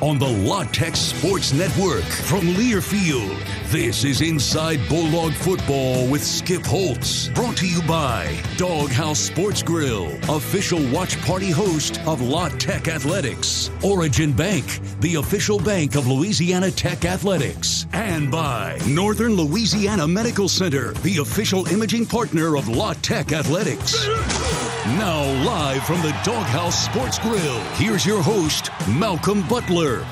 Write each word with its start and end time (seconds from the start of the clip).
on 0.00 0.18
the 0.18 0.28
La 0.28 0.64
Tech 0.64 0.94
Sports 0.94 1.52
Network 1.52 2.04
from 2.04 2.42
Learfield. 2.54 3.57
This 3.70 4.02
is 4.02 4.22
Inside 4.22 4.80
Bulldog 4.88 5.34
Football 5.34 6.08
with 6.08 6.24
Skip 6.24 6.64
Holtz, 6.64 7.28
brought 7.28 7.58
to 7.58 7.68
you 7.68 7.82
by 7.82 8.34
Doghouse 8.56 9.20
Sports 9.20 9.62
Grill, 9.62 10.06
official 10.34 10.80
watch 10.90 11.20
party 11.20 11.50
host 11.50 12.00
of 12.06 12.22
La 12.22 12.48
Tech 12.48 12.88
Athletics, 12.88 13.70
Origin 13.84 14.32
Bank, 14.32 14.80
the 15.00 15.16
official 15.16 15.58
bank 15.58 15.96
of 15.96 16.06
Louisiana 16.06 16.70
Tech 16.70 17.04
Athletics, 17.04 17.84
and 17.92 18.30
by 18.30 18.78
Northern 18.88 19.34
Louisiana 19.34 20.08
Medical 20.08 20.48
Center, 20.48 20.94
the 21.02 21.18
official 21.18 21.66
imaging 21.66 22.06
partner 22.06 22.56
of 22.56 22.68
La 22.68 22.94
Tech 22.94 23.32
Athletics. 23.32 24.02
Now, 24.96 25.24
live 25.44 25.84
from 25.84 26.00
the 26.00 26.18
Doghouse 26.24 26.86
Sports 26.86 27.18
Grill, 27.18 27.60
here's 27.74 28.06
your 28.06 28.22
host, 28.22 28.70
Malcolm 28.88 29.46
Butler. 29.46 30.06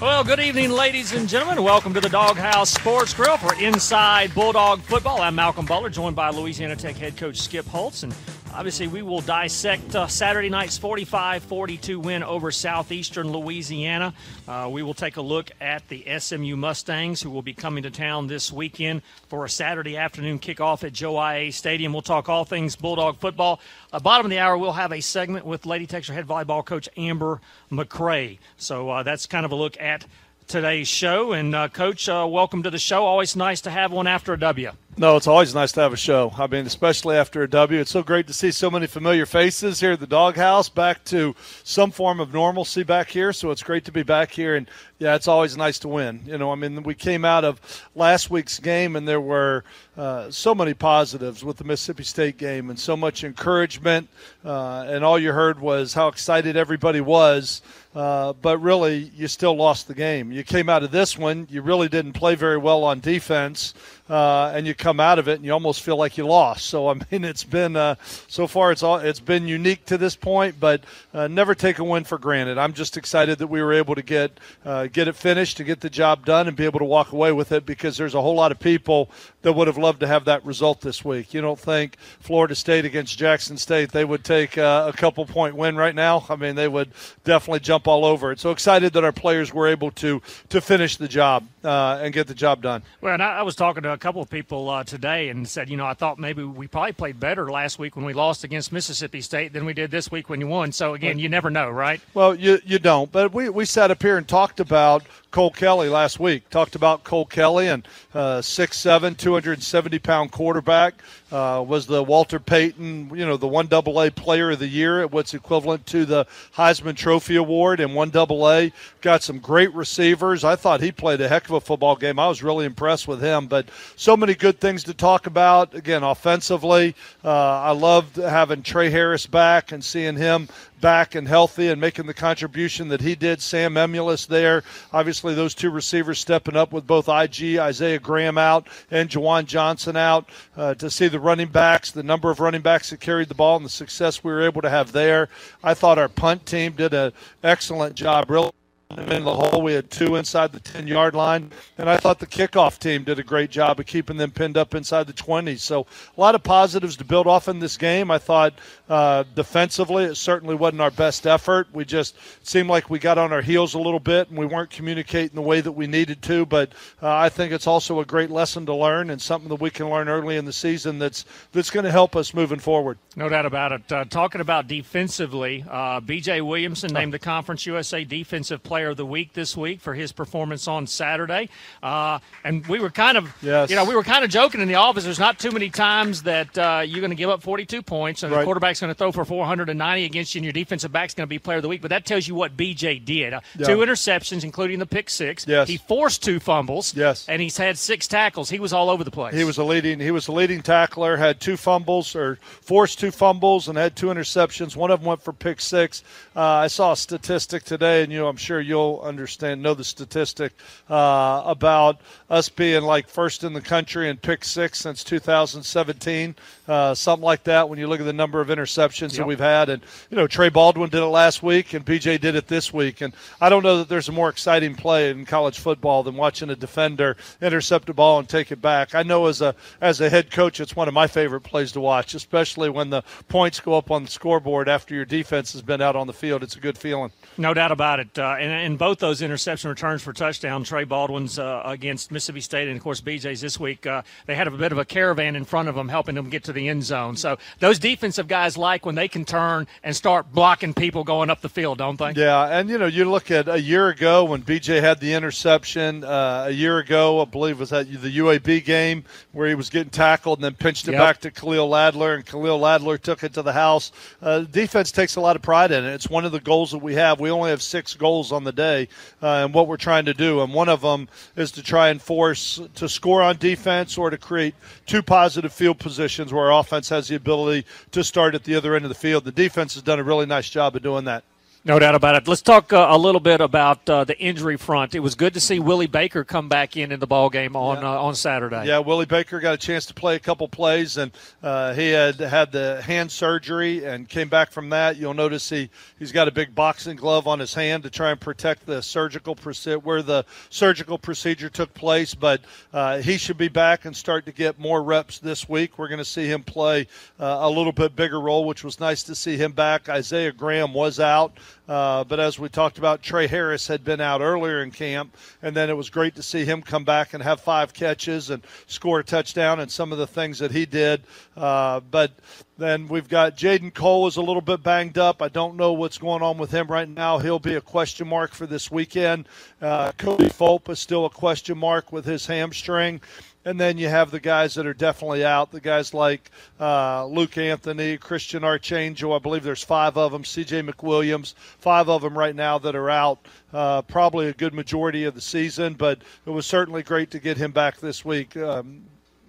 Well, 0.00 0.24
good 0.24 0.40
evening, 0.40 0.70
ladies 0.70 1.12
and 1.12 1.28
gentlemen. 1.28 1.62
Welcome 1.62 1.92
to 1.92 2.00
the 2.00 2.08
Doghouse 2.08 2.70
Sports 2.70 3.12
Grill 3.12 3.36
for 3.36 3.54
Inside 3.62 4.34
Bulldog 4.34 4.80
Football. 4.80 5.20
I'm 5.20 5.34
Malcolm 5.34 5.66
Butler, 5.66 5.90
joined 5.90 6.16
by 6.16 6.30
Louisiana 6.30 6.74
Tech 6.74 6.96
head 6.96 7.18
coach 7.18 7.36
Skip 7.36 7.66
Holtz. 7.66 8.02
And 8.02 8.14
Obviously, 8.60 8.88
we 8.88 9.00
will 9.00 9.22
dissect 9.22 9.96
uh, 9.96 10.06
Saturday 10.06 10.50
night's 10.50 10.76
45 10.76 11.44
42 11.44 11.98
win 11.98 12.22
over 12.22 12.50
Southeastern 12.50 13.32
Louisiana. 13.32 14.12
Uh, 14.46 14.68
we 14.70 14.82
will 14.82 14.92
take 14.92 15.16
a 15.16 15.22
look 15.22 15.50
at 15.62 15.88
the 15.88 16.04
SMU 16.18 16.56
Mustangs, 16.56 17.22
who 17.22 17.30
will 17.30 17.40
be 17.40 17.54
coming 17.54 17.84
to 17.84 17.90
town 17.90 18.26
this 18.26 18.52
weekend 18.52 19.00
for 19.28 19.46
a 19.46 19.48
Saturday 19.48 19.96
afternoon 19.96 20.38
kickoff 20.38 20.84
at 20.84 20.92
Joe 20.92 21.14
Aillet 21.14 21.54
Stadium. 21.54 21.94
We'll 21.94 22.02
talk 22.02 22.28
all 22.28 22.44
things 22.44 22.76
Bulldog 22.76 23.16
football. 23.16 23.60
Uh, 23.94 23.98
bottom 23.98 24.26
of 24.26 24.30
the 24.30 24.38
hour, 24.38 24.58
we'll 24.58 24.72
have 24.72 24.92
a 24.92 25.00
segment 25.00 25.46
with 25.46 25.64
Lady 25.64 25.86
Techsters 25.86 26.12
head 26.12 26.26
volleyball 26.26 26.62
coach 26.62 26.86
Amber 26.98 27.40
McCray. 27.72 28.40
So 28.58 28.90
uh, 28.90 29.02
that's 29.02 29.24
kind 29.24 29.46
of 29.46 29.52
a 29.52 29.56
look 29.56 29.80
at 29.80 30.04
today's 30.50 30.88
show. 30.88 31.32
And, 31.32 31.54
uh, 31.54 31.68
Coach, 31.68 32.08
uh, 32.08 32.26
welcome 32.28 32.64
to 32.64 32.70
the 32.70 32.78
show. 32.78 33.04
Always 33.04 33.36
nice 33.36 33.60
to 33.60 33.70
have 33.70 33.92
one 33.92 34.08
after 34.08 34.32
a 34.32 34.38
W. 34.38 34.72
No, 34.96 35.16
it's 35.16 35.28
always 35.28 35.54
nice 35.54 35.72
to 35.72 35.80
have 35.80 35.92
a 35.92 35.96
show. 35.96 36.32
I 36.36 36.46
mean, 36.48 36.66
especially 36.66 37.16
after 37.16 37.42
a 37.42 37.48
W. 37.48 37.80
It's 37.80 37.92
so 37.92 38.02
great 38.02 38.26
to 38.26 38.34
see 38.34 38.50
so 38.50 38.70
many 38.70 38.86
familiar 38.86 39.24
faces 39.24 39.78
here 39.80 39.92
at 39.92 40.00
the 40.00 40.06
doghouse, 40.06 40.68
back 40.68 41.04
to 41.04 41.34
some 41.62 41.92
form 41.92 42.18
of 42.18 42.34
normalcy 42.34 42.82
back 42.82 43.08
here. 43.08 43.32
So 43.32 43.50
it's 43.50 43.62
great 43.62 43.84
to 43.84 43.92
be 43.92 44.02
back 44.02 44.32
here. 44.32 44.56
And 44.56 44.68
yeah, 44.98 45.14
it's 45.14 45.28
always 45.28 45.56
nice 45.56 45.78
to 45.78 45.88
win. 45.88 46.20
You 46.26 46.36
know, 46.36 46.50
I 46.50 46.56
mean, 46.56 46.82
we 46.82 46.94
came 46.94 47.24
out 47.24 47.44
of 47.44 47.60
last 47.94 48.30
week's 48.30 48.58
game 48.58 48.96
and 48.96 49.08
there 49.08 49.20
were 49.20 49.64
uh, 49.96 50.30
so 50.30 50.54
many 50.54 50.74
positives 50.74 51.44
with 51.44 51.56
the 51.56 51.64
Mississippi 51.64 52.04
State 52.04 52.36
game 52.36 52.68
and 52.68 52.78
so 52.78 52.96
much 52.96 53.22
encouragement. 53.24 54.08
Uh, 54.44 54.84
and 54.88 55.04
all 55.04 55.18
you 55.18 55.32
heard 55.32 55.60
was 55.60 55.94
how 55.94 56.08
excited 56.08 56.56
everybody 56.56 57.00
was. 57.00 57.62
Uh, 57.94 58.32
but 58.34 58.58
really, 58.58 59.10
you 59.16 59.26
still 59.26 59.56
lost 59.56 59.88
the 59.88 59.94
game. 59.94 60.30
You 60.30 60.44
came 60.44 60.68
out 60.68 60.84
of 60.84 60.92
this 60.92 61.18
one, 61.18 61.48
you 61.50 61.60
really 61.60 61.88
didn't 61.88 62.12
play 62.12 62.36
very 62.36 62.56
well 62.56 62.84
on 62.84 63.00
defense 63.00 63.74
uh, 64.10 64.50
and 64.54 64.66
you 64.66 64.74
come 64.74 64.98
out 64.98 65.20
of 65.20 65.28
it 65.28 65.36
and 65.36 65.44
you 65.44 65.52
almost 65.52 65.82
feel 65.82 65.96
like 65.96 66.18
you 66.18 66.26
lost. 66.26 66.66
So 66.66 66.88
I 66.88 66.94
mean, 67.10 67.24
it's 67.24 67.44
been 67.44 67.76
uh, 67.76 67.94
so 68.26 68.46
far 68.46 68.72
it's 68.72 68.82
all 68.82 68.96
it's 68.96 69.20
been 69.20 69.46
unique 69.46 69.86
to 69.86 69.96
this 69.96 70.16
point, 70.16 70.56
but 70.58 70.82
uh, 71.14 71.28
never 71.28 71.54
take 71.54 71.78
a 71.78 71.84
win 71.84 72.02
for 72.04 72.18
granted. 72.18 72.58
I'm 72.58 72.72
just 72.72 72.96
excited 72.96 73.38
that 73.38 73.46
we 73.46 73.62
were 73.62 73.72
able 73.72 73.94
to 73.94 74.02
get 74.02 74.32
uh, 74.64 74.88
get 74.88 75.06
it 75.06 75.14
finished, 75.14 75.56
to 75.58 75.64
get 75.64 75.80
the 75.80 75.90
job 75.90 76.26
done, 76.26 76.48
and 76.48 76.56
be 76.56 76.64
able 76.64 76.80
to 76.80 76.84
walk 76.84 77.12
away 77.12 77.30
with 77.30 77.52
it 77.52 77.64
because 77.64 77.96
there's 77.96 78.14
a 78.14 78.20
whole 78.20 78.34
lot 78.34 78.50
of 78.50 78.58
people 78.58 79.10
that 79.42 79.52
would 79.52 79.68
have 79.68 79.78
loved 79.78 80.00
to 80.00 80.06
have 80.06 80.24
that 80.24 80.44
result 80.44 80.80
this 80.80 81.04
week. 81.04 81.32
You 81.32 81.40
don't 81.40 81.58
think 81.58 81.96
Florida 82.18 82.54
State 82.54 82.84
against 82.84 83.16
Jackson 83.16 83.56
State 83.56 83.92
they 83.92 84.04
would 84.04 84.24
take 84.24 84.58
uh, 84.58 84.90
a 84.92 84.96
couple 84.96 85.24
point 85.24 85.54
win 85.54 85.76
right 85.76 85.94
now? 85.94 86.26
I 86.28 86.34
mean, 86.34 86.56
they 86.56 86.68
would 86.68 86.90
definitely 87.22 87.60
jump 87.60 87.86
all 87.86 88.04
over 88.04 88.32
it. 88.32 88.40
So 88.40 88.50
excited 88.50 88.92
that 88.94 89.04
our 89.04 89.12
players 89.12 89.54
were 89.54 89.68
able 89.68 89.92
to 89.92 90.20
to 90.48 90.60
finish 90.60 90.96
the 90.96 91.08
job 91.08 91.46
uh, 91.64 91.98
and 92.02 92.12
get 92.12 92.26
the 92.26 92.34
job 92.34 92.62
done. 92.62 92.82
Well, 93.00 93.14
and 93.14 93.22
I, 93.22 93.38
I 93.38 93.42
was 93.42 93.54
talking 93.54 93.82
to 93.82 93.92
a 93.92 93.98
couple 93.98 94.22
of 94.22 94.30
people 94.30 94.68
uh, 94.68 94.84
today 94.84 95.28
and 95.28 95.46
said, 95.48 95.68
you 95.68 95.76
know, 95.76 95.86
I 95.86 95.94
thought 95.94 96.18
maybe 96.18 96.42
we 96.42 96.66
probably 96.66 96.92
played 96.92 97.20
better 97.20 97.50
last 97.50 97.78
week 97.78 97.96
when 97.96 98.04
we 98.04 98.12
lost 98.12 98.44
against 98.44 98.72
Mississippi 98.72 99.20
State 99.20 99.52
than 99.52 99.64
we 99.64 99.72
did 99.72 99.90
this 99.90 100.10
week 100.10 100.28
when 100.28 100.40
you 100.40 100.46
won. 100.46 100.72
So 100.72 100.94
again, 100.94 101.18
you 101.18 101.28
never 101.28 101.50
know, 101.50 101.70
right? 101.70 102.00
Well, 102.14 102.34
you 102.34 102.58
you 102.64 102.78
don't. 102.78 103.10
But 103.10 103.32
we 103.32 103.48
we 103.48 103.64
sat 103.64 103.90
up 103.90 104.02
here 104.02 104.16
and 104.16 104.26
talked 104.26 104.60
about 104.60 105.02
Cole 105.30 105.50
Kelley 105.50 105.88
last 105.88 106.18
week. 106.18 106.48
Talked 106.50 106.74
about 106.74 107.04
Cole 107.04 107.26
Kelley 107.26 107.68
and 107.68 107.86
uh, 108.14 108.42
six 108.42 108.78
seven, 108.78 109.14
two 109.14 109.32
hundred 109.32 109.62
seventy 109.62 109.98
pound 109.98 110.32
quarterback. 110.32 110.94
Uh, 111.30 111.64
was 111.64 111.86
the 111.86 112.02
Walter 112.02 112.40
Payton, 112.40 113.10
you 113.14 113.24
know, 113.24 113.36
the 113.36 113.46
one 113.46 113.68
double 113.68 114.02
A 114.02 114.10
player 114.10 114.50
of 114.50 114.58
the 114.58 114.66
year 114.66 115.00
at 115.00 115.12
what's 115.12 115.32
equivalent 115.32 115.86
to 115.86 116.04
the 116.04 116.26
Heisman 116.56 116.96
Trophy 116.96 117.36
Award 117.36 117.78
and 117.78 117.94
one 117.94 118.10
double 118.10 118.50
A. 118.50 118.72
Got 119.00 119.22
some 119.22 119.38
great 119.38 119.72
receivers. 119.72 120.42
I 120.42 120.56
thought 120.56 120.80
he 120.80 120.90
played 120.90 121.20
a 121.20 121.28
heck 121.28 121.44
of 121.44 121.52
a 121.52 121.60
football 121.60 121.94
game. 121.94 122.18
I 122.18 122.26
was 122.26 122.42
really 122.42 122.66
impressed 122.66 123.06
with 123.06 123.22
him. 123.22 123.46
But 123.46 123.68
so 123.94 124.16
many 124.16 124.34
good 124.34 124.58
things 124.60 124.82
to 124.84 124.94
talk 124.94 125.28
about. 125.28 125.72
Again, 125.72 126.02
offensively, 126.02 126.96
uh, 127.24 127.30
I 127.30 127.70
loved 127.70 128.16
having 128.16 128.64
Trey 128.64 128.90
Harris 128.90 129.26
back 129.26 129.70
and 129.70 129.84
seeing 129.84 130.16
him 130.16 130.48
back 130.80 131.14
and 131.14 131.26
healthy 131.26 131.68
and 131.68 131.80
making 131.80 132.06
the 132.06 132.14
contribution 132.14 132.88
that 132.88 133.00
he 133.00 133.14
did. 133.14 133.40
Sam 133.40 133.76
Emilus 133.76 134.26
there. 134.26 134.62
Obviously, 134.92 135.34
those 135.34 135.54
two 135.54 135.70
receivers 135.70 136.18
stepping 136.18 136.56
up 136.56 136.72
with 136.72 136.86
both 136.86 137.08
IG, 137.08 137.58
Isaiah 137.58 137.98
Graham 137.98 138.38
out, 138.38 138.68
and 138.90 139.08
Juwan 139.08 139.46
Johnson 139.46 139.96
out. 139.96 140.28
Uh, 140.56 140.74
to 140.74 140.90
see 140.90 141.08
the 141.08 141.20
running 141.20 141.48
backs, 141.48 141.90
the 141.90 142.02
number 142.02 142.30
of 142.30 142.40
running 142.40 142.62
backs 142.62 142.90
that 142.90 143.00
carried 143.00 143.28
the 143.28 143.34
ball, 143.34 143.56
and 143.56 143.64
the 143.64 143.70
success 143.70 144.22
we 144.22 144.32
were 144.32 144.42
able 144.42 144.62
to 144.62 144.70
have 144.70 144.92
there. 144.92 145.28
I 145.62 145.74
thought 145.74 145.98
our 145.98 146.08
punt 146.08 146.46
team 146.46 146.72
did 146.72 146.94
an 146.94 147.12
excellent 147.42 147.94
job, 147.94 148.30
really 148.30 148.50
in 148.98 149.24
the 149.24 149.34
hole. 149.34 149.62
We 149.62 149.72
had 149.72 149.90
two 149.90 150.16
inside 150.16 150.52
the 150.52 150.60
10 150.60 150.86
yard 150.86 151.14
line. 151.14 151.50
And 151.78 151.88
I 151.88 151.96
thought 151.96 152.18
the 152.18 152.26
kickoff 152.26 152.78
team 152.78 153.04
did 153.04 153.18
a 153.18 153.22
great 153.22 153.50
job 153.50 153.78
of 153.78 153.86
keeping 153.86 154.16
them 154.16 154.30
pinned 154.30 154.56
up 154.56 154.74
inside 154.74 155.06
the 155.06 155.12
20. 155.12 155.56
So 155.56 155.86
a 156.16 156.20
lot 156.20 156.34
of 156.34 156.42
positives 156.42 156.96
to 156.96 157.04
build 157.04 157.26
off 157.26 157.48
in 157.48 157.60
this 157.60 157.76
game. 157.76 158.10
I 158.10 158.18
thought 158.18 158.54
uh, 158.88 159.24
defensively, 159.34 160.04
it 160.04 160.16
certainly 160.16 160.54
wasn't 160.54 160.80
our 160.80 160.90
best 160.90 161.26
effort. 161.26 161.68
We 161.72 161.84
just 161.84 162.16
seemed 162.42 162.68
like 162.68 162.90
we 162.90 162.98
got 162.98 163.18
on 163.18 163.32
our 163.32 163.42
heels 163.42 163.74
a 163.74 163.78
little 163.78 164.00
bit 164.00 164.28
and 164.28 164.38
we 164.38 164.46
weren't 164.46 164.70
communicating 164.70 165.36
the 165.36 165.42
way 165.42 165.60
that 165.60 165.72
we 165.72 165.86
needed 165.86 166.20
to. 166.22 166.44
But 166.44 166.72
uh, 167.00 167.14
I 167.14 167.28
think 167.28 167.52
it's 167.52 167.66
also 167.66 168.00
a 168.00 168.04
great 168.04 168.30
lesson 168.30 168.66
to 168.66 168.74
learn 168.74 169.10
and 169.10 169.22
something 169.22 169.48
that 169.48 169.60
we 169.60 169.70
can 169.70 169.88
learn 169.88 170.08
early 170.08 170.36
in 170.36 170.44
the 170.44 170.52
season 170.52 170.98
that's, 170.98 171.24
that's 171.52 171.70
going 171.70 171.84
to 171.84 171.92
help 171.92 172.16
us 172.16 172.34
moving 172.34 172.58
forward. 172.58 172.98
No 173.14 173.28
doubt 173.28 173.46
about 173.46 173.72
it. 173.72 173.92
Uh, 173.92 174.04
talking 174.04 174.40
about 174.40 174.66
defensively, 174.66 175.64
uh, 175.68 176.00
BJ 176.00 176.44
Williamson 176.44 176.92
named 176.92 177.14
the 177.14 177.18
Conference 177.18 177.66
USA 177.66 178.04
Defensive 178.04 178.62
Player 178.62 178.79
Player 178.80 178.88
of 178.88 178.96
the 178.96 179.04
Week 179.04 179.34
this 179.34 179.54
week 179.58 179.78
for 179.78 179.92
his 179.92 180.10
performance 180.10 180.66
on 180.66 180.86
Saturday. 180.86 181.50
Uh, 181.82 182.18
and 182.44 182.66
we 182.66 182.80
were 182.80 182.88
kind 182.88 183.18
of, 183.18 183.30
yes. 183.42 183.68
you 183.68 183.76
know, 183.76 183.84
we 183.84 183.94
were 183.94 184.02
kind 184.02 184.24
of 184.24 184.30
joking 184.30 184.62
in 184.62 184.68
the 184.68 184.76
office. 184.76 185.04
There's 185.04 185.18
not 185.18 185.38
too 185.38 185.50
many 185.50 185.68
times 185.68 186.22
that 186.22 186.56
uh, 186.56 186.82
you're 186.86 187.02
going 187.02 187.10
to 187.10 187.16
give 187.16 187.28
up 187.28 187.42
42 187.42 187.82
points 187.82 188.22
and 188.22 188.32
right. 188.32 188.38
the 188.38 188.44
quarterback's 188.46 188.80
going 188.80 188.90
to 188.90 188.94
throw 188.96 189.12
for 189.12 189.26
490 189.26 190.04
against 190.06 190.34
you, 190.34 190.38
and 190.38 190.46
your 190.46 190.54
defensive 190.54 190.90
back's 190.90 191.12
going 191.12 191.26
to 191.26 191.28
be 191.28 191.38
Player 191.38 191.58
of 191.58 191.62
the 191.62 191.68
Week. 191.68 191.82
But 191.82 191.90
that 191.90 192.06
tells 192.06 192.26
you 192.26 192.34
what 192.34 192.56
BJ 192.56 193.04
did. 193.04 193.34
Uh, 193.34 193.40
yeah. 193.58 193.66
Two 193.66 193.76
interceptions, 193.80 194.44
including 194.44 194.78
the 194.78 194.86
pick 194.86 195.10
six. 195.10 195.46
Yes. 195.46 195.68
He 195.68 195.76
forced 195.76 196.24
two 196.24 196.40
fumbles. 196.40 196.96
Yes. 196.96 197.26
And 197.28 197.42
he's 197.42 197.58
had 197.58 197.76
six 197.76 198.08
tackles. 198.08 198.48
He 198.48 198.60
was 198.60 198.72
all 198.72 198.88
over 198.88 199.04
the 199.04 199.10
place. 199.10 199.34
He 199.34 199.44
was 199.44 199.58
a 199.58 199.64
leading. 199.64 200.00
He 200.00 200.10
was 200.10 200.26
a 200.28 200.32
leading 200.32 200.62
tackler. 200.62 201.18
Had 201.18 201.38
two 201.38 201.58
fumbles 201.58 202.16
or 202.16 202.36
forced 202.62 202.98
two 202.98 203.10
fumbles 203.10 203.68
and 203.68 203.76
had 203.76 203.94
two 203.94 204.06
interceptions. 204.06 204.74
One 204.74 204.90
of 204.90 205.00
them 205.00 205.06
went 205.06 205.20
for 205.20 205.34
pick 205.34 205.60
six. 205.60 206.02
Uh, 206.34 206.40
I 206.40 206.68
saw 206.68 206.92
a 206.92 206.96
statistic 206.96 207.64
today, 207.64 208.02
and 208.02 208.12
you 208.12 208.18
know, 208.18 208.28
I'm 208.28 208.38
sure 208.38 208.60
you'll 208.70 209.02
understand, 209.04 209.62
know 209.62 209.74
the 209.74 209.84
statistic 209.84 210.52
uh, 210.88 211.42
about 211.44 212.00
us 212.30 212.48
being 212.48 212.82
like 212.82 213.08
first 213.08 213.44
in 213.44 213.52
the 213.52 213.60
country 213.60 214.08
in 214.08 214.16
pick 214.16 214.44
six 214.44 214.78
since 214.78 215.04
2017, 215.04 216.34
uh, 216.68 216.94
something 216.94 217.24
like 217.24 217.44
that. 217.44 217.68
When 217.68 217.78
you 217.78 217.86
look 217.86 218.00
at 218.00 218.06
the 218.06 218.12
number 218.12 218.40
of 218.40 218.48
interceptions 218.48 219.10
yep. 219.10 219.18
that 219.18 219.26
we've 219.26 219.38
had, 219.38 219.68
and 219.68 219.82
you 220.10 220.16
know, 220.16 220.26
Trey 220.26 220.48
Baldwin 220.48 220.88
did 220.88 221.02
it 221.02 221.06
last 221.06 221.42
week, 221.42 221.74
and 221.74 221.84
BJ 221.84 222.18
did 222.18 222.34
it 222.34 222.46
this 222.46 222.72
week, 222.72 223.02
and 223.02 223.12
I 223.40 223.50
don't 223.50 223.62
know 223.62 223.78
that 223.78 223.88
there's 223.88 224.08
a 224.08 224.12
more 224.12 224.30
exciting 224.30 224.74
play 224.74 225.10
in 225.10 225.26
college 225.26 225.58
football 225.58 226.02
than 226.02 226.16
watching 226.16 226.48
a 226.48 226.56
defender 226.56 227.16
intercept 227.42 227.88
a 227.90 227.94
ball 227.94 228.18
and 228.18 228.28
take 228.28 228.52
it 228.52 228.62
back. 228.62 228.94
I 228.94 229.02
know 229.02 229.26
as 229.26 229.42
a 229.42 229.54
as 229.80 230.00
a 230.00 230.08
head 230.08 230.30
coach, 230.30 230.60
it's 230.60 230.76
one 230.76 230.88
of 230.88 230.94
my 230.94 231.06
favorite 231.06 231.42
plays 231.42 231.72
to 231.72 231.80
watch, 231.80 232.14
especially 232.14 232.70
when 232.70 232.90
the 232.90 233.02
points 233.28 233.60
go 233.60 233.74
up 233.74 233.90
on 233.90 234.04
the 234.04 234.10
scoreboard 234.10 234.68
after 234.68 234.94
your 234.94 235.04
defense 235.04 235.52
has 235.52 235.62
been 235.62 235.82
out 235.82 235.96
on 235.96 236.06
the 236.06 236.12
field. 236.12 236.42
It's 236.42 236.56
a 236.56 236.60
good 236.60 236.78
feeling. 236.78 237.10
No 237.36 237.54
doubt 237.54 237.72
about 237.72 238.00
it. 238.00 238.18
Uh, 238.18 238.36
and, 238.38 238.50
and 238.60 238.78
both 238.78 238.98
those 238.98 239.22
interception 239.22 239.70
returns 239.70 240.02
for 240.02 240.12
touchdown, 240.12 240.64
Trey 240.64 240.84
Baldwin's 240.84 241.38
uh, 241.38 241.62
against 241.64 242.12
Mississippi 242.12 242.40
State, 242.40 242.68
and 242.68 242.76
of 242.76 242.82
course 242.82 243.00
BJ's 243.00 243.40
this 243.40 243.58
week. 243.58 243.86
Uh, 243.86 244.02
they 244.26 244.34
had 244.34 244.46
a 244.46 244.50
bit 244.50 244.72
of 244.72 244.78
a 244.78 244.84
caravan 244.84 245.36
in 245.36 245.44
front 245.44 245.68
of 245.68 245.74
them, 245.74 245.88
helping 245.88 246.14
them 246.14 246.30
get 246.30 246.44
to 246.44 246.52
the 246.52 246.68
end 246.68 246.84
zone. 246.84 247.16
So 247.16 247.38
those 247.58 247.78
defensive 247.78 248.28
guys 248.28 248.56
like 248.56 248.86
when 248.86 248.94
they 248.94 249.08
can 249.08 249.24
turn 249.24 249.66
and 249.82 249.96
start 249.96 250.32
blocking 250.32 250.74
people 250.74 251.04
going 251.04 251.30
up 251.30 251.40
the 251.40 251.48
field, 251.48 251.78
don't 251.78 251.98
they? 251.98 252.12
Yeah, 252.12 252.58
and 252.58 252.68
you 252.68 252.78
know, 252.78 252.86
you 252.86 253.10
look 253.10 253.30
at 253.30 253.48
a 253.48 253.60
year 253.60 253.88
ago 253.88 254.24
when 254.24 254.42
BJ 254.42 254.80
had 254.80 255.00
the 255.00 255.14
interception. 255.14 256.04
Uh, 256.04 256.44
a 256.48 256.50
year 256.50 256.78
ago, 256.78 257.20
I 257.20 257.24
believe 257.24 257.58
was 257.58 257.72
at 257.72 257.90
the 257.90 258.18
UAB 258.18 258.64
game 258.64 259.04
where 259.32 259.48
he 259.48 259.54
was 259.54 259.70
getting 259.70 259.90
tackled 259.90 260.38
and 260.38 260.44
then 260.44 260.54
pinched 260.54 260.88
it 260.88 260.92
yep. 260.92 261.00
back 261.00 261.20
to 261.20 261.30
Khalil 261.30 261.68
Ladler, 261.68 262.14
and 262.14 262.26
Khalil 262.26 262.58
Ladler 262.58 263.00
took 263.00 263.22
it 263.22 263.34
to 263.34 263.42
the 263.42 263.52
house. 263.52 263.92
Uh, 264.20 264.40
defense 264.40 264.90
takes 264.90 265.16
a 265.16 265.20
lot 265.20 265.36
of 265.36 265.42
pride 265.42 265.70
in 265.70 265.84
it. 265.84 265.92
It's 265.94 266.08
one 266.08 266.24
of 266.24 266.32
the 266.32 266.40
goals 266.40 266.72
that 266.72 266.78
we 266.78 266.94
have. 266.94 267.20
We 267.20 267.30
only 267.30 267.50
have 267.50 267.62
six 267.62 267.94
goals 267.94 268.32
on 268.32 268.39
the 268.44 268.52
day, 268.52 268.88
uh, 269.22 269.44
and 269.44 269.54
what 269.54 269.66
we're 269.66 269.76
trying 269.76 270.04
to 270.06 270.14
do, 270.14 270.40
and 270.42 270.52
one 270.52 270.68
of 270.68 270.80
them 270.80 271.08
is 271.36 271.50
to 271.52 271.62
try 271.62 271.88
and 271.88 272.00
force 272.00 272.60
to 272.74 272.88
score 272.88 273.22
on 273.22 273.36
defense 273.36 273.96
or 273.98 274.10
to 274.10 274.18
create 274.18 274.54
two 274.86 275.02
positive 275.02 275.52
field 275.52 275.78
positions 275.78 276.32
where 276.32 276.50
offense 276.50 276.88
has 276.88 277.08
the 277.08 277.16
ability 277.16 277.66
to 277.92 278.04
start 278.04 278.34
at 278.34 278.44
the 278.44 278.54
other 278.54 278.74
end 278.74 278.84
of 278.84 278.88
the 278.88 278.94
field. 278.94 279.24
The 279.24 279.32
defense 279.32 279.74
has 279.74 279.82
done 279.82 279.98
a 279.98 280.04
really 280.04 280.26
nice 280.26 280.48
job 280.48 280.76
of 280.76 280.82
doing 280.82 281.04
that. 281.04 281.24
No 281.62 281.78
doubt 281.78 281.94
about 281.94 282.14
it. 282.14 282.26
Let's 282.26 282.40
talk 282.40 282.72
uh, 282.72 282.86
a 282.88 282.96
little 282.96 283.20
bit 283.20 283.42
about 283.42 283.86
uh, 283.86 284.04
the 284.04 284.18
injury 284.18 284.56
front. 284.56 284.94
It 284.94 285.00
was 285.00 285.14
good 285.14 285.34
to 285.34 285.40
see 285.40 285.58
Willie 285.58 285.86
Baker 285.86 286.24
come 286.24 286.48
back 286.48 286.74
in 286.78 286.90
in 286.90 287.00
the 287.00 287.06
ball 287.06 287.28
game 287.28 287.54
on 287.54 287.82
yeah. 287.82 287.90
uh, 287.90 288.00
on 288.00 288.14
Saturday. 288.14 288.66
Yeah, 288.66 288.78
Willie 288.78 289.04
Baker 289.04 289.40
got 289.40 289.52
a 289.52 289.58
chance 289.58 289.84
to 289.86 289.94
play 289.94 290.16
a 290.16 290.18
couple 290.18 290.48
plays, 290.48 290.96
and 290.96 291.12
uh, 291.42 291.74
he 291.74 291.90
had 291.90 292.18
had 292.18 292.50
the 292.50 292.80
hand 292.80 293.12
surgery 293.12 293.84
and 293.84 294.08
came 294.08 294.30
back 294.30 294.52
from 294.52 294.70
that. 294.70 294.96
You'll 294.96 295.12
notice 295.12 295.50
he 295.50 295.68
he's 295.98 296.12
got 296.12 296.28
a 296.28 296.30
big 296.30 296.54
boxing 296.54 296.96
glove 296.96 297.28
on 297.28 297.38
his 297.38 297.52
hand 297.52 297.82
to 297.82 297.90
try 297.90 298.10
and 298.10 298.18
protect 298.18 298.64
the 298.64 298.80
surgical 298.80 299.36
where 299.82 300.00
the 300.00 300.24
surgical 300.48 300.96
procedure 300.96 301.50
took 301.50 301.74
place. 301.74 302.14
But 302.14 302.40
uh, 302.72 303.02
he 303.02 303.18
should 303.18 303.36
be 303.36 303.48
back 303.48 303.84
and 303.84 303.94
start 303.94 304.24
to 304.24 304.32
get 304.32 304.58
more 304.58 304.82
reps 304.82 305.18
this 305.18 305.46
week. 305.46 305.78
We're 305.78 305.88
going 305.88 305.98
to 305.98 306.06
see 306.06 306.26
him 306.26 306.42
play 306.42 306.86
uh, 307.18 307.40
a 307.42 307.50
little 307.50 307.72
bit 307.72 307.94
bigger 307.94 308.18
role, 308.18 308.46
which 308.46 308.64
was 308.64 308.80
nice 308.80 309.02
to 309.02 309.14
see 309.14 309.36
him 309.36 309.52
back. 309.52 309.90
Isaiah 309.90 310.32
Graham 310.32 310.72
was 310.72 310.98
out. 310.98 311.36
Uh, 311.68 312.02
but 312.04 312.18
as 312.18 312.38
we 312.38 312.48
talked 312.48 312.78
about, 312.78 313.02
Trey 313.02 313.26
Harris 313.26 313.66
had 313.68 313.84
been 313.84 314.00
out 314.00 314.20
earlier 314.20 314.62
in 314.62 314.70
camp, 314.70 315.16
and 315.42 315.54
then 315.54 315.70
it 315.70 315.76
was 315.76 315.88
great 315.88 316.16
to 316.16 316.22
see 316.22 316.44
him 316.44 316.62
come 316.62 316.84
back 316.84 317.14
and 317.14 317.22
have 317.22 317.40
five 317.40 317.72
catches 317.72 318.30
and 318.30 318.42
score 318.66 319.00
a 319.00 319.04
touchdown 319.04 319.60
and 319.60 319.70
some 319.70 319.92
of 319.92 319.98
the 319.98 320.06
things 320.06 320.38
that 320.40 320.50
he 320.50 320.66
did. 320.66 321.02
Uh, 321.36 321.80
but 321.80 322.12
then 322.58 322.88
we've 322.88 323.08
got 323.08 323.36
Jaden 323.36 323.72
Cole 323.72 324.06
is 324.06 324.16
a 324.16 324.22
little 324.22 324.42
bit 324.42 324.62
banged 324.62 324.98
up. 324.98 325.22
I 325.22 325.28
don't 325.28 325.56
know 325.56 325.72
what's 325.72 325.96
going 325.96 326.22
on 326.22 326.36
with 326.38 326.50
him 326.50 326.66
right 326.66 326.88
now. 326.88 327.18
He'll 327.18 327.38
be 327.38 327.54
a 327.54 327.60
question 327.60 328.06
mark 328.06 328.32
for 328.32 328.46
this 328.46 328.70
weekend. 328.70 329.28
Uh, 329.62 329.92
Cody 329.92 330.28
Fulp 330.28 330.68
is 330.68 330.78
still 330.78 331.06
a 331.06 331.10
question 331.10 331.56
mark 331.56 331.90
with 331.92 332.04
his 332.04 332.26
hamstring. 332.26 333.00
And 333.44 333.58
then 333.58 333.78
you 333.78 333.88
have 333.88 334.10
the 334.10 334.20
guys 334.20 334.54
that 334.54 334.66
are 334.66 334.74
definitely 334.74 335.24
out. 335.24 335.50
The 335.50 335.60
guys 335.60 335.94
like 335.94 336.30
uh, 336.60 337.06
Luke 337.06 337.38
Anthony, 337.38 337.96
Christian 337.96 338.44
Archangel. 338.44 339.14
I 339.14 339.18
believe 339.18 339.42
there's 339.42 339.64
five 339.64 339.96
of 339.96 340.12
them. 340.12 340.24
C.J. 340.24 340.62
McWilliams, 340.62 341.34
five 341.58 341.88
of 341.88 342.02
them 342.02 342.18
right 342.18 342.36
now 342.36 342.58
that 342.58 342.76
are 342.76 342.90
out. 342.90 343.18
Uh, 343.52 343.80
probably 343.82 344.28
a 344.28 344.34
good 344.34 344.52
majority 344.52 345.04
of 345.04 345.14
the 345.14 345.22
season, 345.22 345.72
but 345.72 346.02
it 346.26 346.30
was 346.30 346.44
certainly 346.44 346.82
great 346.82 347.10
to 347.12 347.18
get 347.18 347.38
him 347.38 347.50
back 347.50 347.78
this 347.78 348.04
week. 348.04 348.36
Um, 348.36 348.84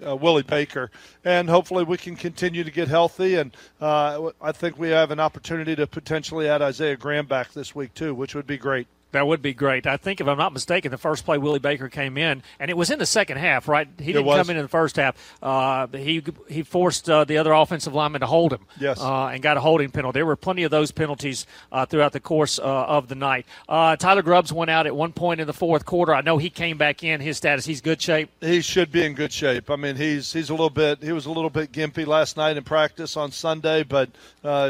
uh, 0.06 0.16
Willie 0.16 0.42
Baker, 0.42 0.90
and 1.24 1.48
hopefully 1.48 1.84
we 1.84 1.96
can 1.96 2.16
continue 2.16 2.64
to 2.64 2.72
get 2.72 2.88
healthy. 2.88 3.36
And 3.36 3.56
uh, 3.80 4.32
I 4.42 4.52
think 4.52 4.78
we 4.78 4.90
have 4.90 5.12
an 5.12 5.20
opportunity 5.20 5.76
to 5.76 5.86
potentially 5.86 6.50
add 6.50 6.62
Isaiah 6.62 6.98
Graham 6.98 7.28
back 7.28 7.52
this 7.54 7.76
week 7.76 7.94
too, 7.94 8.16
which 8.16 8.34
would 8.34 8.48
be 8.48 8.58
great. 8.58 8.88
That 9.12 9.28
would 9.28 9.42
be 9.42 9.54
great. 9.54 9.86
I 9.86 9.98
think, 9.98 10.22
if 10.22 10.28
I'm 10.28 10.38
not 10.38 10.54
mistaken, 10.54 10.90
the 10.90 10.98
first 10.98 11.26
play 11.26 11.38
Willie 11.38 11.60
Baker 11.60 11.90
came 11.90 12.18
in, 12.18 12.44
and 12.60 12.72
it 12.72 12.78
was 12.78 12.90
in 12.90 13.00
the 13.00 13.06
second 13.06 13.38
half, 13.38 13.68
right? 13.68 13.88
He 14.00 14.14
didn't 14.14 14.26
come 14.26 14.50
in 14.50 14.56
in 14.56 14.62
the 14.62 14.70
first 14.70 14.96
half. 14.96 15.16
Uh, 15.42 15.88
he 15.88 16.24
he 16.48 16.64
forced 16.64 17.10
uh, 17.10 17.26
the 17.26 17.38
other 17.38 17.52
offensive 17.52 17.94
lineman 17.94 18.22
to 18.22 18.28
hold 18.28 18.54
him, 18.54 18.66
yes, 18.80 19.02
uh, 19.02 19.28
and 19.28 19.42
got 19.42 19.58
a 19.58 19.60
holding 19.60 19.90
penalty. 19.90 20.18
There 20.18 20.26
were 20.26 20.38
plenty 20.38 20.64
of 20.64 20.72
those 20.72 20.92
penalties 20.92 21.46
uh, 21.72 21.86
throughout 21.86 22.14
the 22.14 22.20
course 22.20 22.58
uh, 22.58 22.64
of 22.64 23.10
the 23.10 23.16
night. 23.16 23.46
Uh, 23.68 23.98
Tyler 23.98 24.22
Grubbs 24.22 24.54
went 24.54 24.72
out 24.72 24.88
at 24.88 24.96
one 24.96 25.12
point 25.12 25.42
in 25.42 25.48
the 25.48 25.54
fourth 25.54 25.86
quarter. 25.86 26.14
I 26.14 26.22
know 26.22 26.38
he 26.38 26.50
came 26.50 26.78
back 26.78 27.04
in. 27.04 27.20
His 27.20 27.38
status, 27.38 27.66
he's 27.66 27.82
good 27.82 28.02
shape. 28.02 28.30
He 28.40 28.62
should 28.62 28.92
be 28.92 29.04
in 29.04 29.14
good 29.14 29.34
shape. 29.34 29.70
I 29.70 29.76
mean, 29.76 29.98
he's 29.98 30.32
he's 30.32 30.50
a 30.50 30.54
little 30.54 30.70
bit 30.70 31.04
he 31.04 31.12
was 31.12 31.26
a 31.26 31.32
little 31.32 31.50
bit 31.50 31.74
gimpy 31.74 32.08
last 32.08 32.38
night 32.38 32.56
in 32.56 32.64
practice 32.64 33.18
on 33.18 33.32
Sunday, 33.32 33.84
but 33.84 34.10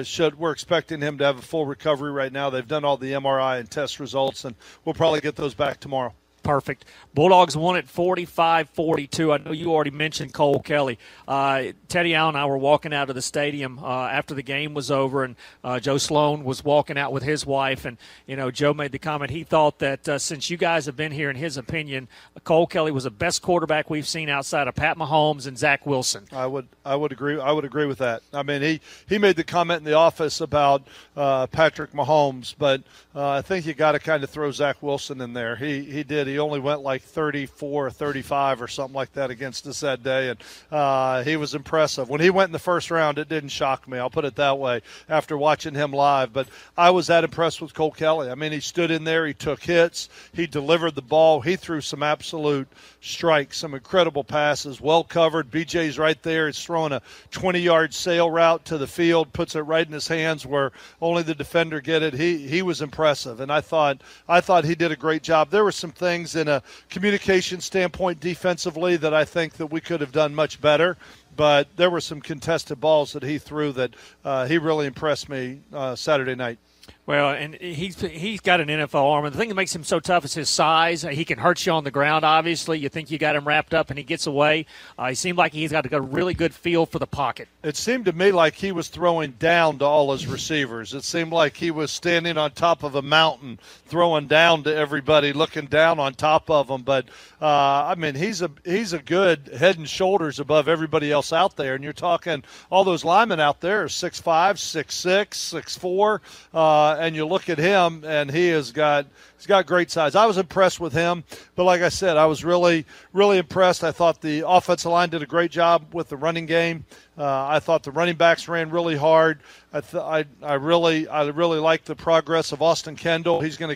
should 0.05 0.39
we're 0.39 0.51
expecting 0.51 0.99
him 0.99 1.19
to 1.19 1.25
have 1.25 1.37
a 1.37 1.41
full 1.43 1.65
recovery 1.67 2.11
right 2.11 2.33
now. 2.33 2.49
They've 2.49 2.67
done 2.67 2.83
all 2.83 2.97
the 2.97 3.11
MRI 3.11 3.59
and 3.59 3.69
test 3.69 3.99
results, 3.99 4.30
and 4.45 4.55
we'll 4.83 4.95
probably 4.95 5.11
probably 5.11 5.29
get 5.29 5.35
those 5.35 5.53
back 5.53 5.79
tomorrow. 5.79 6.13
Perfect. 6.43 6.85
Bulldogs 7.13 7.55
won 7.55 7.75
at 7.75 7.87
45 7.87 8.69
42. 8.69 9.31
I 9.31 9.37
know 9.37 9.51
you 9.51 9.71
already 9.71 9.91
mentioned 9.91 10.33
Cole 10.33 10.59
Kelley. 10.59 10.97
Uh, 11.27 11.65
Teddy 11.87 12.15
Allen 12.15 12.35
and 12.35 12.41
I 12.41 12.47
were 12.47 12.57
walking 12.57 12.93
out 12.93 13.09
of 13.09 13.15
the 13.15 13.21
stadium 13.21 13.77
uh, 13.77 14.07
after 14.07 14.33
the 14.33 14.41
game 14.41 14.73
was 14.73 14.89
over, 14.89 15.23
and 15.23 15.35
uh, 15.63 15.79
Joe 15.79 15.99
Sloan 15.99 16.43
was 16.43 16.63
walking 16.63 16.97
out 16.97 17.13
with 17.13 17.21
his 17.21 17.45
wife. 17.45 17.85
And, 17.85 17.97
you 18.25 18.35
know, 18.35 18.49
Joe 18.49 18.73
made 18.73 18.91
the 18.91 18.97
comment 18.97 19.29
he 19.29 19.43
thought 19.43 19.77
that 19.79 20.09
uh, 20.09 20.17
since 20.17 20.49
you 20.49 20.57
guys 20.57 20.87
have 20.87 20.95
been 20.95 21.11
here, 21.11 21.29
in 21.29 21.35
his 21.35 21.57
opinion, 21.57 22.07
Cole 22.43 22.65
Kelley 22.65 22.91
was 22.91 23.03
the 23.03 23.11
best 23.11 23.43
quarterback 23.43 23.91
we've 23.91 24.07
seen 24.07 24.27
outside 24.27 24.67
of 24.67 24.73
Pat 24.73 24.97
Mahomes 24.97 25.45
and 25.45 25.59
Zach 25.59 25.85
Wilson. 25.85 26.25
I 26.31 26.47
would, 26.47 26.67
I 26.83 26.95
would 26.95 27.11
agree. 27.11 27.39
I 27.39 27.51
would 27.51 27.65
agree 27.65 27.85
with 27.85 27.99
that. 27.99 28.23
I 28.33 28.41
mean, 28.41 28.63
he, 28.63 28.81
he 29.07 29.19
made 29.19 29.35
the 29.35 29.43
comment 29.43 29.79
in 29.79 29.83
the 29.83 29.93
office 29.93 30.41
about 30.41 30.87
uh, 31.15 31.45
Patrick 31.47 31.91
Mahomes, 31.91 32.55
but 32.57 32.81
uh, 33.13 33.29
I 33.29 33.41
think 33.41 33.65
you 33.65 33.73
got 33.73 33.91
to 33.91 33.99
kind 33.99 34.23
of 34.23 34.29
throw 34.29 34.51
Zach 34.51 34.81
Wilson 34.81 35.19
in 35.19 35.33
there. 35.33 35.55
He, 35.55 35.83
he 35.83 36.03
did. 36.03 36.27
He 36.27 36.39
only 36.39 36.59
went 36.59 36.81
like 36.81 37.01
34 37.01 37.87
or 37.87 37.89
35 37.91 38.61
or 38.61 38.67
something 38.67 38.95
like 38.95 39.11
that 39.13 39.29
against 39.29 39.67
us 39.67 39.81
that 39.81 40.01
day, 40.01 40.29
and 40.29 40.39
uh, 40.71 41.23
he 41.23 41.35
was 41.35 41.53
impressive. 41.53 42.09
When 42.09 42.21
he 42.21 42.29
went 42.29 42.47
in 42.49 42.53
the 42.53 42.59
first 42.59 42.89
round, 42.89 43.17
it 43.17 43.27
didn't 43.27 43.49
shock 43.49 43.87
me. 43.87 43.97
I'll 43.97 44.09
put 44.09 44.23
it 44.23 44.35
that 44.37 44.57
way 44.57 44.81
after 45.09 45.37
watching 45.37 45.73
him 45.73 45.91
live. 45.91 46.31
But 46.31 46.47
I 46.77 46.91
was 46.91 47.07
that 47.07 47.23
impressed 47.23 47.61
with 47.61 47.73
Cole 47.73 47.91
Kelley. 47.91 48.29
I 48.29 48.35
mean, 48.35 48.53
he 48.53 48.61
stood 48.61 48.91
in 48.91 49.03
there, 49.03 49.27
he 49.27 49.33
took 49.33 49.61
hits, 49.61 50.07
he 50.31 50.47
delivered 50.47 50.95
the 50.95 51.01
ball, 51.01 51.41
he 51.41 51.57
threw 51.57 51.81
some 51.81 52.03
absolute 52.03 52.67
strikes, 53.01 53.57
some 53.57 53.73
incredible 53.73 54.23
passes, 54.23 54.79
well 54.79 55.03
covered. 55.03 55.51
BJ's 55.51 55.99
right 55.99 56.21
there. 56.23 56.47
He's 56.47 56.63
throwing 56.63 56.93
a 56.93 57.01
20 57.31 57.59
yard 57.59 57.93
sail 57.93 58.29
route 58.31 58.63
to 58.65 58.77
the 58.77 58.87
field, 58.87 59.33
puts 59.33 59.55
it 59.55 59.61
right 59.61 59.85
in 59.85 59.93
his 59.93 60.07
hands 60.07 60.45
where 60.45 60.71
only 61.01 61.23
the 61.23 61.35
defender 61.35 61.81
get 61.81 62.03
it. 62.03 62.13
He 62.13 62.47
he 62.47 62.61
was 62.61 62.81
impressive, 62.81 63.00
and 63.39 63.51
I 63.51 63.61
thought 63.61 64.01
I 64.27 64.41
thought 64.41 64.65
he 64.65 64.75
did 64.75 64.91
a 64.91 64.95
great 64.95 65.23
job. 65.23 65.49
There 65.49 65.63
were 65.63 65.71
some 65.71 65.91
things 65.91 66.35
in 66.35 66.47
a 66.47 66.61
communication 66.89 67.59
standpoint 67.61 68.19
defensively 68.19 68.97
that 68.97 69.13
I 69.13 69.25
think 69.25 69.53
that 69.53 69.67
we 69.67 69.81
could 69.81 70.01
have 70.01 70.11
done 70.11 70.35
much 70.35 70.61
better. 70.61 70.97
But 71.35 71.67
there 71.77 71.89
were 71.89 72.01
some 72.01 72.21
contested 72.21 72.79
balls 72.79 73.13
that 73.13 73.23
he 73.23 73.37
threw 73.37 73.71
that 73.73 73.91
uh, 74.23 74.47
he 74.47 74.57
really 74.57 74.85
impressed 74.85 75.29
me 75.29 75.61
uh, 75.73 75.95
Saturday 75.95 76.35
night. 76.35 76.59
Well, 77.07 77.31
and 77.31 77.55
he's 77.55 77.99
he's 77.99 78.39
got 78.39 78.61
an 78.61 78.69
NFL 78.69 79.03
arm, 79.03 79.25
and 79.25 79.33
the 79.33 79.37
thing 79.37 79.49
that 79.49 79.55
makes 79.55 79.75
him 79.75 79.83
so 79.83 79.99
tough 79.99 80.23
is 80.23 80.33
his 80.33 80.49
size. 80.49 81.01
He 81.01 81.25
can 81.25 81.39
hurt 81.39 81.65
you 81.65 81.71
on 81.73 81.83
the 81.83 81.91
ground. 81.91 82.23
Obviously, 82.23 82.79
you 82.79 82.89
think 82.89 83.11
you 83.11 83.17
got 83.17 83.35
him 83.35 83.45
wrapped 83.45 83.73
up, 83.73 83.89
and 83.89 83.97
he 83.97 84.03
gets 84.05 84.27
away. 84.27 84.65
Uh, 84.97 85.09
he 85.09 85.15
seemed 85.15 85.37
like 85.37 85.51
he's 85.51 85.71
got 85.71 85.91
a 85.91 85.99
really 85.99 86.33
good 86.33 86.53
feel 86.53 86.85
for 86.85 86.99
the 86.99 87.07
pocket. 87.07 87.49
It 87.63 87.75
seemed 87.75 88.05
to 88.05 88.13
me 88.13 88.31
like 88.31 88.55
he 88.55 88.71
was 88.71 88.87
throwing 88.87 89.31
down 89.31 89.79
to 89.79 89.85
all 89.85 90.11
his 90.13 90.25
receivers. 90.25 90.93
It 90.93 91.03
seemed 91.03 91.33
like 91.33 91.57
he 91.57 91.69
was 91.69 91.91
standing 91.91 92.37
on 92.37 92.51
top 92.51 92.83
of 92.83 92.95
a 92.95 93.01
mountain, 93.01 93.59
throwing 93.87 94.27
down 94.27 94.63
to 94.63 94.73
everybody, 94.73 95.33
looking 95.33 95.65
down 95.65 95.99
on 95.99 96.13
top 96.13 96.49
of 96.49 96.67
them. 96.67 96.83
But 96.83 97.07
uh, 97.41 97.87
I 97.87 97.95
mean, 97.95 98.15
he's 98.15 98.41
a 98.41 98.51
he's 98.63 98.93
a 98.93 98.99
good 98.99 99.49
head 99.57 99.77
and 99.77 99.89
shoulders 99.89 100.39
above 100.39 100.67
everybody 100.67 101.11
else 101.11 101.33
out 101.33 101.57
there. 101.57 101.75
And 101.75 101.83
you're 101.83 101.93
talking 101.93 102.43
all 102.69 102.83
those 102.83 103.03
linemen 103.03 103.39
out 103.39 103.59
there 103.59 103.89
six 103.89 104.21
five, 104.21 104.59
six 104.59 104.95
six, 104.95 105.37
six 105.37 105.75
four. 105.75 106.21
Uh, 106.53 106.70
and 106.99 107.15
you 107.15 107.25
look 107.25 107.49
at 107.49 107.57
him, 107.57 108.03
and 108.05 108.29
he 108.29 108.49
has 108.49 108.71
got 108.71 109.05
he's 109.37 109.47
got 109.47 109.65
great 109.65 109.91
size. 109.91 110.15
I 110.15 110.25
was 110.25 110.37
impressed 110.37 110.79
with 110.79 110.93
him, 110.93 111.23
but 111.55 111.63
like 111.63 111.81
I 111.81 111.89
said, 111.89 112.17
I 112.17 112.25
was 112.25 112.43
really 112.43 112.85
really 113.13 113.37
impressed. 113.37 113.83
I 113.83 113.91
thought 113.91 114.21
the 114.21 114.43
offensive 114.47 114.91
line 114.91 115.09
did 115.09 115.21
a 115.21 115.25
great 115.27 115.51
job 115.51 115.93
with 115.93 116.09
the 116.09 116.17
running 116.17 116.45
game. 116.45 116.85
Uh, 117.17 117.47
I 117.47 117.59
thought 117.59 117.83
the 117.83 117.91
running 117.91 118.15
backs 118.15 118.47
ran 118.47 118.69
really 118.69 118.95
hard. 118.95 119.41
I, 119.73 119.81
th- 119.81 120.03
I 120.03 120.25
I 120.41 120.53
really 120.55 121.07
I 121.07 121.23
really 121.27 121.59
like 121.59 121.83
the 121.83 121.95
progress 121.95 122.51
of 122.51 122.61
Austin 122.61 122.95
Kendall. 122.95 123.41
He's 123.41 123.57
going 123.57 123.75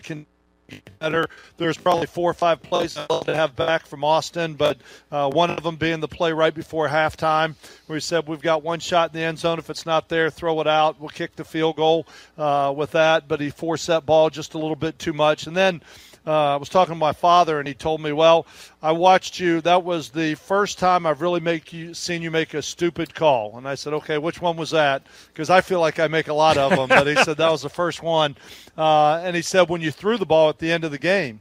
better. 0.98 1.26
There's 1.56 1.76
probably 1.76 2.06
four 2.06 2.30
or 2.30 2.34
five 2.34 2.62
plays 2.62 2.96
I'd 2.96 3.08
love 3.10 3.26
to 3.26 3.34
have 3.34 3.56
back 3.56 3.86
from 3.86 4.04
Austin, 4.04 4.54
but 4.54 4.78
uh, 5.10 5.30
one 5.30 5.50
of 5.50 5.62
them 5.62 5.76
being 5.76 6.00
the 6.00 6.08
play 6.08 6.32
right 6.32 6.54
before 6.54 6.88
halftime 6.88 7.54
where 7.86 7.96
he 7.96 8.00
said 8.00 8.26
we've 8.26 8.42
got 8.42 8.62
one 8.62 8.80
shot 8.80 9.10
in 9.10 9.20
the 9.20 9.24
end 9.24 9.38
zone. 9.38 9.58
If 9.58 9.70
it's 9.70 9.86
not 9.86 10.08
there, 10.08 10.30
throw 10.30 10.60
it 10.60 10.66
out. 10.66 11.00
We'll 11.00 11.08
kick 11.10 11.36
the 11.36 11.44
field 11.44 11.76
goal 11.76 12.06
uh, 12.36 12.72
with 12.76 12.92
that. 12.92 13.28
But 13.28 13.40
he 13.40 13.50
forced 13.50 13.86
that 13.86 14.06
ball 14.06 14.30
just 14.30 14.54
a 14.54 14.58
little 14.58 14.76
bit 14.76 14.98
too 14.98 15.12
much. 15.12 15.46
And 15.46 15.56
then 15.56 15.82
uh, 16.26 16.54
I 16.54 16.56
was 16.56 16.68
talking 16.68 16.94
to 16.94 16.98
my 16.98 17.12
father, 17.12 17.58
and 17.58 17.68
he 17.68 17.74
told 17.74 18.00
me, 18.00 18.12
"Well, 18.12 18.46
I 18.82 18.92
watched 18.92 19.38
you. 19.38 19.60
That 19.60 19.84
was 19.84 20.10
the 20.10 20.34
first 20.34 20.78
time 20.78 21.06
I've 21.06 21.20
really 21.20 21.40
make 21.40 21.72
you 21.72 21.94
seen 21.94 22.22
you 22.22 22.30
make 22.30 22.54
a 22.54 22.62
stupid 22.62 23.14
call." 23.14 23.56
And 23.56 23.68
I 23.68 23.74
said, 23.74 23.92
"Okay, 23.92 24.18
which 24.18 24.40
one 24.40 24.56
was 24.56 24.70
that?" 24.70 25.06
Because 25.28 25.50
I 25.50 25.60
feel 25.60 25.80
like 25.80 26.00
I 26.00 26.08
make 26.08 26.28
a 26.28 26.34
lot 26.34 26.56
of 26.56 26.70
them, 26.70 26.88
but 26.88 27.06
he 27.06 27.14
said 27.16 27.36
that 27.36 27.50
was 27.50 27.62
the 27.62 27.68
first 27.68 28.02
one. 28.02 28.36
Uh, 28.76 29.20
and 29.22 29.36
he 29.36 29.42
said 29.42 29.68
when 29.68 29.80
you 29.80 29.90
threw 29.90 30.16
the 30.18 30.26
ball 30.26 30.48
at 30.48 30.58
the 30.58 30.72
end 30.72 30.84
of 30.84 30.90
the 30.90 30.98
game. 30.98 31.40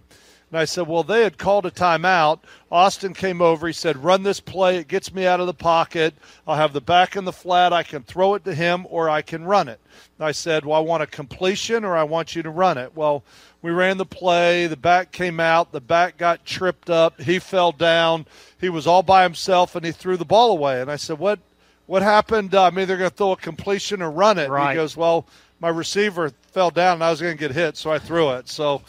And 0.56 0.62
I 0.62 0.64
said, 0.64 0.88
Well, 0.88 1.04
they 1.04 1.22
had 1.22 1.38
called 1.38 1.66
a 1.66 1.70
timeout. 1.70 2.40
Austin 2.72 3.14
came 3.14 3.42
over. 3.42 3.68
He 3.68 3.74
said, 3.74 4.02
Run 4.02 4.24
this 4.24 4.40
play. 4.40 4.78
It 4.78 4.88
gets 4.88 5.14
me 5.14 5.26
out 5.26 5.42
of 5.42 5.48
the 5.48 5.54
pocket. 5.54 6.14
I'll 6.48 6.56
have 6.56 6.72
the 6.72 6.80
back 6.80 7.18
in 7.18 7.26
the 7.26 7.34
flat. 7.34 7.74
I 7.74 7.84
can 7.84 8.04
throw 8.04 8.36
it 8.36 8.46
to 8.46 8.56
him 8.56 8.88
or 8.90 9.10
I 9.10 9.22
can 9.22 9.44
run 9.44 9.68
it. 9.68 9.82
And 10.18 10.26
I 10.26 10.32
said, 10.32 10.64
Well, 10.64 10.78
I 10.78 10.80
want 10.80 11.04
a 11.04 11.08
completion 11.08 11.84
or 11.84 11.98
I 11.98 12.04
want 12.04 12.38
you 12.38 12.44
to 12.44 12.50
run 12.50 12.78
it. 12.78 12.96
Well, 12.96 13.26
we 13.62 13.72
ran 13.72 13.98
the 13.98 14.06
play. 14.06 14.68
The 14.68 14.78
back 14.78 15.12
came 15.12 15.42
out. 15.42 15.74
The 15.74 15.82
back 15.82 16.16
got 16.16 16.46
tripped 16.46 16.90
up. 16.90 17.20
He 17.20 17.38
fell 17.40 17.74
down. 17.74 18.26
He 18.58 18.70
was 18.70 18.88
all 18.88 19.04
by 19.04 19.24
himself 19.24 19.76
and 19.76 19.86
he 19.86 19.92
threw 19.92 20.16
the 20.16 20.24
ball 20.24 20.52
away. 20.52 20.80
And 20.80 20.90
I 20.90 20.96
said, 20.96 21.20
What? 21.20 21.40
What 21.86 22.02
happened? 22.02 22.56
Uh, 22.56 22.64
I'm 22.64 22.80
either 22.80 22.96
going 22.96 23.10
to 23.10 23.16
throw 23.16 23.34
a 23.34 23.36
completion 23.36 24.02
or 24.02 24.10
run 24.10 24.40
it. 24.40 24.50
Right. 24.50 24.70
He 24.70 24.76
goes, 24.78 24.96
Well, 24.96 25.28
my 25.60 25.68
receiver 25.68 26.32
fell 26.54 26.72
down 26.72 26.94
and 26.94 27.04
I 27.04 27.12
was 27.12 27.20
going 27.20 27.36
to 27.36 27.38
get 27.38 27.52
hit, 27.52 27.76
so 27.76 27.92
I 27.92 28.00
threw 28.00 28.32
it. 28.32 28.48
So 28.48 28.84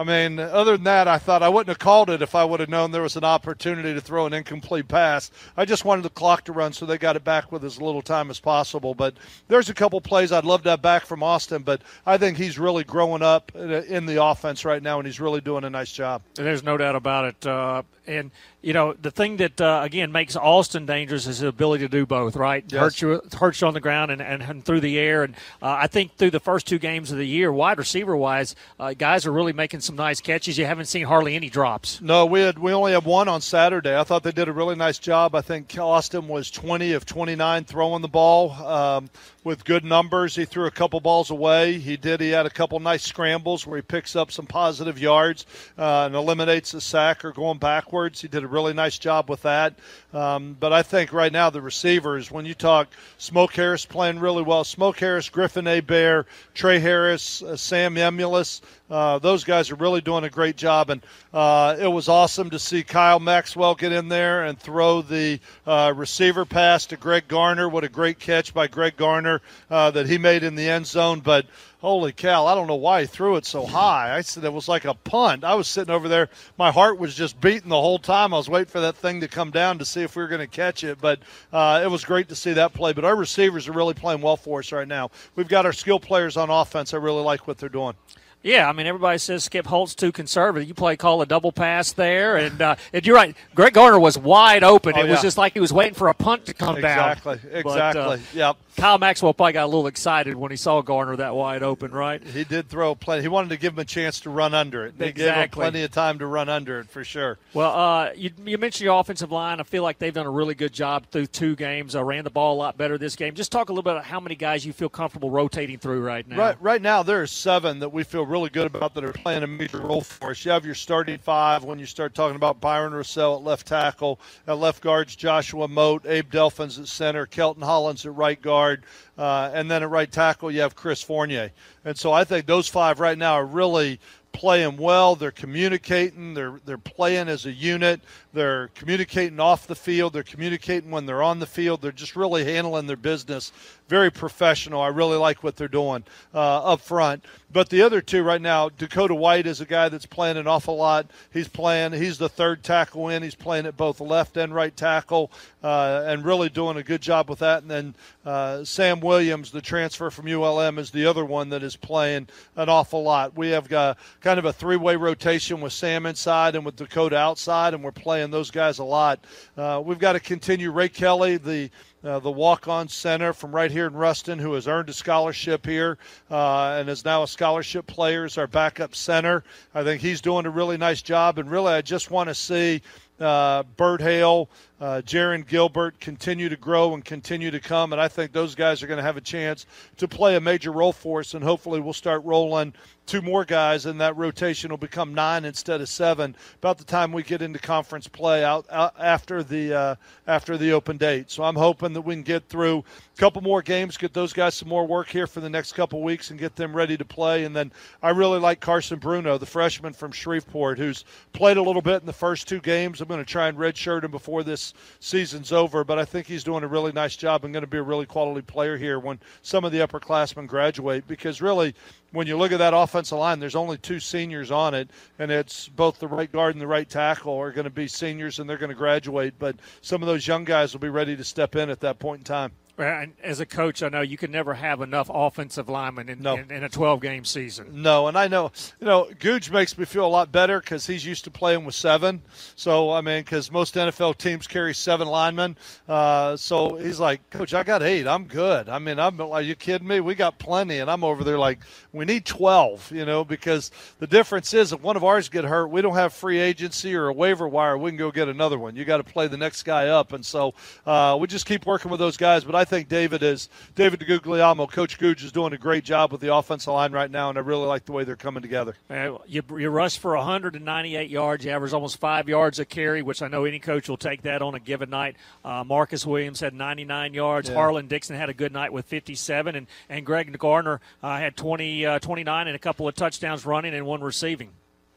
I 0.00 0.02
mean, 0.02 0.38
other 0.38 0.78
than 0.78 0.84
that, 0.84 1.08
I 1.08 1.18
thought 1.18 1.42
I 1.42 1.50
wouldn't 1.50 1.68
have 1.68 1.78
called 1.78 2.08
it 2.08 2.22
if 2.22 2.34
I 2.34 2.42
would 2.42 2.60
have 2.60 2.70
known 2.70 2.90
there 2.90 3.02
was 3.02 3.16
an 3.16 3.24
opportunity 3.24 3.92
to 3.92 4.00
throw 4.00 4.24
an 4.24 4.32
incomplete 4.32 4.88
pass. 4.88 5.30
I 5.58 5.66
just 5.66 5.84
wanted 5.84 6.06
the 6.06 6.08
clock 6.08 6.44
to 6.44 6.54
run 6.54 6.72
so 6.72 6.86
they 6.86 6.96
got 6.96 7.16
it 7.16 7.24
back 7.24 7.52
with 7.52 7.62
as 7.66 7.78
little 7.78 8.00
time 8.00 8.30
as 8.30 8.40
possible. 8.40 8.94
But 8.94 9.12
there's 9.48 9.68
a 9.68 9.74
couple 9.74 10.00
plays 10.00 10.32
I'd 10.32 10.46
love 10.46 10.62
to 10.62 10.70
have 10.70 10.80
back 10.80 11.04
from 11.04 11.22
Austin, 11.22 11.64
but 11.64 11.82
I 12.06 12.16
think 12.16 12.38
he's 12.38 12.58
really 12.58 12.82
growing 12.82 13.20
up 13.20 13.54
in 13.54 14.06
the 14.06 14.24
offense 14.24 14.64
right 14.64 14.82
now, 14.82 15.00
and 15.00 15.06
he's 15.06 15.20
really 15.20 15.42
doing 15.42 15.64
a 15.64 15.70
nice 15.70 15.92
job. 15.92 16.22
There's 16.32 16.62
no 16.62 16.78
doubt 16.78 16.96
about 16.96 17.26
it. 17.26 17.46
Uh, 17.46 17.82
and 18.06 18.30
you 18.62 18.72
know 18.72 18.92
the 18.92 19.10
thing 19.10 19.38
that 19.38 19.60
uh, 19.60 19.80
again 19.82 20.12
makes 20.12 20.36
Austin 20.36 20.86
dangerous 20.86 21.26
is 21.26 21.38
his 21.38 21.48
ability 21.48 21.84
to 21.84 21.88
do 21.88 22.06
both. 22.06 22.36
Right, 22.36 22.64
yes. 22.68 22.80
hurt 22.80 23.00
you, 23.00 23.22
hurt 23.38 23.60
you 23.60 23.66
on 23.66 23.74
the 23.74 23.80
ground 23.80 24.10
and, 24.10 24.20
and, 24.20 24.42
and 24.42 24.64
through 24.64 24.80
the 24.80 24.98
air. 24.98 25.22
And 25.22 25.34
uh, 25.62 25.78
I 25.80 25.86
think 25.86 26.16
through 26.16 26.30
the 26.30 26.40
first 26.40 26.66
two 26.66 26.78
games 26.78 27.10
of 27.10 27.18
the 27.18 27.26
year, 27.26 27.52
wide 27.52 27.78
receiver 27.78 28.16
wise, 28.16 28.54
uh, 28.78 28.94
guys 28.94 29.26
are 29.26 29.32
really 29.32 29.52
making 29.52 29.80
some 29.80 29.96
nice 29.96 30.20
catches. 30.20 30.58
You 30.58 30.66
haven't 30.66 30.86
seen 30.86 31.06
hardly 31.06 31.34
any 31.34 31.48
drops. 31.48 32.00
No, 32.00 32.26
we 32.26 32.40
had 32.40 32.58
we 32.58 32.72
only 32.72 32.92
had 32.92 33.04
one 33.04 33.28
on 33.28 33.40
Saturday. 33.40 33.98
I 33.98 34.04
thought 34.04 34.22
they 34.22 34.32
did 34.32 34.48
a 34.48 34.52
really 34.52 34.76
nice 34.76 34.98
job. 34.98 35.34
I 35.34 35.40
think 35.40 35.76
Austin 35.78 36.28
was 36.28 36.50
20 36.50 36.92
of 36.92 37.06
29 37.06 37.64
throwing 37.64 38.02
the 38.02 38.08
ball 38.08 38.52
um, 38.52 39.10
with 39.44 39.64
good 39.64 39.84
numbers. 39.84 40.36
He 40.36 40.44
threw 40.44 40.66
a 40.66 40.70
couple 40.70 41.00
balls 41.00 41.30
away. 41.30 41.78
He 41.78 41.96
did. 41.96 42.20
He 42.20 42.30
had 42.30 42.46
a 42.46 42.50
couple 42.50 42.78
nice 42.80 43.02
scrambles 43.02 43.66
where 43.66 43.76
he 43.76 43.82
picks 43.82 44.16
up 44.16 44.30
some 44.30 44.46
positive 44.46 44.98
yards 44.98 45.46
uh, 45.78 46.04
and 46.06 46.14
eliminates 46.14 46.74
a 46.74 46.80
sack 46.80 47.24
or 47.24 47.32
going 47.32 47.58
backwards. 47.58 48.20
He 48.20 48.28
did 48.28 48.44
a 48.44 48.48
really 48.50 48.72
nice 48.72 48.98
job 48.98 49.30
with 49.30 49.42
that. 49.42 49.74
Um, 50.12 50.56
but 50.58 50.72
I 50.72 50.82
think 50.82 51.12
right 51.12 51.32
now 51.32 51.50
the 51.50 51.60
receivers, 51.60 52.30
when 52.30 52.44
you 52.44 52.54
talk 52.54 52.88
Smoke 53.18 53.52
Harris 53.54 53.86
playing 53.86 54.18
really 54.18 54.42
well, 54.42 54.64
Smoke 54.64 54.98
Harris, 54.98 55.28
Griffin 55.28 55.66
Hebert, 55.66 56.26
Trey 56.54 56.78
Harris, 56.78 57.42
uh, 57.42 57.56
Sam 57.56 57.96
Emilus, 57.96 58.60
uh, 58.90 59.18
those 59.18 59.44
guys 59.44 59.70
are 59.70 59.76
really 59.76 60.00
doing 60.00 60.24
a 60.24 60.30
great 60.30 60.56
job. 60.56 60.90
And 60.90 61.00
uh, 61.32 61.76
it 61.78 61.86
was 61.86 62.08
awesome 62.08 62.50
to 62.50 62.58
see 62.58 62.82
Kyle 62.82 63.20
Maxwell 63.20 63.74
get 63.74 63.92
in 63.92 64.08
there 64.08 64.44
and 64.44 64.58
throw 64.58 65.02
the 65.02 65.38
uh, 65.66 65.92
receiver 65.94 66.44
pass 66.44 66.86
to 66.86 66.96
Greg 66.96 67.28
Garner. 67.28 67.68
What 67.68 67.84
a 67.84 67.88
great 67.88 68.18
catch 68.18 68.52
by 68.52 68.66
Greg 68.66 68.96
Garner 68.96 69.40
uh, 69.70 69.90
that 69.92 70.08
he 70.08 70.18
made 70.18 70.42
in 70.42 70.54
the 70.54 70.68
end 70.68 70.86
zone. 70.86 71.20
But 71.20 71.46
holy 71.80 72.12
cow, 72.12 72.46
I 72.46 72.54
don't 72.54 72.66
know 72.66 72.74
why 72.74 73.02
he 73.02 73.06
threw 73.06 73.36
it 73.36 73.46
so 73.46 73.64
high. 73.64 74.14
I 74.14 74.20
said 74.22 74.44
it 74.44 74.52
was 74.52 74.68
like 74.68 74.84
a 74.84 74.94
punt. 74.94 75.44
I 75.44 75.54
was 75.54 75.68
sitting 75.68 75.94
over 75.94 76.08
there. 76.08 76.28
My 76.58 76.70
heart 76.70 76.98
was 76.98 77.14
just 77.14 77.40
beating 77.40 77.68
the 77.68 77.80
whole 77.80 77.98
time. 77.98 78.34
I 78.34 78.38
was 78.38 78.48
waiting 78.48 78.70
for 78.70 78.80
that 78.80 78.96
thing 78.96 79.20
to 79.20 79.28
come 79.28 79.50
down 79.50 79.78
to 79.78 79.84
see 79.84 80.02
if 80.02 80.16
we 80.16 80.22
were 80.22 80.28
going 80.28 80.40
to 80.40 80.46
catch 80.46 80.84
it. 80.84 80.98
But 81.00 81.20
uh, 81.52 81.80
it 81.84 81.88
was 81.88 82.04
great 82.04 82.28
to 82.30 82.34
see 82.34 82.52
that 82.54 82.74
play. 82.74 82.92
But 82.92 83.04
our 83.04 83.16
receivers 83.16 83.68
are 83.68 83.72
really 83.72 83.94
playing 83.94 84.20
well 84.20 84.36
for 84.36 84.58
us 84.58 84.72
right 84.72 84.88
now. 84.88 85.10
We've 85.36 85.48
got 85.48 85.64
our 85.64 85.72
skill 85.72 86.00
players 86.00 86.36
on 86.36 86.50
offense. 86.50 86.92
I 86.92 86.96
really 86.96 87.22
like 87.22 87.46
what 87.46 87.58
they're 87.58 87.68
doing. 87.68 87.94
Yeah, 88.42 88.68
I 88.68 88.72
mean 88.72 88.86
everybody 88.86 89.18
says 89.18 89.44
Skip 89.44 89.66
Holtz 89.66 89.94
too 89.94 90.12
conservative. 90.12 90.66
You 90.66 90.74
play 90.74 90.96
call 90.96 91.20
a 91.20 91.26
double 91.26 91.52
pass 91.52 91.92
there, 91.92 92.36
and, 92.36 92.60
uh, 92.62 92.76
and 92.92 93.06
you're 93.06 93.16
right. 93.16 93.36
Greg 93.54 93.74
Garner 93.74 94.00
was 94.00 94.16
wide 94.16 94.64
open. 94.64 94.94
Oh, 94.96 95.04
it 95.04 95.10
was 95.10 95.20
just 95.20 95.36
like 95.36 95.52
he 95.52 95.60
was 95.60 95.72
waiting 95.72 95.94
for 95.94 96.08
a 96.08 96.14
punt 96.14 96.46
to 96.46 96.54
come 96.54 96.76
exactly, 96.76 97.36
down. 97.36 97.52
Exactly. 97.52 98.02
But, 98.02 98.18
uh, 98.18 98.18
yep. 98.32 98.56
Kyle 98.76 98.98
Maxwell 98.98 99.34
probably 99.34 99.52
got 99.52 99.64
a 99.64 99.66
little 99.66 99.88
excited 99.88 100.36
when 100.36 100.50
he 100.50 100.56
saw 100.56 100.80
Garner 100.80 101.16
that 101.16 101.34
wide 101.34 101.62
open, 101.62 101.90
right? 101.90 102.22
He 102.22 102.44
did 102.44 102.68
throw 102.68 102.94
plenty. 102.94 103.22
He 103.22 103.28
wanted 103.28 103.50
to 103.50 103.58
give 103.58 103.74
him 103.74 103.80
a 103.80 103.84
chance 103.84 104.20
to 104.20 104.30
run 104.30 104.54
under 104.54 104.86
it. 104.86 104.96
They 104.96 105.08
Exactly. 105.08 105.34
gave 105.34 105.44
him 105.44 105.50
plenty 105.50 105.82
of 105.82 105.90
time 105.90 106.18
to 106.20 106.26
run 106.26 106.48
under 106.48 106.80
it 106.80 106.88
for 106.88 107.04
sure. 107.04 107.38
Well, 107.52 107.76
uh, 107.76 108.12
you, 108.14 108.30
you 108.46 108.56
mentioned 108.56 108.86
your 108.86 108.98
offensive 108.98 109.30
line. 109.30 109.60
I 109.60 109.64
feel 109.64 109.82
like 109.82 109.98
they've 109.98 110.14
done 110.14 110.24
a 110.24 110.30
really 110.30 110.54
good 110.54 110.72
job 110.72 111.04
through 111.10 111.26
two 111.26 111.56
games. 111.56 111.94
I 111.94 112.00
ran 112.00 112.24
the 112.24 112.30
ball 112.30 112.54
a 112.54 112.58
lot 112.58 112.78
better 112.78 112.96
this 112.96 113.16
game. 113.16 113.34
Just 113.34 113.52
talk 113.52 113.68
a 113.68 113.72
little 113.72 113.82
bit 113.82 113.92
about 113.92 114.04
how 114.04 114.20
many 114.20 114.34
guys 114.34 114.64
you 114.64 114.72
feel 114.72 114.88
comfortable 114.88 115.30
rotating 115.30 115.78
through 115.78 116.00
right 116.00 116.26
now. 116.26 116.38
Right, 116.38 116.56
right 116.62 116.80
now 116.80 117.02
there 117.02 117.20
are 117.20 117.26
seven 117.26 117.80
that 117.80 117.90
we 117.90 118.04
feel 118.04 118.24
really 118.30 118.48
good 118.48 118.66
about 118.66 118.94
that 118.94 119.04
are 119.04 119.12
playing 119.12 119.42
a 119.42 119.46
major 119.46 119.80
role 119.80 120.00
for 120.00 120.30
us. 120.30 120.44
You 120.44 120.52
have 120.52 120.64
your 120.64 120.76
starting 120.76 121.18
five 121.18 121.64
when 121.64 121.78
you 121.78 121.86
start 121.86 122.14
talking 122.14 122.36
about 122.36 122.60
Byron 122.60 122.94
Russell 122.94 123.36
at 123.36 123.42
left 123.42 123.66
tackle, 123.66 124.20
at 124.46 124.56
left 124.56 124.82
guards 124.82 125.16
Joshua 125.16 125.66
Mote, 125.66 126.06
Abe 126.06 126.30
Delphins 126.30 126.78
at 126.78 126.86
center, 126.86 127.26
Kelton 127.26 127.62
Hollins 127.62 128.06
at 128.06 128.14
right 128.14 128.40
guard, 128.40 128.84
uh, 129.18 129.50
and 129.52 129.68
then 129.68 129.82
at 129.82 129.90
right 129.90 130.10
tackle 130.10 130.50
you 130.50 130.60
have 130.60 130.76
Chris 130.76 131.02
Fournier. 131.02 131.50
And 131.84 131.98
so 131.98 132.12
I 132.12 132.24
think 132.24 132.46
those 132.46 132.68
five 132.68 133.00
right 133.00 133.18
now 133.18 133.34
are 133.34 133.46
really 133.46 133.98
playing 134.32 134.76
well. 134.76 135.16
They're 135.16 135.30
communicating. 135.30 136.34
They're 136.34 136.60
they're 136.64 136.78
playing 136.78 137.28
as 137.28 137.46
a 137.46 137.52
unit. 137.52 138.00
They're 138.32 138.68
communicating 138.68 139.40
off 139.40 139.66
the 139.66 139.74
field. 139.74 140.12
They're 140.12 140.22
communicating 140.22 140.90
when 140.90 141.06
they're 141.06 141.22
on 141.22 141.40
the 141.40 141.46
field. 141.46 141.82
They're 141.82 141.92
just 141.92 142.14
really 142.14 142.44
handling 142.44 142.86
their 142.86 142.96
business. 142.96 143.52
Very 143.88 144.10
professional. 144.10 144.80
I 144.80 144.88
really 144.88 145.16
like 145.16 145.42
what 145.42 145.56
they're 145.56 145.66
doing 145.66 146.04
uh, 146.32 146.72
up 146.72 146.80
front. 146.80 147.24
But 147.52 147.68
the 147.68 147.82
other 147.82 148.00
two 148.00 148.22
right 148.22 148.40
now, 148.40 148.68
Dakota 148.68 149.14
White 149.14 149.46
is 149.46 149.60
a 149.60 149.64
guy 149.64 149.88
that's 149.88 150.06
playing 150.06 150.36
an 150.36 150.46
awful 150.46 150.76
lot. 150.76 151.10
He's 151.32 151.48
playing. 151.48 151.92
He's 151.92 152.18
the 152.18 152.28
third 152.28 152.62
tackle 152.62 153.08
in. 153.08 153.24
He's 153.24 153.34
playing 153.34 153.66
at 153.66 153.76
both 153.76 154.00
left 154.00 154.36
and 154.36 154.54
right 154.54 154.76
tackle, 154.76 155.32
uh, 155.64 156.04
and 156.06 156.24
really 156.24 156.48
doing 156.48 156.76
a 156.76 156.84
good 156.84 157.00
job 157.00 157.28
with 157.28 157.40
that. 157.40 157.62
And 157.62 157.70
then 157.70 157.94
uh, 158.24 158.62
Sam 158.62 159.00
Williams, 159.00 159.50
the 159.50 159.60
transfer 159.60 160.10
from 160.10 160.28
ULM, 160.28 160.78
is 160.78 160.92
the 160.92 161.06
other 161.06 161.24
one 161.24 161.48
that 161.48 161.64
is 161.64 161.74
playing 161.74 162.28
an 162.54 162.68
awful 162.68 163.02
lot. 163.02 163.36
We 163.36 163.48
have 163.50 163.68
got 163.68 163.98
kind 164.20 164.38
of 164.38 164.44
a 164.44 164.52
three-way 164.52 164.94
rotation 164.94 165.60
with 165.60 165.72
Sam 165.72 166.06
inside 166.06 166.54
and 166.54 166.64
with 166.64 166.76
Dakota 166.76 167.16
outside, 167.16 167.74
and 167.74 167.82
we're 167.82 167.90
playing 167.90 168.19
those 168.28 168.50
guys 168.50 168.78
a 168.80 168.84
lot. 168.84 169.24
Uh, 169.56 169.80
we've 169.82 169.98
got 169.98 170.12
to 170.12 170.20
continue. 170.20 170.70
Ray 170.70 170.90
Kelly, 170.90 171.38
the 171.38 171.70
uh, 172.02 172.18
the 172.18 172.30
walk-on 172.30 172.88
center 172.88 173.32
from 173.32 173.54
right 173.54 173.70
here 173.70 173.86
in 173.86 173.92
Ruston, 173.92 174.38
who 174.38 174.54
has 174.54 174.66
earned 174.66 174.88
a 174.88 174.92
scholarship 174.92 175.66
here 175.66 175.98
uh, 176.30 176.76
and 176.78 176.88
is 176.88 177.04
now 177.04 177.22
a 177.22 177.28
scholarship 177.28 177.86
player, 177.86 178.28
our 178.36 178.46
backup 178.46 178.94
center. 178.94 179.44
I 179.74 179.84
think 179.84 180.00
he's 180.00 180.20
doing 180.20 180.46
a 180.46 180.50
really 180.50 180.76
nice 180.76 181.02
job, 181.02 181.38
and 181.38 181.50
really, 181.50 181.72
I 181.72 181.82
just 181.82 182.10
want 182.10 182.28
to 182.28 182.34
see 182.34 182.82
uh, 183.20 183.62
Bert 183.76 184.00
Hale, 184.00 184.48
uh, 184.80 185.02
Jaron 185.04 185.46
Gilbert 185.46 186.00
continue 186.00 186.48
to 186.48 186.56
grow 186.56 186.94
and 186.94 187.04
continue 187.04 187.50
to 187.50 187.60
come. 187.60 187.92
And 187.92 188.00
I 188.00 188.08
think 188.08 188.32
those 188.32 188.54
guys 188.54 188.82
are 188.82 188.86
going 188.86 188.98
to 188.98 189.02
have 189.02 189.16
a 189.16 189.22
chance 189.22 189.66
to 189.98 190.08
play 190.08 190.36
a 190.36 190.40
major 190.40 190.72
role 190.72 190.92
for 190.92 191.20
us. 191.20 191.34
And 191.34 191.44
hopefully 191.44 191.80
we'll 191.80 191.92
start 191.92 192.24
rolling 192.24 192.72
two 193.06 193.20
more 193.20 193.44
guys, 193.44 193.86
and 193.86 194.00
that 194.00 194.16
rotation 194.16 194.70
will 194.70 194.76
become 194.76 195.12
nine 195.14 195.44
instead 195.44 195.80
of 195.80 195.88
seven. 195.88 196.36
About 196.56 196.78
the 196.78 196.84
time 196.84 197.10
we 197.10 197.24
get 197.24 197.42
into 197.42 197.58
conference 197.58 198.06
play 198.06 198.44
out, 198.44 198.66
out 198.70 198.94
after 198.98 199.42
the 199.42 199.74
uh, 199.74 199.94
after 200.26 200.56
the 200.56 200.72
open 200.72 200.96
date. 200.96 201.30
So 201.30 201.42
I'm 201.42 201.56
hoping 201.56 201.92
that 201.94 202.02
we 202.02 202.14
can 202.14 202.22
get 202.22 202.48
through 202.48 202.84
couple 203.20 203.42
more 203.42 203.60
games, 203.60 203.98
get 203.98 204.14
those 204.14 204.32
guys 204.32 204.54
some 204.54 204.68
more 204.70 204.86
work 204.86 205.10
here 205.10 205.26
for 205.26 205.40
the 205.40 205.50
next 205.50 205.74
couple 205.74 206.02
weeks, 206.02 206.30
and 206.30 206.40
get 206.40 206.56
them 206.56 206.74
ready 206.74 206.96
to 206.96 207.04
play. 207.04 207.44
And 207.44 207.54
then 207.54 207.70
I 208.02 208.10
really 208.10 208.38
like 208.38 208.60
Carson 208.60 208.98
Bruno, 208.98 209.36
the 209.36 209.44
freshman 209.44 209.92
from 209.92 210.10
Shreveport, 210.10 210.78
who's 210.78 211.04
played 211.34 211.58
a 211.58 211.62
little 211.62 211.82
bit 211.82 212.00
in 212.00 212.06
the 212.06 212.14
first 212.14 212.48
two 212.48 212.60
games. 212.60 212.98
I'm 212.98 213.08
going 213.08 213.20
to 213.20 213.30
try 213.30 213.48
and 213.48 213.58
redshirt 213.58 214.04
him 214.04 214.10
before 214.10 214.42
this 214.42 214.72
season's 215.00 215.52
over, 215.52 215.84
but 215.84 215.98
I 215.98 216.06
think 216.06 216.26
he's 216.26 216.44
doing 216.44 216.64
a 216.64 216.66
really 216.66 216.92
nice 216.92 217.14
job 217.14 217.44
and 217.44 217.52
going 217.52 217.62
to 217.62 217.66
be 217.66 217.76
a 217.76 217.82
really 217.82 218.06
quality 218.06 218.40
player 218.40 218.78
here 218.78 218.98
when 218.98 219.20
some 219.42 219.66
of 219.66 219.72
the 219.72 219.80
upperclassmen 219.80 220.46
graduate. 220.46 221.06
Because 221.06 221.42
really, 221.42 221.74
when 222.12 222.26
you 222.26 222.38
look 222.38 222.52
at 222.52 222.58
that 222.60 222.72
offensive 222.72 223.18
line, 223.18 223.38
there's 223.38 223.54
only 223.54 223.76
two 223.76 224.00
seniors 224.00 224.50
on 224.50 224.72
it, 224.72 224.88
and 225.18 225.30
it's 225.30 225.68
both 225.68 225.98
the 225.98 226.08
right 226.08 226.32
guard 226.32 226.54
and 226.54 226.62
the 226.62 226.66
right 226.66 226.88
tackle 226.88 227.36
are 227.36 227.52
going 227.52 227.64
to 227.64 227.70
be 227.70 227.86
seniors, 227.86 228.38
and 228.38 228.48
they're 228.48 228.56
going 228.56 228.70
to 228.70 228.74
graduate. 228.74 229.34
But 229.38 229.56
some 229.82 230.02
of 230.02 230.06
those 230.06 230.26
young 230.26 230.44
guys 230.44 230.72
will 230.72 230.80
be 230.80 230.88
ready 230.88 231.18
to 231.18 231.24
step 231.24 231.54
in 231.54 231.68
at 231.68 231.80
that 231.80 231.98
point 231.98 232.20
in 232.20 232.24
time. 232.24 232.52
And 232.80 233.14
as 233.22 233.40
a 233.40 233.46
coach, 233.46 233.82
I 233.82 233.88
know 233.88 234.00
you 234.00 234.16
can 234.16 234.30
never 234.30 234.54
have 234.54 234.80
enough 234.80 235.10
offensive 235.12 235.68
linemen 235.68 236.08
in, 236.08 236.20
no. 236.20 236.36
in, 236.36 236.50
in, 236.50 236.64
a 236.64 236.68
12 236.68 237.00
game 237.00 237.24
season. 237.24 237.82
No, 237.82 238.08
and 238.08 238.16
I 238.16 238.28
know, 238.28 238.52
you 238.80 238.86
know, 238.86 239.08
Googe 239.18 239.50
makes 239.50 239.76
me 239.76 239.84
feel 239.84 240.06
a 240.06 240.08
lot 240.08 240.32
better 240.32 240.60
because 240.60 240.86
he's 240.86 241.04
used 241.04 241.24
to 241.24 241.30
playing 241.30 241.64
with 241.64 241.74
seven. 241.74 242.22
So, 242.56 242.90
I 242.90 243.00
mean, 243.00 243.22
because 243.22 243.50
most 243.50 243.74
NFL 243.74 244.18
teams 244.18 244.46
carry 244.46 244.74
seven 244.74 245.08
linemen. 245.08 245.56
Uh, 245.88 246.36
so 246.36 246.76
he's 246.76 247.00
like, 247.00 247.28
Coach, 247.30 247.54
I 247.54 247.62
got 247.62 247.82
eight. 247.82 248.06
I'm 248.06 248.24
good. 248.24 248.68
I 248.68 248.78
mean, 248.78 248.98
I'm 248.98 249.16
like, 249.16 249.46
you 249.46 249.54
kidding 249.54 249.86
me? 249.86 250.00
We 250.00 250.14
got 250.14 250.38
plenty. 250.38 250.78
And 250.78 250.90
I'm 250.90 251.04
over 251.04 251.24
there 251.24 251.38
like, 251.38 251.60
we 251.92 252.04
need 252.04 252.24
12, 252.24 252.92
you 252.92 253.04
know, 253.04 253.24
because 253.24 253.70
the 253.98 254.06
difference 254.06 254.54
is 254.54 254.72
if 254.72 254.80
one 254.80 254.96
of 254.96 255.04
ours 255.04 255.28
get 255.28 255.44
hurt, 255.44 255.68
we 255.68 255.82
don't 255.82 255.94
have 255.94 256.12
free 256.12 256.38
agency 256.38 256.94
or 256.94 257.08
a 257.08 257.12
waiver 257.12 257.48
wire. 257.48 257.76
We 257.76 257.90
can 257.90 257.98
go 257.98 258.10
get 258.10 258.28
another 258.28 258.58
one. 258.58 258.76
You 258.76 258.84
got 258.84 258.98
to 258.98 259.04
play 259.04 259.28
the 259.28 259.36
next 259.36 259.64
guy 259.64 259.88
up. 259.88 260.12
And 260.12 260.24
so 260.24 260.54
uh, 260.86 261.16
we 261.20 261.26
just 261.26 261.46
keep 261.46 261.66
working 261.66 261.90
with 261.90 262.00
those 262.00 262.16
guys. 262.16 262.44
But 262.44 262.54
I 262.54 262.64
think 262.70 262.88
David 262.88 263.22
is 263.22 263.48
David 263.74 264.00
DeGuglielmo. 264.00 264.70
Coach 264.70 264.98
Googe 264.98 265.24
is 265.24 265.32
doing 265.32 265.52
a 265.52 265.58
great 265.58 265.84
job 265.84 266.12
with 266.12 266.20
the 266.20 266.32
offensive 266.34 266.72
line 266.72 266.92
right 266.92 267.10
now, 267.10 267.28
and 267.28 267.36
I 267.36 267.42
really 267.42 267.66
like 267.66 267.84
the 267.84 267.92
way 267.92 268.04
they're 268.04 268.16
coming 268.16 268.42
together. 268.42 268.76
You, 268.88 269.42
you 269.58 269.68
rush 269.68 269.98
for 269.98 270.16
198 270.16 271.10
yards. 271.10 271.44
You 271.44 271.50
average 271.50 271.72
almost 271.72 271.98
five 271.98 272.28
yards 272.28 272.58
a 272.58 272.64
carry, 272.64 273.02
which 273.02 273.20
I 273.20 273.28
know 273.28 273.44
any 273.44 273.58
coach 273.58 273.88
will 273.88 273.96
take 273.96 274.22
that 274.22 274.40
on 274.40 274.54
a 274.54 274.60
given 274.60 274.88
night. 274.88 275.16
Uh, 275.44 275.64
Marcus 275.64 276.06
Williams 276.06 276.40
had 276.40 276.54
99 276.54 277.12
yards. 277.12 277.48
Yeah. 277.48 277.56
Harlan 277.56 277.88
Dixon 277.88 278.16
had 278.16 278.30
a 278.30 278.34
good 278.34 278.52
night 278.52 278.72
with 278.72 278.86
57, 278.86 279.56
and 279.56 279.66
and 279.88 280.06
Greg 280.06 280.38
Garner 280.38 280.80
uh, 281.02 281.18
had 281.18 281.36
20, 281.36 281.86
uh, 281.86 281.98
29 281.98 282.46
and 282.46 282.54
a 282.54 282.58
couple 282.58 282.86
of 282.86 282.94
touchdowns 282.94 283.44
running 283.44 283.74
and 283.74 283.84
one 283.84 284.00
receiving. 284.00 284.50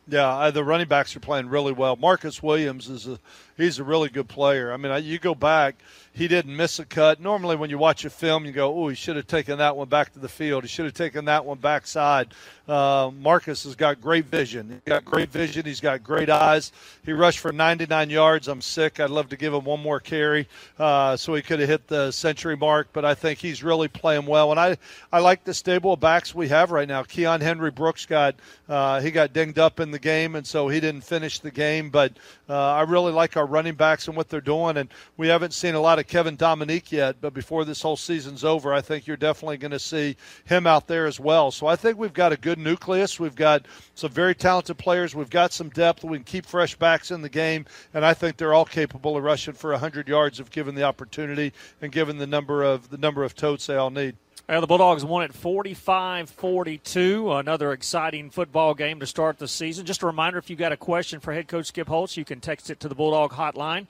Yeah, 0.07 0.27
uh, 0.27 0.51
the 0.51 0.63
running 0.63 0.87
backs 0.87 1.15
are 1.15 1.21
playing 1.21 1.47
really 1.47 1.71
well. 1.71 1.95
Marcus 1.95 2.43
Williams 2.43 2.89
is 2.89 3.07
a 3.07 3.19
he's 3.57 3.79
a 3.79 3.83
really 3.83 4.09
good 4.09 4.27
player. 4.27 4.71
I 4.71 4.77
mean, 4.77 5.03
you 5.03 5.19
go 5.19 5.35
back 5.35 5.75
he 6.15 6.27
didn't 6.27 6.55
miss 6.55 6.77
a 6.77 6.85
cut. 6.85 7.19
Normally, 7.19 7.55
when 7.55 7.71
you 7.71 7.79
watch 7.79 8.05
a 8.05 8.09
film, 8.09 8.45
you 8.45 8.51
go, 8.51 8.71
"Oh, 8.71 8.87
he 8.87 8.95
should 8.95 9.15
have 9.15 9.25
taken 9.25 9.57
that 9.57 9.75
one 9.75 9.89
back 9.89 10.13
to 10.13 10.19
the 10.19 10.29
field. 10.29 10.63
He 10.63 10.67
should 10.67 10.85
have 10.85 10.93
taken 10.93 11.25
that 11.25 11.43
one 11.43 11.57
backside." 11.57 12.35
Uh, 12.67 13.09
Marcus 13.19 13.63
has 13.63 13.75
got 13.75 13.99
great 13.99 14.25
vision. 14.25 14.69
He's 14.69 14.93
got 14.93 15.03
great 15.03 15.31
vision. 15.31 15.65
He's 15.65 15.81
got 15.81 16.03
great 16.03 16.29
eyes. 16.29 16.71
He 17.03 17.11
rushed 17.11 17.39
for 17.39 17.51
99 17.51 18.09
yards. 18.09 18.47
I'm 18.47 18.61
sick. 18.61 18.99
I'd 18.99 19.09
love 19.09 19.27
to 19.29 19.37
give 19.37 19.53
him 19.53 19.65
one 19.65 19.81
more 19.81 19.99
carry 19.99 20.47
uh, 20.79 21.17
so 21.17 21.33
he 21.33 21.41
could 21.41 21.59
have 21.59 21.67
hit 21.67 21.87
the 21.87 22.11
century 22.11 22.55
mark. 22.55 22.87
But 22.93 23.03
I 23.03 23.15
think 23.15 23.39
he's 23.39 23.63
really 23.63 23.89
playing 23.89 24.27
well. 24.27 24.51
And 24.51 24.59
I, 24.59 24.77
I 25.11 25.19
like 25.19 25.43
the 25.43 25.53
stable 25.53 25.93
of 25.93 25.99
backs 25.99 26.33
we 26.33 26.47
have 26.49 26.71
right 26.71 26.87
now. 26.87 27.03
Keon 27.03 27.41
Henry 27.41 27.71
Brooks 27.71 28.05
got 28.05 28.35
uh, 28.69 29.01
he 29.01 29.11
got 29.11 29.33
dinged 29.33 29.59
up 29.59 29.79
in 29.79 29.91
the 29.91 29.99
game, 29.99 30.35
and 30.35 30.47
so 30.47 30.69
he 30.69 30.79
didn't 30.79 31.03
finish 31.03 31.39
the 31.39 31.51
game. 31.51 31.89
But 31.89 32.13
uh, 32.47 32.53
I 32.53 32.83
really 32.83 33.11
like 33.11 33.35
our 33.35 33.42
running 33.45 33.75
backs 33.75 34.07
and 34.07 34.15
what 34.15 34.29
they're 34.29 34.41
doing. 34.41 34.77
And 34.77 34.89
we 35.17 35.27
haven't 35.27 35.53
seen 35.53 35.75
a 35.75 35.79
lot 35.79 35.99
of 35.99 36.07
Kevin 36.07 36.35
Dominique 36.35 36.91
yet, 36.91 37.17
but 37.21 37.33
before 37.33 37.65
this 37.65 37.81
whole 37.81 37.97
season's 37.97 38.43
over, 38.43 38.73
I 38.73 38.81
think 38.81 39.07
you're 39.07 39.17
definitely 39.17 39.57
going 39.57 39.71
to 39.71 39.79
see 39.79 40.15
him 40.45 40.67
out 40.67 40.87
there 40.87 41.05
as 41.05 41.19
well. 41.19 41.51
So 41.51 41.67
I 41.67 41.75
think 41.75 41.97
we've 41.97 42.13
got 42.13 42.31
a 42.31 42.37
good 42.37 42.59
nucleus. 42.59 43.19
We've 43.19 43.35
got 43.35 43.65
some 43.95 44.11
very 44.11 44.35
talented 44.35 44.77
players. 44.77 45.15
We've 45.15 45.29
got 45.29 45.53
some 45.53 45.69
depth. 45.69 46.03
We 46.03 46.17
can 46.17 46.25
keep 46.25 46.45
fresh 46.45 46.75
backs 46.75 47.11
in 47.11 47.21
the 47.21 47.29
game, 47.29 47.65
and 47.93 48.05
I 48.05 48.13
think 48.13 48.37
they're 48.37 48.53
all 48.53 48.65
capable 48.65 49.17
of 49.17 49.23
rushing 49.23 49.53
for 49.53 49.71
100 49.71 50.07
yards 50.07 50.39
if 50.39 50.49
given 50.49 50.75
the 50.75 50.83
opportunity 50.83 51.53
and 51.81 51.91
given 51.91 52.17
the 52.17 52.27
number 52.27 52.63
of 52.63 52.89
the 52.89 52.97
number 52.97 53.23
of 53.23 53.35
totes 53.35 53.67
they 53.67 53.75
all 53.75 53.89
need. 53.89 54.15
Uh, 54.47 54.59
the 54.59 54.67
Bulldogs 54.67 55.05
won 55.05 55.23
at 55.23 55.33
45 55.33 56.29
42. 56.29 57.31
Another 57.31 57.71
exciting 57.71 58.29
football 58.29 58.73
game 58.73 58.99
to 58.99 59.07
start 59.07 59.39
the 59.39 59.47
season. 59.47 59.85
Just 59.85 60.03
a 60.03 60.05
reminder 60.05 60.37
if 60.37 60.49
you've 60.49 60.59
got 60.59 60.73
a 60.73 60.77
question 60.77 61.21
for 61.21 61.31
head 61.31 61.47
coach 61.47 61.67
Skip 61.67 61.87
Holtz, 61.87 62.17
you 62.17 62.25
can 62.25 62.41
text 62.41 62.69
it 62.69 62.81
to 62.81 62.89
the 62.89 62.95
Bulldog 62.95 63.31
hotline, 63.31 63.87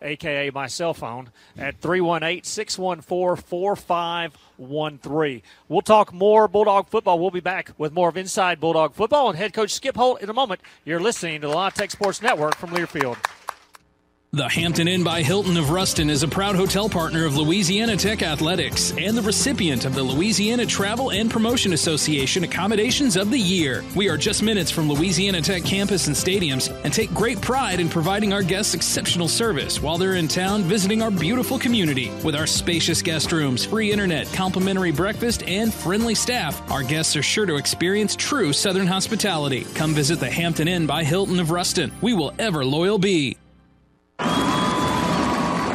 aka 0.00 0.48
my 0.48 0.66
cell 0.66 0.94
phone, 0.94 1.28
at 1.58 1.78
318 1.82 2.42
614 2.42 3.44
4513. 3.44 5.42
We'll 5.68 5.82
talk 5.82 6.10
more 6.10 6.48
Bulldog 6.48 6.88
football. 6.88 7.18
We'll 7.18 7.30
be 7.30 7.40
back 7.40 7.72
with 7.76 7.92
more 7.92 8.08
of 8.08 8.16
Inside 8.16 8.60
Bulldog 8.60 8.94
football 8.94 9.28
and 9.28 9.36
head 9.36 9.52
coach 9.52 9.74
Skip 9.74 9.96
Holtz 9.96 10.22
in 10.22 10.30
a 10.30 10.34
moment. 10.34 10.62
You're 10.86 11.00
listening 11.00 11.42
to 11.42 11.48
the 11.48 11.54
La 11.54 11.68
Tech 11.68 11.90
Sports 11.90 12.22
Network 12.22 12.56
from 12.56 12.70
Learfield. 12.70 13.18
The 14.34 14.48
Hampton 14.48 14.88
Inn 14.88 15.04
by 15.04 15.22
Hilton 15.22 15.58
of 15.58 15.68
Ruston 15.68 16.08
is 16.08 16.22
a 16.22 16.26
proud 16.26 16.56
hotel 16.56 16.88
partner 16.88 17.26
of 17.26 17.36
Louisiana 17.36 17.98
Tech 17.98 18.22
Athletics 18.22 18.94
and 18.96 19.14
the 19.14 19.20
recipient 19.20 19.84
of 19.84 19.94
the 19.94 20.02
Louisiana 20.02 20.64
Travel 20.64 21.10
and 21.12 21.30
Promotion 21.30 21.74
Association 21.74 22.42
Accommodations 22.42 23.18
of 23.18 23.30
the 23.30 23.38
Year. 23.38 23.84
We 23.94 24.08
are 24.08 24.16
just 24.16 24.42
minutes 24.42 24.70
from 24.70 24.90
Louisiana 24.90 25.42
Tech 25.42 25.64
campus 25.64 26.06
and 26.06 26.16
stadiums 26.16 26.74
and 26.82 26.94
take 26.94 27.12
great 27.12 27.42
pride 27.42 27.78
in 27.78 27.90
providing 27.90 28.32
our 28.32 28.42
guests 28.42 28.72
exceptional 28.72 29.28
service 29.28 29.82
while 29.82 29.98
they're 29.98 30.14
in 30.14 30.28
town 30.28 30.62
visiting 30.62 31.02
our 31.02 31.10
beautiful 31.10 31.58
community. 31.58 32.10
With 32.24 32.34
our 32.34 32.46
spacious 32.46 33.02
guest 33.02 33.32
rooms, 33.32 33.66
free 33.66 33.92
internet, 33.92 34.32
complimentary 34.32 34.92
breakfast, 34.92 35.42
and 35.42 35.74
friendly 35.74 36.14
staff, 36.14 36.58
our 36.70 36.82
guests 36.82 37.16
are 37.16 37.22
sure 37.22 37.44
to 37.44 37.56
experience 37.56 38.16
true 38.16 38.54
Southern 38.54 38.86
hospitality. 38.86 39.66
Come 39.74 39.92
visit 39.92 40.20
the 40.20 40.30
Hampton 40.30 40.68
Inn 40.68 40.86
by 40.86 41.04
Hilton 41.04 41.38
of 41.38 41.50
Ruston. 41.50 41.92
We 42.00 42.14
will 42.14 42.32
ever 42.38 42.64
loyal 42.64 42.98
be. 42.98 43.36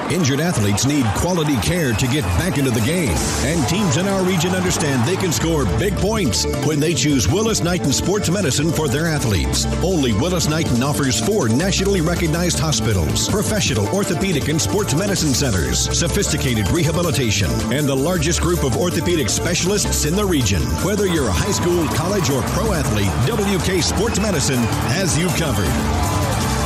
Injured 0.10 0.40
athletes 0.40 0.86
need 0.86 1.06
quality 1.16 1.58
care 1.58 1.92
to 1.92 2.08
get 2.08 2.24
back 2.40 2.58
into 2.58 2.72
the 2.72 2.82
game, 2.82 3.16
and 3.44 3.68
teams 3.68 3.98
in 3.98 4.08
our 4.08 4.24
region 4.24 4.56
understand 4.56 5.06
they 5.06 5.18
can 5.18 5.34
score 5.34 5.66
big 5.78 5.96
points 5.98 6.46
when 6.66 6.80
they 6.80 6.94
choose 6.94 7.28
Willis 7.28 7.62
Knighton 7.62 7.92
Sports 7.92 8.30
Medicine 8.30 8.72
for 8.72 8.88
their 8.88 9.06
athletes. 9.06 9.66
Only 9.84 10.14
Willis 10.14 10.48
Knighton 10.48 10.82
offers 10.82 11.20
four 11.20 11.50
nationally 11.50 12.00
recognized 12.00 12.58
hospitals, 12.58 13.28
professional 13.28 13.88
orthopedic 13.90 14.48
and 14.48 14.62
sports 14.62 14.96
medicine 14.96 15.34
centers, 15.34 15.98
sophisticated 15.98 16.70
rehabilitation, 16.70 17.52
and 17.74 17.86
the 17.86 17.96
largest 17.96 18.42
group 18.42 18.64
of 18.64 18.78
orthopedic 18.78 19.28
specialists 19.28 20.06
in 20.06 20.16
the 20.16 20.26
region. 20.26 20.62
Whether 20.86 21.08
you're 21.08 21.28
a 21.28 21.34
high 21.34 21.52
school, 21.52 21.86
college, 21.90 22.30
or 22.30 22.42
pro 22.54 22.72
athlete, 22.72 23.12
WK 23.28 23.84
Sports 23.84 24.22
Medicine 24.22 24.64
has 24.88 25.18
you 25.18 25.28
covered. 25.30 26.57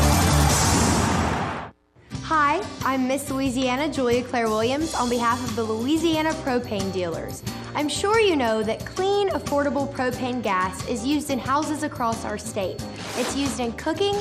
I'm 2.83 3.07
Miss 3.07 3.29
Louisiana 3.29 3.87
Julia 3.87 4.23
Claire 4.23 4.49
Williams 4.49 4.95
on 4.95 5.07
behalf 5.07 5.39
of 5.47 5.55
the 5.55 5.61
Louisiana 5.61 6.31
Propane 6.43 6.91
Dealers. 6.91 7.43
I'm 7.75 7.87
sure 7.87 8.19
you 8.19 8.35
know 8.35 8.63
that 8.63 8.83
clean, 8.87 9.29
affordable 9.29 9.93
propane 9.93 10.41
gas 10.41 10.87
is 10.87 11.05
used 11.05 11.29
in 11.29 11.37
houses 11.37 11.83
across 11.83 12.25
our 12.25 12.39
state. 12.39 12.83
It's 13.17 13.37
used 13.37 13.59
in 13.59 13.71
cooking, 13.73 14.15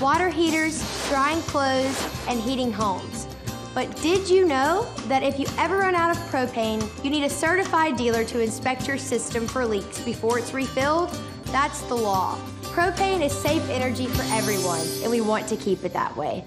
water 0.00 0.30
heaters, 0.30 0.82
drying 1.10 1.42
clothes, 1.42 2.08
and 2.26 2.40
heating 2.40 2.72
homes. 2.72 3.28
But 3.74 3.94
did 4.00 4.30
you 4.30 4.46
know 4.46 4.90
that 5.08 5.22
if 5.22 5.38
you 5.38 5.46
ever 5.58 5.76
run 5.76 5.94
out 5.94 6.10
of 6.10 6.16
propane, 6.30 6.82
you 7.04 7.10
need 7.10 7.24
a 7.24 7.30
certified 7.30 7.98
dealer 7.98 8.24
to 8.24 8.40
inspect 8.40 8.88
your 8.88 8.96
system 8.96 9.46
for 9.46 9.66
leaks 9.66 10.00
before 10.00 10.38
it's 10.38 10.54
refilled? 10.54 11.10
That's 11.48 11.82
the 11.82 11.96
law. 11.96 12.38
Propane 12.62 13.22
is 13.22 13.32
safe 13.32 13.68
energy 13.68 14.06
for 14.06 14.22
everyone, 14.34 14.86
and 15.02 15.10
we 15.10 15.20
want 15.20 15.46
to 15.48 15.56
keep 15.56 15.84
it 15.84 15.92
that 15.92 16.16
way. 16.16 16.46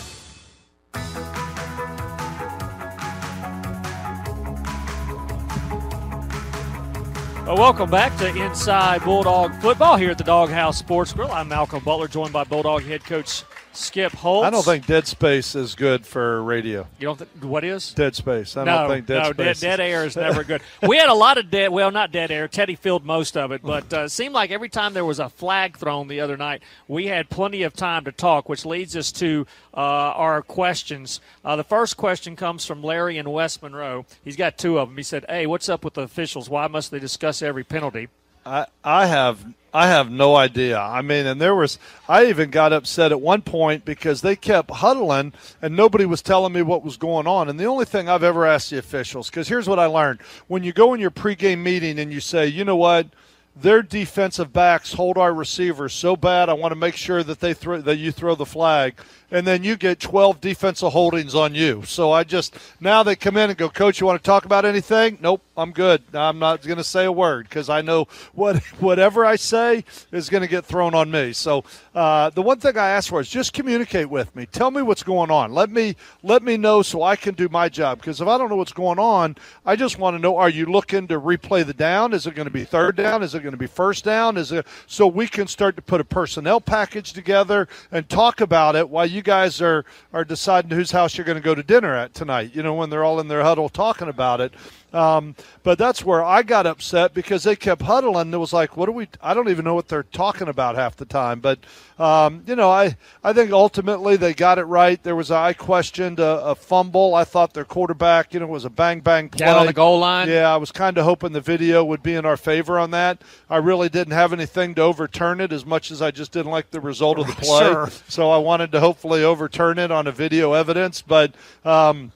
Well, 7.51 7.59
welcome 7.59 7.89
back 7.89 8.17
to 8.19 8.33
Inside 8.45 9.03
Bulldog 9.03 9.53
Football 9.55 9.97
here 9.97 10.11
at 10.11 10.17
the 10.17 10.23
Doghouse 10.23 10.77
Sports 10.77 11.11
Grill. 11.11 11.29
I'm 11.29 11.49
Malcolm 11.49 11.83
Butler, 11.83 12.07
joined 12.07 12.31
by 12.31 12.45
Bulldog 12.45 12.81
head 12.83 13.03
coach 13.03 13.43
Skip 13.73 14.11
Holtz. 14.13 14.47
I 14.47 14.49
don't 14.49 14.63
think 14.63 14.85
dead 14.85 15.07
space 15.07 15.55
is 15.55 15.75
good 15.75 16.05
for 16.05 16.43
radio. 16.43 16.87
You 16.99 17.07
don't 17.07 17.19
think 17.19 17.43
what 17.43 17.63
is 17.63 17.93
dead 17.93 18.15
space? 18.15 18.57
I 18.57 18.63
no, 18.63 18.79
don't 18.79 18.89
think 18.89 19.05
dead 19.05 19.23
no, 19.23 19.31
space. 19.31 19.59
Dead, 19.59 19.77
dead 19.77 19.79
air 19.79 20.05
is 20.05 20.15
never 20.15 20.43
good. 20.45 20.61
we 20.81 20.97
had 20.97 21.09
a 21.09 21.13
lot 21.13 21.37
of 21.37 21.49
dead. 21.49 21.69
Well, 21.69 21.91
not 21.91 22.11
dead 22.11 22.31
air. 22.31 22.47
Teddy 22.47 22.75
filled 22.75 23.05
most 23.05 23.37
of 23.37 23.51
it, 23.51 23.61
but 23.63 23.91
uh, 23.93 24.07
seemed 24.07 24.33
like 24.33 24.51
every 24.51 24.69
time 24.69 24.93
there 24.93 25.05
was 25.05 25.19
a 25.19 25.29
flag 25.29 25.77
thrown 25.77 26.07
the 26.07 26.19
other 26.19 26.37
night, 26.37 26.63
we 26.87 27.07
had 27.07 27.29
plenty 27.29 27.63
of 27.63 27.73
time 27.73 28.03
to 28.05 28.11
talk, 28.11 28.49
which 28.49 28.65
leads 28.65 28.95
us 28.97 29.11
to 29.13 29.45
uh, 29.73 29.77
our 29.77 30.41
questions. 30.41 31.21
Uh, 31.45 31.55
the 31.55 31.63
first 31.63 31.97
question 31.97 32.35
comes 32.35 32.65
from 32.65 32.83
Larry 32.83 33.17
in 33.17 33.29
West 33.29 33.63
Monroe. 33.63 34.05
He's 34.23 34.35
got 34.35 34.57
two 34.57 34.79
of 34.79 34.89
them. 34.89 34.97
He 34.97 35.03
said, 35.03 35.25
"Hey, 35.29 35.47
what's 35.47 35.69
up 35.69 35.85
with 35.85 35.93
the 35.93 36.01
officials? 36.01 36.49
Why 36.49 36.67
must 36.67 36.91
they 36.91 36.99
discuss 36.99 37.41
every 37.41 37.63
penalty?" 37.63 38.09
I, 38.45 38.65
I 38.83 39.05
have 39.05 39.45
I 39.73 39.87
have 39.87 40.11
no 40.11 40.35
idea. 40.35 40.77
I 40.77 41.01
mean, 41.01 41.25
and 41.25 41.39
there 41.39 41.55
was 41.55 41.79
I 42.09 42.25
even 42.25 42.49
got 42.49 42.73
upset 42.73 43.11
at 43.11 43.21
one 43.21 43.41
point 43.41 43.85
because 43.85 44.21
they 44.21 44.35
kept 44.35 44.69
huddling 44.69 45.33
and 45.61 45.75
nobody 45.75 46.05
was 46.05 46.21
telling 46.21 46.51
me 46.51 46.61
what 46.61 46.83
was 46.83 46.97
going 46.97 47.27
on. 47.27 47.49
And 47.49 47.59
the 47.59 47.65
only 47.65 47.85
thing 47.85 48.09
I've 48.09 48.23
ever 48.23 48.45
asked 48.45 48.69
the 48.69 48.77
officials 48.77 49.29
because 49.29 49.47
here's 49.47 49.69
what 49.69 49.79
I 49.79 49.85
learned: 49.85 50.21
when 50.47 50.63
you 50.63 50.73
go 50.73 50.93
in 50.93 50.99
your 50.99 51.11
pregame 51.11 51.59
meeting 51.59 51.99
and 51.99 52.11
you 52.11 52.19
say, 52.19 52.47
you 52.47 52.65
know 52.65 52.77
what. 52.77 53.07
Their 53.53 53.83
defensive 53.83 54.53
backs 54.53 54.93
hold 54.93 55.17
our 55.17 55.33
receivers 55.33 55.91
so 55.91 56.15
bad. 56.15 56.47
I 56.47 56.53
want 56.53 56.71
to 56.71 56.77
make 56.77 56.95
sure 56.95 57.21
that 57.21 57.41
they 57.41 57.53
throw 57.53 57.81
that 57.81 57.97
you 57.97 58.13
throw 58.13 58.33
the 58.33 58.45
flag 58.45 58.95
and 59.31 59.47
then 59.47 59.63
you 59.63 59.77
get 59.77 59.99
12 59.99 60.41
defensive 60.41 60.91
holdings 60.91 61.33
on 61.33 61.55
you. 61.55 61.83
So 61.85 62.11
I 62.11 62.23
just 62.23 62.57
now 62.79 63.01
they 63.01 63.15
come 63.15 63.37
in 63.37 63.49
and 63.49 63.57
go, 63.57 63.69
Coach, 63.69 63.99
you 63.99 64.05
want 64.05 64.21
to 64.21 64.25
talk 64.25 64.45
about 64.45 64.65
anything? 64.65 65.17
Nope, 65.21 65.41
I'm 65.55 65.71
good. 65.71 66.03
I'm 66.13 66.39
not 66.39 66.61
going 66.63 66.77
to 66.77 66.83
say 66.83 67.05
a 67.05 67.11
word 67.11 67.47
because 67.47 67.69
I 67.69 67.81
know 67.81 68.07
what 68.33 68.57
whatever 68.79 69.25
I 69.25 69.37
say 69.37 69.85
is 70.11 70.29
going 70.29 70.41
to 70.41 70.47
get 70.47 70.65
thrown 70.65 70.93
on 70.93 71.09
me. 71.09 71.33
So 71.33 71.63
uh, 71.95 72.29
the 72.31 72.41
one 72.41 72.59
thing 72.59 72.77
I 72.77 72.89
ask 72.89 73.09
for 73.09 73.21
is 73.21 73.29
just 73.29 73.53
communicate 73.53 74.09
with 74.09 74.35
me. 74.35 74.45
Tell 74.45 74.69
me 74.69 74.81
what's 74.81 75.03
going 75.03 75.31
on. 75.31 75.53
Let 75.53 75.69
me 75.69 75.95
let 76.23 76.43
me 76.43 76.57
know 76.57 76.81
so 76.81 77.03
I 77.03 77.15
can 77.15 77.33
do 77.33 77.47
my 77.49 77.69
job. 77.69 77.99
Because 77.99 78.19
if 78.19 78.27
I 78.27 78.37
don't 78.37 78.49
know 78.49 78.57
what's 78.57 78.73
going 78.73 78.99
on, 78.99 79.37
I 79.65 79.75
just 79.75 79.97
want 79.97 80.15
to 80.15 80.19
know: 80.19 80.37
Are 80.37 80.49
you 80.49 80.65
looking 80.65 81.07
to 81.07 81.19
replay 81.19 81.65
the 81.65 81.73
down? 81.73 82.13
Is 82.13 82.27
it 82.27 82.35
going 82.35 82.47
to 82.47 82.51
be 82.51 82.65
third 82.65 82.97
down? 82.97 83.23
Is 83.23 83.33
it 83.33 83.41
going 83.41 83.51
to 83.51 83.57
be 83.57 83.67
first 83.67 84.03
down? 84.03 84.35
Is 84.37 84.51
it 84.51 84.67
so 84.87 85.07
we 85.07 85.27
can 85.27 85.47
start 85.47 85.75
to 85.77 85.81
put 85.81 86.01
a 86.01 86.05
personnel 86.05 86.59
package 86.59 87.13
together 87.13 87.67
and 87.91 88.07
talk 88.09 88.41
about 88.41 88.75
it 88.75 88.89
while 88.89 89.05
you 89.05 89.20
you 89.21 89.23
guys 89.23 89.61
are 89.61 89.85
are 90.13 90.25
deciding 90.25 90.71
whose 90.71 90.89
house 90.89 91.15
you're 91.15 91.25
going 91.25 91.37
to 91.37 91.43
go 91.43 91.53
to 91.53 91.61
dinner 91.61 91.95
at 91.95 92.15
tonight. 92.15 92.55
You 92.55 92.63
know, 92.63 92.73
when 92.73 92.89
they're 92.89 93.03
all 93.03 93.19
in 93.19 93.27
their 93.27 93.43
huddle 93.43 93.69
talking 93.69 94.07
about 94.07 94.41
it. 94.41 94.51
Um, 94.93 95.35
but 95.63 95.77
that's 95.77 96.03
where 96.03 96.23
I 96.23 96.43
got 96.43 96.65
upset 96.65 97.13
because 97.13 97.43
they 97.43 97.55
kept 97.55 97.81
huddling. 97.81 98.33
It 98.33 98.37
was 98.37 98.51
like, 98.51 98.75
what 98.75 98.87
do 98.87 98.91
we? 98.91 99.07
I 99.21 99.33
don't 99.33 99.49
even 99.49 99.63
know 99.63 99.73
what 99.73 99.87
they're 99.87 100.03
talking 100.03 100.49
about 100.49 100.75
half 100.75 100.97
the 100.97 101.05
time. 101.05 101.39
But 101.39 101.59
um, 101.97 102.43
you 102.45 102.55
know, 102.55 102.69
I 102.69 102.97
I 103.23 103.31
think 103.31 103.51
ultimately 103.51 104.17
they 104.17 104.33
got 104.33 104.57
it 104.57 104.63
right. 104.63 105.01
There 105.01 105.15
was 105.15 105.31
I 105.31 105.53
questioned 105.53 106.19
a, 106.19 106.43
a 106.45 106.55
fumble. 106.55 107.15
I 107.15 107.23
thought 107.23 107.53
their 107.53 107.65
quarterback, 107.65 108.33
you 108.33 108.39
know, 108.39 108.47
was 108.47 108.65
a 108.65 108.69
bang 108.69 108.99
bang 108.99 109.29
play 109.29 109.45
Down 109.45 109.59
on 109.59 109.65
the 109.65 109.73
goal 109.73 109.99
line. 109.99 110.27
Yeah, 110.27 110.53
I 110.53 110.57
was 110.57 110.71
kind 110.71 110.97
of 110.97 111.05
hoping 111.05 111.31
the 111.31 111.41
video 111.41 111.85
would 111.85 112.03
be 112.03 112.15
in 112.15 112.25
our 112.25 112.37
favor 112.37 112.77
on 112.77 112.91
that. 112.91 113.21
I 113.49 113.57
really 113.57 113.87
didn't 113.87 114.13
have 114.13 114.33
anything 114.33 114.75
to 114.75 114.81
overturn 114.81 115.39
it 115.39 115.53
as 115.53 115.65
much 115.65 115.91
as 115.91 116.01
I 116.01 116.11
just 116.11 116.31
didn't 116.31 116.51
like 116.51 116.71
the 116.71 116.81
result 116.81 117.17
of 117.19 117.27
the 117.27 117.33
play. 117.41 117.59
Sure. 117.61 117.89
So 118.09 118.29
I 118.29 118.37
wanted 118.37 118.71
to 118.73 118.81
hopefully 118.81 119.23
overturn 119.23 119.79
it 119.79 119.91
on 119.91 120.07
a 120.07 120.11
video 120.11 120.53
evidence, 120.53 121.01
but. 121.01 121.33
Um, 121.63 122.11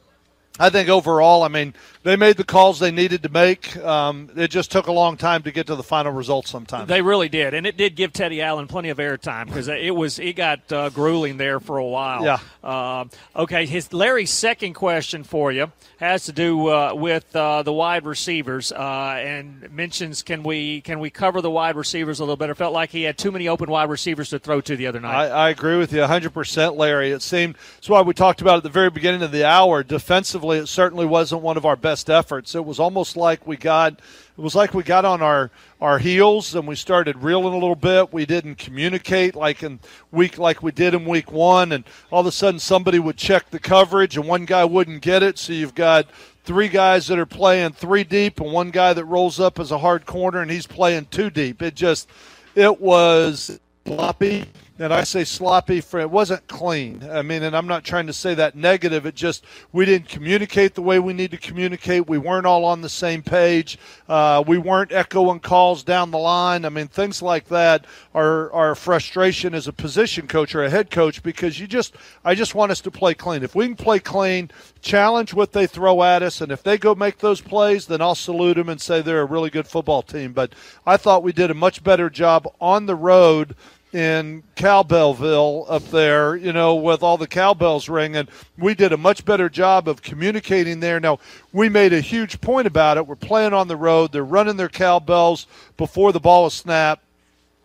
I 0.59 0.69
think 0.69 0.87
overall, 0.89 1.43
I 1.43 1.49
mean, 1.49 1.73
they 2.03 2.15
made 2.15 2.37
the 2.37 2.43
calls 2.43 2.79
they 2.79 2.91
needed 2.91 3.23
to 3.23 3.29
make. 3.29 3.75
Um, 3.77 4.29
it 4.35 4.49
just 4.49 4.71
took 4.71 4.87
a 4.87 4.91
long 4.91 5.17
time 5.17 5.43
to 5.43 5.51
get 5.51 5.67
to 5.67 5.75
the 5.75 5.83
final 5.83 6.11
result. 6.11 6.47
Sometimes 6.47 6.87
they 6.87 7.01
really 7.01 7.27
did, 7.27 7.53
and 7.53 7.65
it 7.65 7.77
did 7.77 7.95
give 7.95 8.13
Teddy 8.13 8.41
Allen 8.41 8.67
plenty 8.67 8.89
of 8.89 8.97
airtime 8.97 9.47
because 9.47 9.67
it 9.67 9.93
was 9.93 10.19
it 10.19 10.35
got 10.35 10.71
uh, 10.71 10.89
grueling 10.89 11.37
there 11.37 11.59
for 11.59 11.77
a 11.77 11.85
while. 11.85 12.23
Yeah. 12.23 12.39
Uh, 12.63 13.05
okay, 13.35 13.65
his 13.65 13.91
Larry's 13.91 14.31
second 14.31 14.75
question 14.75 15.23
for 15.23 15.51
you 15.51 15.71
has 15.97 16.25
to 16.25 16.31
do 16.31 16.67
uh, 16.67 16.93
with 16.93 17.35
uh, 17.35 17.63
the 17.63 17.73
wide 17.73 18.05
receivers 18.05 18.71
uh, 18.71 19.15
and 19.19 19.69
mentions 19.71 20.21
can 20.21 20.43
we 20.43 20.81
can 20.81 20.99
we 20.99 21.09
cover 21.09 21.41
the 21.41 21.51
wide 21.51 21.75
receivers 21.75 22.19
a 22.19 22.23
little 22.23 22.37
better? 22.37 22.55
Felt 22.55 22.73
like 22.73 22.91
he 22.91 23.01
had 23.01 23.17
too 23.17 23.31
many 23.31 23.47
open 23.47 23.69
wide 23.69 23.89
receivers 23.89 24.29
to 24.29 24.39
throw 24.39 24.61
to 24.61 24.77
the 24.77 24.87
other 24.87 24.99
night. 24.99 25.31
I, 25.31 25.47
I 25.47 25.49
agree 25.49 25.77
with 25.77 25.91
you 25.91 26.01
100, 26.01 26.33
percent 26.33 26.75
Larry. 26.75 27.11
It 27.11 27.21
seemed 27.21 27.55
that's 27.75 27.89
why 27.89 28.01
we 28.01 28.13
talked 28.13 28.41
about 28.41 28.57
at 28.57 28.63
the 28.63 28.69
very 28.69 28.89
beginning 28.89 29.21
of 29.21 29.31
the 29.31 29.43
hour. 29.43 29.83
Defensively, 29.83 30.44
it 30.51 30.67
certainly 30.67 31.05
wasn't 31.05 31.41
one 31.41 31.57
of 31.57 31.65
our 31.65 31.75
best 31.75 32.09
efforts. 32.09 32.55
It 32.55 32.65
was 32.65 32.79
almost 32.79 33.17
like 33.17 33.45
we 33.45 33.57
got 33.57 33.93
it 33.93 34.41
was 34.41 34.55
like 34.55 34.73
we 34.73 34.83
got 34.83 35.05
on 35.05 35.21
our 35.21 35.51
our 35.79 35.99
heels 35.99 36.55
and 36.55 36.67
we 36.67 36.75
started 36.75 37.17
reeling 37.17 37.53
a 37.53 37.57
little 37.57 37.75
bit. 37.75 38.11
We 38.11 38.25
didn't 38.25 38.55
communicate 38.55 39.35
like 39.35 39.63
in 39.63 39.79
week 40.11 40.37
like 40.37 40.61
we 40.61 40.71
did 40.71 40.93
in 40.93 41.05
week 41.05 41.31
one, 41.31 41.71
and 41.71 41.83
all 42.11 42.21
of 42.21 42.27
a 42.27 42.31
sudden 42.31 42.59
somebody 42.59 42.99
would 42.99 43.17
check 43.17 43.49
the 43.49 43.59
coverage 43.59 44.17
and 44.17 44.27
one 44.27 44.45
guy 44.45 44.65
wouldn't 44.65 45.01
get 45.01 45.23
it. 45.23 45.37
So 45.37 45.53
you've 45.53 45.75
got 45.75 46.07
three 46.43 46.67
guys 46.67 47.07
that 47.07 47.17
are 47.17 47.25
playing 47.25 47.73
three 47.73 48.03
deep 48.03 48.39
and 48.39 48.51
one 48.51 48.71
guy 48.71 48.93
that 48.93 49.05
rolls 49.05 49.39
up 49.39 49.59
as 49.59 49.71
a 49.71 49.79
hard 49.79 50.05
corner 50.05 50.41
and 50.41 50.51
he's 50.51 50.67
playing 50.67 51.07
two 51.11 51.29
deep. 51.29 51.61
It 51.61 51.75
just 51.75 52.09
it 52.55 52.79
was 52.79 53.59
sloppy 53.85 54.45
and 54.77 54.93
I 54.93 55.03
say 55.03 55.23
sloppy 55.23 55.79
for 55.79 56.01
it 56.01 56.11
wasn't 56.11 56.47
clean. 56.47 57.07
I 57.09 57.21
mean, 57.21 57.43
and 57.43 57.55
I'm 57.55 57.67
not 57.67 57.85
trying 57.85 58.07
to 58.07 58.13
say 58.13 58.33
that 58.33 58.55
negative. 58.55 59.05
It 59.05 59.15
just 59.15 59.45
we 59.71 59.85
didn't 59.85 60.09
communicate 60.09 60.75
the 60.75 60.81
way 60.81 60.99
we 60.99 61.13
need 61.13 61.31
to 61.31 61.37
communicate. 61.37 62.09
We 62.09 62.17
weren't 62.17 62.45
all 62.45 62.65
on 62.65 62.81
the 62.81 62.89
same 62.89 63.23
page. 63.23 63.79
Uh, 64.09 64.43
we 64.45 64.57
weren't 64.57 64.91
echoing 64.91 65.39
calls 65.39 65.83
down 65.83 66.11
the 66.11 66.17
line. 66.17 66.65
I 66.65 66.69
mean, 66.69 66.87
things 66.87 67.21
like 67.21 67.47
that 67.47 67.85
are 68.13 68.51
are 68.51 68.75
frustration 68.75 69.53
as 69.53 69.67
a 69.67 69.73
position 69.73 70.27
coach 70.27 70.53
or 70.53 70.63
a 70.63 70.69
head 70.69 70.91
coach 70.91 71.23
because 71.23 71.57
you 71.57 71.67
just 71.67 71.95
I 72.25 72.35
just 72.35 72.53
want 72.53 72.71
us 72.71 72.81
to 72.81 72.91
play 72.91 73.13
clean. 73.13 73.43
If 73.43 73.55
we 73.55 73.67
can 73.67 73.75
play 73.77 73.99
clean, 73.99 74.51
challenge 74.81 75.33
what 75.33 75.53
they 75.53 75.67
throw 75.67 76.03
at 76.03 76.21
us, 76.21 76.41
and 76.41 76.51
if 76.51 76.63
they 76.63 76.77
go 76.77 76.93
make 76.95 77.19
those 77.19 77.39
plays, 77.39 77.85
then 77.85 78.01
I'll 78.01 78.15
salute 78.15 78.55
them 78.55 78.67
and 78.67 78.81
say 78.81 79.01
they're 79.01 79.21
a 79.21 79.25
really 79.25 79.49
good 79.49 79.67
football 79.67 80.01
team. 80.01 80.33
But 80.33 80.51
I 80.85 80.97
thought 80.97 81.23
we 81.23 81.31
did 81.31 81.49
a 81.49 81.55
much 81.55 81.81
better 81.81 82.09
job 82.09 82.45
on 82.59 82.87
the 82.87 82.95
road 82.95 83.55
in 83.95 84.43
Cowbellville 84.57 85.65
up 85.69 85.83
there, 85.85 86.35
you 86.35 86.51
know, 86.51 86.75
with 86.75 87.01
all 87.01 87.17
the 87.17 87.27
cowbells 87.27 87.87
ringing. 87.87 88.27
We 88.57 88.75
did 88.75 88.91
a 88.91 88.97
much 88.97 89.23
better 89.23 89.47
job 89.47 89.87
of 89.87 90.01
communicating 90.01 90.81
there. 90.81 90.99
Now, 90.99 91.19
we 91.53 91.69
made 91.69 91.93
a 91.93 92.01
huge 92.01 92.41
point 92.41 92.67
about 92.67 92.97
it. 92.97 93.07
We're 93.07 93.15
playing 93.15 93.53
on 93.53 93.69
the 93.69 93.77
road. 93.77 94.11
They're 94.11 94.25
running 94.25 94.57
their 94.57 94.67
cowbells 94.67 95.47
before 95.77 96.11
the 96.11 96.19
ball 96.19 96.47
is 96.47 96.53
snapped 96.53 97.05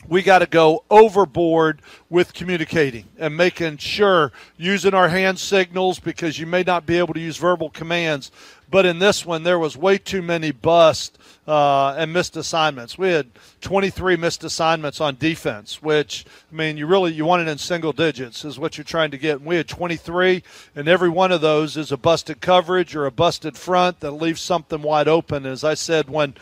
we 0.08 0.22
got 0.22 0.40
to 0.40 0.46
go 0.46 0.84
overboard 0.90 1.82
with 2.08 2.32
communicating 2.32 3.04
and 3.18 3.36
making 3.36 3.76
sure 3.76 4.32
using 4.56 4.94
our 4.94 5.08
hand 5.08 5.38
signals 5.38 6.00
because 6.00 6.38
you 6.38 6.46
may 6.46 6.62
not 6.62 6.86
be 6.86 6.98
able 6.98 7.14
to 7.14 7.20
use 7.20 7.36
verbal 7.36 7.70
commands 7.70 8.30
but 8.70 8.86
in 8.86 9.00
this 9.00 9.26
one, 9.26 9.42
there 9.42 9.58
was 9.58 9.76
way 9.76 9.98
too 9.98 10.22
many 10.22 10.52
busts 10.52 11.18
uh, 11.46 11.94
and 11.98 12.12
missed 12.12 12.36
assignments. 12.36 12.96
We 12.96 13.08
had 13.08 13.30
23 13.62 14.16
missed 14.16 14.44
assignments 14.44 15.00
on 15.00 15.16
defense, 15.16 15.82
which 15.82 16.24
I 16.52 16.54
mean, 16.54 16.76
you 16.76 16.86
really 16.86 17.12
you 17.12 17.24
want 17.24 17.42
it 17.42 17.48
in 17.48 17.58
single 17.58 17.92
digits 17.92 18.44
is 18.44 18.60
what 18.60 18.78
you're 18.78 18.84
trying 18.84 19.10
to 19.10 19.18
get. 19.18 19.38
And 19.38 19.46
we 19.46 19.56
had 19.56 19.66
23, 19.66 20.44
and 20.76 20.86
every 20.86 21.08
one 21.08 21.32
of 21.32 21.40
those 21.40 21.76
is 21.76 21.90
a 21.90 21.96
busted 21.96 22.40
coverage 22.40 22.94
or 22.94 23.06
a 23.06 23.10
busted 23.10 23.56
front 23.56 24.00
that 24.00 24.12
leaves 24.12 24.40
something 24.40 24.82
wide 24.82 25.08
open. 25.08 25.46
As 25.46 25.64
I 25.64 25.74
said, 25.74 26.08
when 26.08 26.34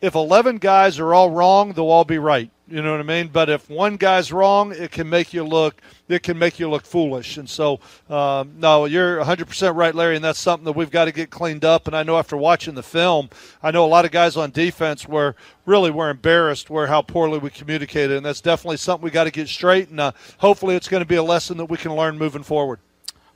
if 0.00 0.14
11 0.14 0.58
guys 0.58 0.98
are 0.98 1.14
all 1.14 1.30
wrong, 1.30 1.72
they'll 1.72 1.86
all 1.86 2.04
be 2.04 2.18
right. 2.18 2.50
You 2.68 2.82
know 2.82 2.92
what 2.92 3.00
I 3.00 3.04
mean? 3.04 3.28
But 3.28 3.50
if 3.50 3.68
one 3.68 3.96
guy's 3.96 4.32
wrong, 4.32 4.72
it 4.72 4.92
can 4.92 5.08
make 5.08 5.32
you 5.32 5.42
look 5.44 5.82
it 6.10 6.22
can 6.22 6.38
make 6.38 6.58
you 6.58 6.68
look 6.68 6.84
foolish. 6.84 7.36
And 7.36 7.48
so, 7.48 7.80
um, 8.08 8.54
no, 8.58 8.84
you're 8.84 9.22
100% 9.22 9.76
right, 9.76 9.94
Larry, 9.94 10.16
and 10.16 10.24
that's 10.24 10.38
something 10.38 10.64
that 10.64 10.72
we've 10.72 10.90
got 10.90 11.06
to 11.06 11.12
get 11.12 11.30
cleaned 11.30 11.64
up. 11.64 11.86
And 11.86 11.96
I 11.96 12.02
know 12.02 12.18
after 12.18 12.36
watching 12.36 12.74
the 12.74 12.82
film, 12.82 13.30
I 13.62 13.70
know 13.70 13.84
a 13.84 13.86
lot 13.86 14.04
of 14.04 14.10
guys 14.10 14.36
on 14.36 14.50
defense 14.50 15.06
were 15.06 15.36
really 15.66 15.90
were 15.90 16.10
embarrassed 16.10 16.68
where 16.70 16.88
how 16.88 17.02
poorly 17.02 17.38
we 17.38 17.50
communicated, 17.50 18.16
and 18.16 18.26
that's 18.26 18.40
definitely 18.40 18.78
something 18.78 19.04
we 19.04 19.10
got 19.10 19.24
to 19.24 19.30
get 19.30 19.48
straight. 19.48 19.88
And 19.88 20.00
uh, 20.00 20.12
hopefully, 20.38 20.74
it's 20.74 20.88
going 20.88 21.02
to 21.02 21.08
be 21.08 21.16
a 21.16 21.22
lesson 21.22 21.56
that 21.58 21.66
we 21.66 21.76
can 21.76 21.94
learn 21.94 22.18
moving 22.18 22.42
forward. 22.42 22.80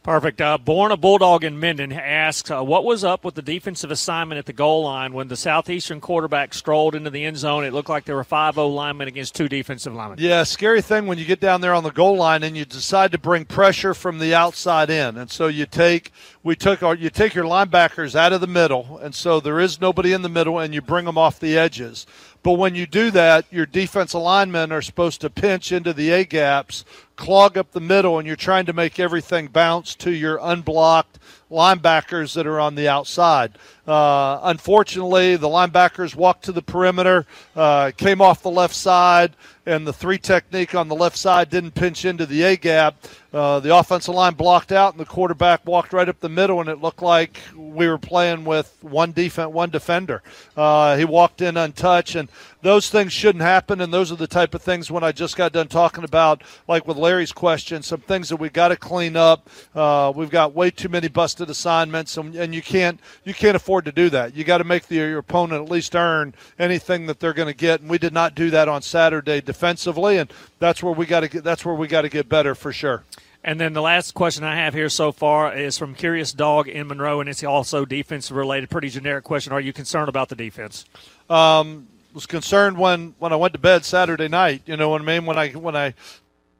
Perfect. 0.05 0.39
Uh, 0.43 0.59
Born 0.59 0.93
a 0.93 0.99
Bulldog 0.99 1.45
in 1.45 1.59
Minden 1.59 1.91
asks, 1.91 2.51
uh, 2.51 2.63
what 2.63 2.85
was 2.85 3.05
up 3.05 3.25
with 3.25 3.37
the 3.37 3.41
defensive 3.41 3.91
assignment 3.91 4.39
at 4.39 4.45
the 4.45 4.53
goal 4.53 4.85
line 4.85 5.15
when 5.15 5.29
the 5.29 5.37
Southeastern 5.37 5.99
quarterback 5.99 6.53
strolled 6.53 6.95
into 6.95 7.09
the 7.09 7.25
end 7.25 7.39
zone? 7.39 7.65
It 7.65 7.73
looked 7.73 7.89
like 7.89 8.05
there 8.05 8.15
were 8.15 8.23
5-0 8.23 8.75
linemen 8.75 9.09
against 9.09 9.35
two 9.35 9.49
defensive 9.49 9.95
linemen. 9.95 10.19
Yeah, 10.21 10.43
scary 10.43 10.83
thing 10.83 11.07
when 11.07 11.17
you 11.17 11.25
get 11.25 11.41
down 11.41 11.63
there 11.63 11.73
on 11.73 11.85
the 11.85 11.91
goal 11.91 12.17
line 12.17 12.43
and 12.43 12.55
you 12.55 12.67
decide 12.67 13.13
to 13.13 13.19
bring 13.19 13.47
pressure 13.47 13.95
from 13.95 14.19
the 14.19 14.35
outside 14.35 14.91
in, 14.91 15.17
and 15.17 15.31
so 15.31 15.47
you 15.47 15.65
take 15.65 16.13
we 16.43 16.55
took 16.55 16.83
our 16.83 16.95
you 16.95 17.09
take 17.09 17.35
your 17.35 17.47
linebackers 17.47 18.15
out 18.15 18.35
of 18.35 18.43
the 18.43 18.47
middle, 18.47 18.99
and 18.99 19.15
so 19.15 19.41
there 19.41 19.59
is 19.59 19.81
nobody 19.81 20.13
in 20.13 20.21
the 20.21 20.29
middle, 20.29 20.59
and 20.59 20.75
you 20.75 20.83
bring 20.83 21.07
them 21.07 21.17
off 21.17 21.41
the 21.41 21.57
edges. 21.57 22.07
But 22.43 22.53
when 22.53 22.75
you 22.75 22.87
do 22.87 23.11
that, 23.13 23.47
your 23.51 23.65
defense 23.65 24.13
linemen 24.13 24.71
are 24.71 24.83
supposed 24.83 25.23
to 25.23 25.31
pinch 25.31 25.73
into 25.73 25.95
the 25.95 26.11
A 26.11 26.25
gaps, 26.27 26.85
clog 27.17 27.57
up 27.57 27.73
the 27.73 27.81
middle, 27.81 28.19
and 28.19 28.27
you're 28.27 28.37
trying 28.37 28.67
to 28.67 28.73
make 28.73 28.99
everything 28.99 29.49
bounce 29.49 29.95
to 29.97 30.11
your 30.11 30.39
unblocked 30.43 31.19
linebackers 31.51 32.35
that 32.35 32.47
are 32.47 32.61
on 32.61 32.75
the 32.75 32.89
outside. 32.89 33.59
Uh, 33.87 34.41
unfortunately, 34.45 35.37
the 35.37 35.49
linebackers 35.49 36.15
walked 36.15 36.45
to 36.45 36.53
the 36.53 36.63
perimeter, 36.63 37.27
uh, 37.55 37.91
came 37.97 38.21
off 38.21 38.43
the 38.43 38.51
left 38.51 38.75
side, 38.75 39.37
and 39.67 39.87
the 39.87 39.93
three 39.93 40.19
technique 40.19 40.75
on 40.75 40.89
the 40.89 40.95
left 40.95 41.17
side 41.17 41.51
didn't 41.51 41.75
pinch 41.75 42.05
into 42.05 42.27
the 42.27 42.43
A 42.43 42.57
gap. 42.57 42.97
Uh, 43.35 43.59
the 43.59 43.77
offensive 43.77 44.15
line 44.15 44.35
blocked 44.35 44.71
out, 44.71 44.93
and 44.93 45.01
the 45.01 45.05
quarterback 45.05 45.67
walked 45.67 45.93
right 45.93 46.09
up 46.09 46.21
the 46.21 46.29
middle, 46.29 46.61
and 46.61 46.69
it 46.69 46.81
looked 46.81 47.03
like 47.03 47.41
we 47.57 47.89
were 47.89 47.99
playing 47.99 48.45
with 48.45 48.77
one 48.81 49.11
defense, 49.11 49.51
one 49.51 49.71
defender. 49.71 50.23
Uh, 50.57 50.97
he 50.97 51.05
walked 51.05 51.41
in 51.41 51.57
untouched, 51.57 52.15
and 52.15 52.29
those 52.63 52.91
things 52.91 53.13
shouldn't 53.13 53.43
happen. 53.43 53.81
And 53.81 53.93
those 53.93 54.13
are 54.13 54.17
the 54.17 54.29
type 54.29 54.55
of 54.55 54.63
things 54.63 54.89
when 54.89 55.03
I 55.03 55.11
just 55.11 55.37
got 55.37 55.53
done 55.53 55.67
talking 55.67 56.05
about, 56.05 56.43
like 56.69 56.87
with 56.87 56.97
Larry's 56.97 57.33
question, 57.33 57.83
some 57.83 58.03
things 58.03 58.29
that 58.29 58.37
we 58.37 58.51
got 58.51 58.69
to 58.69 58.77
clean 58.77 59.17
up. 59.17 59.51
Uh, 59.75 60.13
we've 60.15 60.31
got 60.31 60.55
way 60.55 60.71
too 60.71 60.89
many 60.89 61.09
busted 61.09 61.51
assignments, 61.51 62.17
and, 62.17 62.37
and 62.37 62.55
you 62.55 62.63
can't 62.63 63.01
you 63.25 63.35
can't 63.35 63.57
afford 63.57 63.74
to 63.83 63.93
do 63.93 64.11
that. 64.11 64.35
You 64.35 64.45
got 64.45 64.59
to 64.59 64.65
make 64.65 64.89
the, 64.89 64.97
your 64.97 65.19
opponent 65.19 65.65
at 65.65 65.71
least 65.71 65.95
earn 65.95 66.35
anything 66.59 67.07
that 67.07 67.21
they're 67.21 67.33
going 67.33 67.49
to 67.49 67.57
get, 67.57 67.81
and 67.81 67.91
we 67.91 67.99
did 67.99 68.13
not 68.13 68.35
do 68.35 68.51
that 68.51 68.69
on 68.69 68.83
Saturday 68.83 69.41
defensively, 69.41 70.19
and 70.19 70.33
that's 70.59 70.83
where 70.83 70.93
we 70.93 71.07
got 71.07 71.21
to 71.21 71.29
get. 71.29 71.45
That's 71.45 71.65
where 71.65 71.75
we 71.75 71.87
got 71.87 72.03
to 72.03 72.09
get 72.09 72.29
better 72.29 72.55
for 72.55 72.73
sure. 72.73 73.05
And 73.47 73.61
then 73.61 73.75
the 73.75 73.83
last 73.83 74.15
question 74.15 74.43
I 74.43 74.57
have 74.57 74.73
here 74.73 74.89
so 74.89 75.13
far 75.13 75.55
is 75.55 75.77
from 75.77 75.95
Curious 75.95 76.33
Dog 76.33 76.67
in 76.67 76.87
Monroe, 76.87 77.21
and 77.21 77.29
it's 77.29 77.45
also 77.45 77.85
defense 77.85 78.31
related. 78.31 78.71
Pretty 78.71 78.89
generic 78.89 79.25
question. 79.25 79.53
Are 79.53 79.61
you 79.61 79.75
concerned 79.75 80.09
about 80.09 80.31
the 80.31 80.35
defense? 80.35 80.87
Um, 81.29 81.89
was 82.15 82.27
concerned 82.27 82.79
when 82.79 83.15
when 83.19 83.33
I 83.33 83.37
went 83.37 83.53
to 83.53 83.59
bed 83.59 83.85
Saturday 83.85 84.29
night. 84.29 84.63
You 84.67 84.77
know 84.77 84.89
what 84.89 85.03
I 85.03 85.05
mean? 85.05 85.27
When 85.27 85.37
I 85.37 85.51
when 85.51 85.77
I 85.77 85.95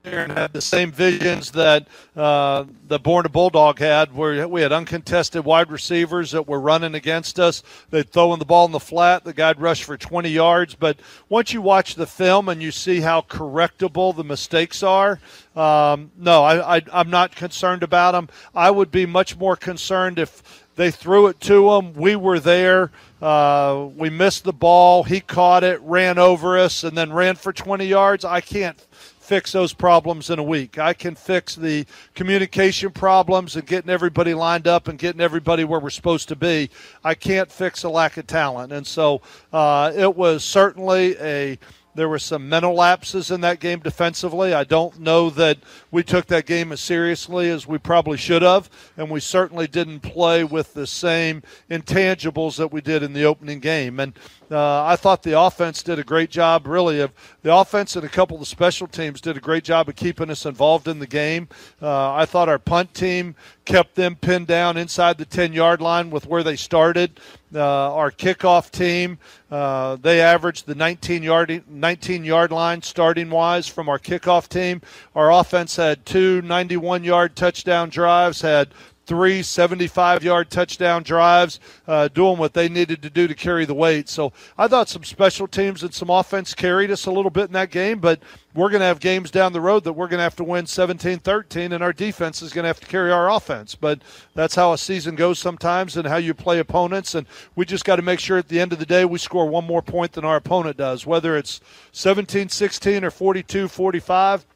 and 0.05 0.33
had 0.33 0.53
the 0.53 0.61
same 0.61 0.93
visions 0.93 1.53
that 1.53 1.87
uh, 2.17 2.65
the 2.89 2.99
Born 2.99 3.27
a 3.27 3.29
Bulldog 3.29 3.79
had, 3.79 4.15
where 4.15 4.47
we 4.49 4.61
had 4.61 4.73
uncontested 4.73 5.45
wide 5.45 5.71
receivers 5.71 6.33
that 6.33 6.47
were 6.47 6.61
running 6.61 6.95
against 6.95 7.39
us. 7.39 7.63
They'd 7.91 8.11
throw 8.11 8.25
throwing 8.25 8.39
the 8.39 8.47
ball 8.47 8.65
in 8.65 8.73
the 8.73 8.81
flat. 8.81 9.25
The 9.25 9.35
guy'd 9.35 9.61
rush 9.61 9.85
for 9.85 9.99
20 9.99 10.31
yards. 10.31 10.75
But 10.75 10.99
once 11.29 11.53
you 11.53 11.61
watch 11.61 11.95
the 11.95 12.07
film 12.07 12.49
and 12.49 12.63
you 12.63 12.71
see 12.71 13.01
how 13.01 13.21
correctable 13.21 14.17
the 14.17 14.25
mistakes 14.25 14.83
are, 14.83 15.21
um, 15.55 16.11
no, 16.17 16.43
I, 16.43 16.77
I, 16.77 16.83
I'm 16.91 17.11
not 17.11 17.37
concerned 17.37 17.83
about 17.83 18.13
them. 18.13 18.31
I 18.55 18.71
would 18.71 18.91
be 18.91 19.05
much 19.05 19.37
more 19.37 19.57
concerned 19.57 20.19
if 20.19 20.65
they 20.77 20.91
threw 20.91 21.27
it 21.27 21.39
to 21.41 21.73
him. 21.73 21.93
We 21.93 22.17
were 22.17 22.41
there. 22.41 22.91
Uh, 23.21 23.89
we 23.95 24.09
missed 24.09 24.45
the 24.45 24.53
ball. 24.55 25.05
He 25.05 25.21
caught 25.21 25.65
it, 25.65 25.81
ran 25.83 26.19
over 26.19 26.59
us, 26.59 26.83
and 26.83 26.97
then 26.97 27.13
ran 27.13 27.37
for 27.37 27.53
20 27.53 27.85
yards. 27.85 28.25
I 28.25 28.41
can't 28.41 28.83
fix 29.25 29.53
those 29.53 29.73
problems 29.73 30.29
in 30.29 30.39
a 30.39 30.43
week. 30.43 30.79
I 30.79 30.93
can 30.93 31.15
fix 31.15 31.55
the 31.55 31.87
communication 32.15 32.91
problems 32.91 33.57
and 33.57 33.67
getting 33.67 33.91
everybody 33.91 34.35
lined 34.35 34.69
up 34.69 34.87
and 34.87 34.99
getting 34.99 35.23
everybody 35.23 35.65
where 35.65 35.81
we're 35.81 35.91
supposed 35.91 36.29
to 36.29 36.37
be. 36.37 36.69
I 37.03 37.15
can't 37.15 37.51
fix 37.51 37.85
a 37.85 37.89
lack 37.89 38.19
of 38.19 38.27
talent. 38.27 38.73
And 38.73 38.87
so 38.87 39.23
uh, 39.53 39.93
it 39.97 40.15
was 40.15 40.45
certainly 40.45 41.17
a 41.19 41.59
there 41.95 42.09
were 42.09 42.19
some 42.19 42.49
mental 42.49 42.75
lapses 42.75 43.31
in 43.31 43.41
that 43.43 43.61
game 43.61 43.79
defensively. 43.79 44.53
I 44.53 44.65
don't 44.65 44.99
know 44.99 45.31
that 45.31 45.59
we 45.91 46.03
took 46.03 46.27
that 46.27 46.45
game 46.45 46.73
as 46.73 46.81
seriously 46.81 47.49
as 47.51 47.67
we 47.67 47.79
probably 47.79 48.17
should 48.17 48.43
have, 48.43 48.69
and 48.97 49.11
we 49.11 49.21
certainly 49.21 49.69
didn't 49.69 50.01
play 50.01 50.43
with 50.43 50.75
the 50.75 50.87
same 50.87 51.43
intangibles 51.71 52.57
that 52.57 52.73
we 52.73 52.81
did 52.81 53.03
in 53.03 53.13
the 53.13 53.25
opening 53.25 53.61
game. 53.61 54.01
And 54.01 54.13
uh, 54.55 54.85
I 54.85 54.97
thought 54.97 55.23
the 55.23 55.39
offense 55.39 55.83
did 55.83 55.99
a 55.99 56.05
great 56.05 56.31
job, 56.31 56.67
really. 56.67 57.01
Of 57.01 57.13
the 57.43 57.55
offense 57.55 57.97
and 57.97 58.05
a 58.05 58.09
couple 58.09 58.37
of 58.37 58.41
the 58.41 58.47
special 58.47 58.87
teams 58.87 59.21
did 59.21 59.37
a 59.37 59.41
great 59.41 59.65
job 59.65 59.89
of 59.89 59.97
keeping 59.97 60.31
us 60.31 60.47
involved 60.47 60.89
in 60.89 60.99
the 60.99 61.07
game. 61.07 61.49
Uh, 61.83 62.13
I 62.13 62.25
thought 62.25 62.49
our 62.49 62.59
punt 62.59 62.95
team 62.95 63.35
kept 63.65 63.95
them 63.95 64.17
pinned 64.17 64.47
down 64.47 64.77
inside 64.77 65.19
the 65.19 65.25
10 65.25 65.53
yard 65.53 65.81
line 65.81 66.11
with 66.11 66.27
where 66.27 66.43
they 66.43 66.57
started. 66.57 67.21
Uh, 67.55 67.95
our 67.95 68.11
kickoff 68.11 68.71
team, 68.71 69.19
uh, 69.51 69.97
they 69.97 70.21
averaged 70.21 70.67
the 70.67 70.75
19 70.75 71.23
yard 71.23 71.63
19 71.69 72.25
yard 72.25 72.51
line 72.51 72.83
starting 72.83 73.31
wise 73.31 73.69
from 73.69 73.89
our 73.89 73.99
kickoff 73.99 74.49
team. 74.49 74.83
Our 75.15 75.31
offense 75.31 75.77
had 75.77 76.05
two 76.05 76.43
91 76.43 77.05
yard 77.05 77.37
touchdown 77.37 77.91
drives, 77.91 78.41
had 78.41 78.69
three 79.07 79.43
75 79.43 80.25
yard 80.25 80.51
touchdown 80.51 81.03
drives, 81.03 81.61
uh, 81.87 82.09
doing 82.09 82.39
what 82.39 82.55
they 82.55 82.69
needed 82.69 83.03
to 83.03 83.11
do 83.11 83.27
to 83.27 83.35
carry 83.35 83.65
the 83.65 83.75
weight. 83.75 84.09
So 84.09 84.33
I 84.57 84.69
thought 84.69 84.89
some 84.89 85.05
special 85.05 85.47
teams 85.47 85.83
and 85.83 85.93
some 85.93 86.11
offense 86.11 86.55
carried 86.55 86.91
us 86.91 87.07
a 87.07 87.11
little 87.11 87.31
bit 87.31 87.47
in 87.47 87.53
that 87.53 87.71
game, 87.71 87.99
but 87.99 88.21
we're 88.55 88.71
going 88.71 88.81
to 88.81 88.87
have 88.87 89.01
games 89.01 89.31
down 89.31 89.53
the 89.53 89.61
road 89.61 89.85
that 89.85 89.93
we're 89.93 90.07
going 90.07 90.19
to 90.19 90.25
have 90.25 90.37
to 90.37 90.45
win 90.45 90.67
17 90.67 91.19
13, 91.19 91.73
and 91.73 91.83
our 91.83 91.93
defense 91.93 92.41
is 92.41 92.53
going 92.53 92.63
to 92.63 92.69
have 92.69 92.81
to 92.81 92.87
carry 92.87 93.11
our 93.11 93.31
offense. 93.31 93.75
But 93.75 94.01
that's 94.35 94.55
how 94.55 94.73
a 94.73 94.79
season 94.79 95.17
goes 95.17 95.39
sometimes 95.39 95.97
and 95.97 96.07
how 96.07 96.17
you 96.17 96.35
play 96.35 96.61
opponents. 96.61 97.15
And 97.15 97.27
we 97.57 97.65
just 97.65 97.85
got 97.85 97.97
to 97.97 98.03
make 98.03 98.21
sure 98.21 98.39
at 98.39 98.49
the 98.49 98.61
end 98.61 98.73
of 98.73 98.79
the 98.79 98.87
day 98.87 99.05
we 99.05 99.19
score 99.19 99.47
one 99.47 99.67
more 99.67 99.83
point 99.83 100.13
than 100.13 100.25
our 100.25 100.37
opponent 100.37 100.77
does, 100.77 101.05
whether 101.07 101.37
it's 101.37 101.61
17 101.93 102.49
16 102.49 103.05
or 103.05 103.11
42 103.11 103.69
45 103.69 104.47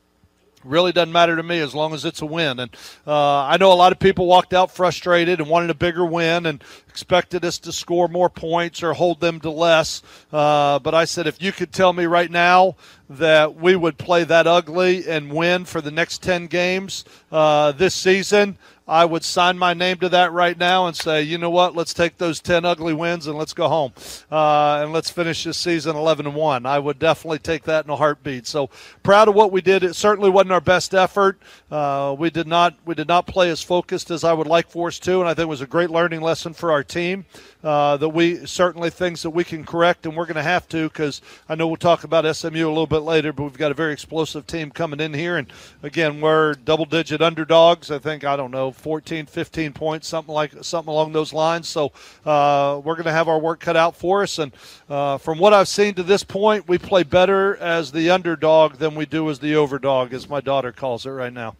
really 0.65 0.93
doesn't 0.93 1.13
matter 1.13 1.37
to 1.37 1.43
me 1.43 1.61
as 1.61 1.75
long 1.75 1.95
as 1.95 2.05
it's 2.05 2.23
a 2.23 2.27
win. 2.27 2.61
And 2.61 2.71
uh, 3.07 3.45
I 3.45 3.57
know 3.57 3.73
a 3.73 3.75
lot 3.75 3.93
of 3.93 3.99
people 3.99 4.27
walked 4.27 4.53
out 4.53 4.71
frustrated 4.71 5.41
and 5.41 5.49
wanted 5.49 5.71
a 5.71 5.75
bigger 5.75 6.05
win 6.05 6.47
and 6.47 6.63
expected 6.89 7.45
us 7.45 7.59
to 7.61 7.73
score 7.73 8.09
more 8.09 8.29
points 8.29 8.83
or 8.83 8.93
hold 8.93 9.21
them 9.21 9.41
to 9.41 9.51
less. 9.51 10.03
Uh, 10.33 10.79
but 10.79 10.95
I 10.95 11.05
said, 11.05 11.27
if 11.27 11.41
you 11.43 11.53
could 11.53 11.73
tell 11.73 11.93
me 11.93 12.07
right 12.07 12.31
now 12.31 12.77
that 13.11 13.55
we 13.55 13.77
would 13.77 13.99
play 13.99 14.25
that 14.25 14.47
ugly 14.47 15.09
and 15.09 15.33
win 15.33 15.65
for 15.65 15.81
the 15.81 15.91
next 15.91 16.23
10 16.23 16.47
games 16.47 17.05
uh, 17.33 17.73
this 17.73 17.95
season, 17.95 18.59
I 18.89 19.05
would 19.05 19.23
sign 19.23 19.59
my 19.59 19.75
name 19.75 19.99
to 19.99 20.09
that 20.09 20.33
right 20.33 20.57
now 20.57 20.87
and 20.87 20.97
say, 20.97 21.23
you 21.23 21.37
know 21.37 21.51
what, 21.51 21.77
let's 21.77 21.93
take 21.93 22.17
those 22.17 22.41
10 22.41 22.65
ugly 22.65 22.95
wins 22.95 23.27
and 23.27 23.37
let's 23.37 23.53
go 23.53 23.69
home. 23.69 23.93
Uh, 24.33 24.81
and 24.83 24.93
let's 24.93 25.11
finish 25.11 25.45
this 25.45 25.59
season 25.59 25.95
11 25.95 26.27
and 26.27 26.35
1. 26.35 26.65
I 26.65 26.79
would 26.79 26.99
definitely 26.99 27.39
take 27.41 27.65
that 27.65 27.85
in 27.85 27.91
a 27.91 27.97
heartbeat. 27.97 28.47
So 28.47 28.71
proud 29.03 29.29
of 29.29 29.35
what 29.35 29.53
we 29.53 29.61
did. 29.61 29.85
It 29.85 29.95
certainly 29.95 30.31
wasn't 30.31 30.53
our 30.53 30.61
best 30.63 30.95
effort. 30.95 31.39
Uh, 31.71 32.17
we 32.19 32.31
did 32.31 32.47
not 32.47 32.75
we 32.87 32.95
did 32.95 33.09
not 33.09 33.27
play 33.27 33.51
as 33.51 33.63
focused 33.63 34.11
as 34.11 34.25
I 34.25 34.33
would 34.33 34.47
like 34.47 34.71
for 34.71 34.89
us 34.89 34.99
to, 35.01 35.21
and 35.21 35.29
I 35.29 35.35
think 35.35 35.45
it 35.45 35.51
was 35.51 35.61
a 35.61 35.67
great 35.67 35.91
learning 35.91 36.23
lesson 36.23 36.55
for 36.55 36.73
our 36.73 36.83
team 36.83 37.27
uh, 37.63 37.97
that 37.97 38.11
we 38.11 38.47
certainly 38.47 38.91
things 38.91 39.23
that 39.23 39.31
we 39.31 39.45
can 39.45 39.65
correct, 39.65 40.07
and 40.07 40.17
we're 40.17 40.27
going 40.27 40.37
to 40.37 40.43
have 40.43 40.69
to 40.69 40.89
because 40.89 41.21
I 41.49 41.55
know 41.55 41.67
we'll 41.67 41.77
talk 41.77 42.05
about 42.05 42.25
SMU 42.37 42.67
a 42.67 42.69
little 42.69 42.87
bit 42.87 42.99
later, 42.99 43.33
but 43.33 43.43
we've 43.45 43.59
got 43.59 43.71
a 43.71 43.75
very 43.75 43.93
explosive 43.93 44.47
team 44.47 44.71
coming 44.71 45.01
in 45.01 45.13
here, 45.15 45.37
and 45.37 45.53
again, 45.83 46.21
we're 46.21 46.55
double-digit 46.55 47.21
underdogs. 47.21 47.91
I 47.91 47.99
think 47.99 48.25
I 48.25 48.37
don't 48.37 48.51
know, 48.51 48.71
14, 48.71 49.27
15 49.27 49.73
points, 49.73 50.07
something 50.07 50.35
like 50.35 50.53
something 50.63 50.93
along 50.93 51.13
those 51.13 51.33
lines. 51.33 51.69
So 51.69 51.93
uh, 52.25 52.81
we're 52.85 52.95
going 52.95 53.07
to 53.07 53.13
have 53.13 53.29
our 53.29 53.39
work 53.39 53.61
cut 53.61 53.77
out 53.77 53.97
for 53.97 54.23
us, 54.23 54.39
and 54.39 54.53
uh, 54.89 55.19
from 55.19 55.39
what 55.39 55.53
I've 55.53 55.69
seen 55.69 55.95
to 55.95 56.03
this 56.03 56.23
point, 56.23 56.69
we 56.69 56.79
play 56.79 57.03
better 57.03 57.57
as 57.57 57.93
the 57.93 58.11
underdog 58.11 58.75
than 58.75 58.95
we 58.95 59.07
do 59.07 59.29
as 59.31 59.41
the 59.41 59.55
overdog, 59.55 60.13
as 60.13 60.29
my 60.29 60.41
daughter 60.41 60.73
calls 60.73 61.07
it 61.07 61.11
right 61.11 61.33
now. 61.33 61.57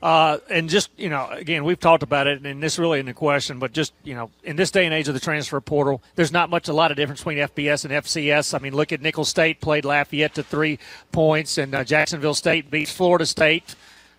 Uh, 0.00 0.38
and 0.48 0.68
just 0.68 0.90
you 0.96 1.08
know, 1.08 1.28
again, 1.30 1.64
we've 1.64 1.80
talked 1.80 2.04
about 2.04 2.28
it, 2.28 2.44
and 2.44 2.62
this 2.62 2.78
really 2.78 3.00
isn't 3.00 3.08
a 3.08 3.14
question, 3.14 3.58
but 3.58 3.72
just 3.72 3.92
you 4.04 4.14
know, 4.14 4.30
in 4.44 4.54
this 4.54 4.70
day 4.70 4.84
and 4.84 4.94
age 4.94 5.08
of 5.08 5.14
the 5.14 5.20
transfer 5.20 5.60
portal, 5.60 6.02
there's 6.14 6.30
not 6.30 6.50
much 6.50 6.68
a 6.68 6.72
lot 6.72 6.92
of 6.92 6.96
difference 6.96 7.20
between 7.20 7.38
FBS 7.38 7.84
and 7.84 7.92
FCS. 7.92 8.54
I 8.54 8.58
mean, 8.58 8.74
look 8.74 8.92
at 8.92 9.00
Nicholls 9.00 9.28
State 9.28 9.60
played 9.60 9.84
Lafayette 9.84 10.34
to 10.34 10.44
three 10.44 10.78
points, 11.10 11.58
and 11.58 11.74
uh, 11.74 11.82
Jacksonville 11.82 12.34
State 12.34 12.70
beats 12.70 12.92
Florida 12.92 13.26
State. 13.26 13.74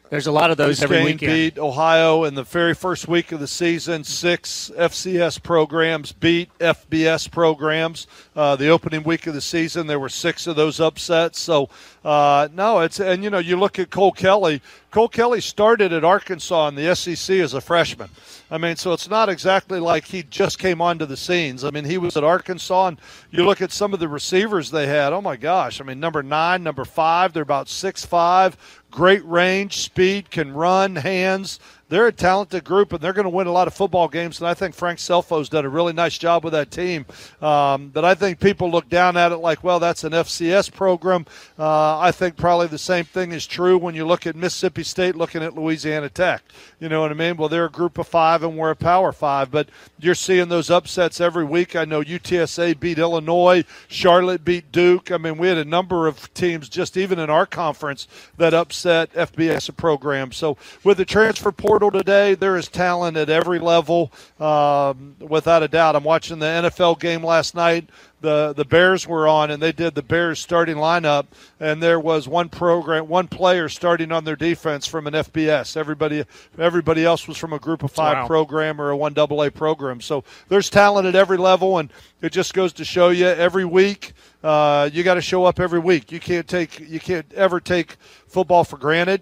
There's 0.10 0.26
a 0.26 0.32
lot 0.32 0.50
of 0.50 0.58
those 0.58 0.82
every 0.82 1.04
weekend. 1.04 1.32
beat 1.32 1.60
Ohio 1.60 2.24
in 2.24 2.34
the 2.34 2.44
very 2.44 2.74
first 2.74 3.08
week 3.08 3.32
of 3.32 3.40
the 3.40 3.48
season. 3.48 4.04
Six 4.04 4.72
FCS 4.76 5.42
programs 5.44 6.12
beat 6.14 6.50
FBS 6.58 7.30
programs. 7.30 8.08
Uh, 8.36 8.56
the 8.56 8.70
opening 8.70 9.04
week 9.04 9.28
of 9.28 9.36
the 9.36 9.42
season, 9.42 9.86
there 9.86 10.00
were 10.00 10.10
six 10.10 10.48
of 10.48 10.56
those 10.56 10.80
upsets. 10.80 11.40
So 11.40 11.70
uh, 12.04 12.48
no, 12.52 12.80
it's 12.80 13.00
and 13.00 13.24
you 13.24 13.30
know 13.30 13.38
you 13.38 13.56
look 13.58 13.78
at 13.78 13.92
Cole 13.92 14.12
Kelley. 14.12 14.64
Cole 14.92 15.08
Kelley 15.08 15.40
started 15.40 15.94
at 15.94 16.04
Arkansas 16.04 16.68
in 16.70 16.76
the 16.76 16.96
SEC 16.96 17.38
as 17.38 17.54
a 17.54 17.62
freshman. 17.62 18.10
I 18.50 18.58
mean, 18.58 18.76
so 18.76 18.92
it's 18.92 19.08
not 19.08 19.30
exactly 19.30 19.80
like 19.80 20.06
he 20.06 20.24
just 20.24 20.58
came 20.58 20.82
onto 20.82 21.06
the 21.06 21.16
scenes. 21.16 21.64
I 21.64 21.70
mean, 21.70 21.86
he 21.86 22.00
was 22.00 22.18
at 22.18 22.24
Arkansas, 22.24 22.88
and 22.88 23.02
you 23.30 23.46
look 23.46 23.62
at 23.62 23.72
some 23.72 23.94
of 23.94 24.00
the 24.00 24.08
receivers 24.08 24.72
they 24.72 24.88
had. 24.88 25.14
Oh 25.14 25.22
my 25.22 25.36
gosh! 25.36 25.80
I 25.80 25.84
mean, 25.84 26.00
number 26.00 26.24
nine, 26.24 26.64
number 26.64 26.86
five, 26.86 27.34
they're 27.34 27.44
about 27.44 27.70
six 27.70 28.04
five. 28.04 28.58
Great 28.90 29.24
range, 29.26 29.78
speed, 29.78 30.32
can 30.32 30.52
run, 30.52 30.96
hands. 30.96 31.60
They're 31.90 32.08
a 32.08 32.14
talented 32.14 32.64
group 32.64 32.94
and 32.94 33.02
they're 33.02 33.14
going 33.14 33.26
to 33.26 33.30
win 33.30 33.48
a 33.48 33.52
lot 33.52 33.68
of 33.68 33.74
football 33.74 34.08
games. 34.08 34.40
And 34.40 34.48
I 34.48 34.54
think 34.54 34.76
Frank 34.76 35.00
Scelfo's 35.00 35.50
done 35.50 35.66
a 35.66 35.70
really 35.70 35.92
nice 35.92 36.18
job 36.18 36.44
with 36.44 36.54
that 36.54 36.70
team. 36.72 37.06
Um, 37.42 37.90
but 37.90 38.06
I 38.06 38.14
think 38.14 38.40
people 38.40 38.70
look 38.70 38.88
down 38.90 39.18
at 39.18 39.32
it 39.32 39.38
like, 39.38 39.64
well, 39.64 39.80
that's 39.80 40.04
an 40.04 40.14
FCS 40.14 40.72
program. 40.72 41.26
Uh, 41.58 41.98
I 42.00 42.12
think 42.12 42.38
probably 42.38 42.68
the 42.68 42.78
same 42.78 43.06
thing 43.06 43.32
is 43.32 43.48
true 43.48 43.78
when 43.78 43.96
you 43.96 44.06
look 44.06 44.28
at 44.28 44.36
Mississippi 44.36 44.84
State 44.84 45.16
looking 45.16 45.44
at 45.44 45.56
Louisiana 45.56 46.10
Tech. 46.10 46.44
You 46.80 46.90
know 46.90 47.02
what 47.02 47.12
I 47.12 47.16
mean? 47.16 47.38
Well, 47.38 47.50
they're 47.50 47.66
a 47.66 47.72
group 47.72 47.98
of 47.98 48.08
five 48.08 48.44
and 48.44 48.56
we're 48.56 48.72
a 48.72 48.76
power 48.76 49.12
five, 49.12 49.50
but 49.50 49.68
you're 50.00 50.16
seeing 50.16 50.50
those 50.50 50.70
upsets 50.70 51.20
every 51.20 51.44
week. 51.44 51.76
I 51.76 51.86
know 51.86 52.04
UTSA 52.04 52.80
beat 52.80 53.00
Illinois, 53.00 53.64
Charlotte 53.88 54.46
beat 54.46 54.72
Duke. 54.72 55.12
I 55.12 55.18
mean, 55.18 55.38
we 55.40 55.48
had 55.48 55.58
a 55.58 55.66
number 55.66 56.08
of 56.08 56.32
teams 56.36 56.70
just 56.70 56.98
even 56.98 57.18
in 57.18 57.32
our 57.32 57.48
conference 57.48 58.08
that 58.38 58.54
upset 58.54 59.12
FBS 59.14 59.76
programs. 59.76 60.38
So 60.38 60.56
with 60.84 60.98
the 60.98 61.06
transfer 61.06 61.52
portal 61.52 61.79
today, 61.90 62.36
there 62.36 62.58
is 62.58 62.68
talent 62.68 63.16
at 63.16 63.30
every 63.30 63.60
level, 63.60 64.12
um, 64.40 65.16
without 65.20 65.64
a 65.64 65.68
doubt. 65.70 65.96
I'm 65.96 66.04
watching 66.04 66.40
the 66.40 66.46
NFL 66.46 67.00
game 67.00 67.24
last 67.24 67.56
night 67.56 67.90
the 68.22 68.54
the 68.54 68.66
Bears 68.66 69.08
were 69.08 69.28
on, 69.28 69.52
and 69.52 69.62
they 69.62 69.72
did 69.72 69.96
the 69.96 70.02
Bears 70.02 70.40
starting 70.40 70.76
lineup, 70.78 71.28
and 71.60 71.82
there 71.82 72.00
was 72.00 72.28
one 72.28 72.50
program, 72.50 73.08
one 73.08 73.28
player 73.28 73.70
starting 73.70 74.12
on 74.12 74.24
their 74.24 74.36
defense 74.36 74.86
from 74.86 75.08
an 75.08 75.14
FBS. 75.14 75.78
Everybody 75.78 76.26
everybody 76.58 77.06
else 77.06 77.28
was 77.28 77.38
from 77.38 77.54
a 77.54 77.60
Group 77.60 77.84
of 77.84 77.92
Five 77.92 78.18
Wow. 78.18 78.28
program 78.28 78.82
or 78.82 78.90
a 78.90 78.98
one 78.98 79.18
AA 79.18 79.44
A 79.44 79.52
program. 79.52 80.02
So 80.02 80.24
there's 80.50 80.70
talent 80.70 81.08
at 81.08 81.16
every 81.16 81.38
level, 81.38 81.78
and 81.78 81.92
it 82.22 82.32
just 82.32 82.54
goes 82.54 82.74
to 82.74 82.86
show 82.86 83.10
you 83.10 83.28
every 83.28 83.66
week. 83.66 84.14
Uh, 84.44 84.90
you 84.92 85.04
got 85.04 85.16
to 85.16 85.22
show 85.22 85.46
up 85.46 85.60
every 85.60 85.80
week. 85.80 86.12
You 86.12 86.20
can't 86.20 86.48
take 86.48 86.80
you 86.80 87.00
can't 87.00 87.32
ever 87.34 87.60
take 87.60 87.96
football 88.28 88.64
for 88.64 88.78
granted 88.78 89.22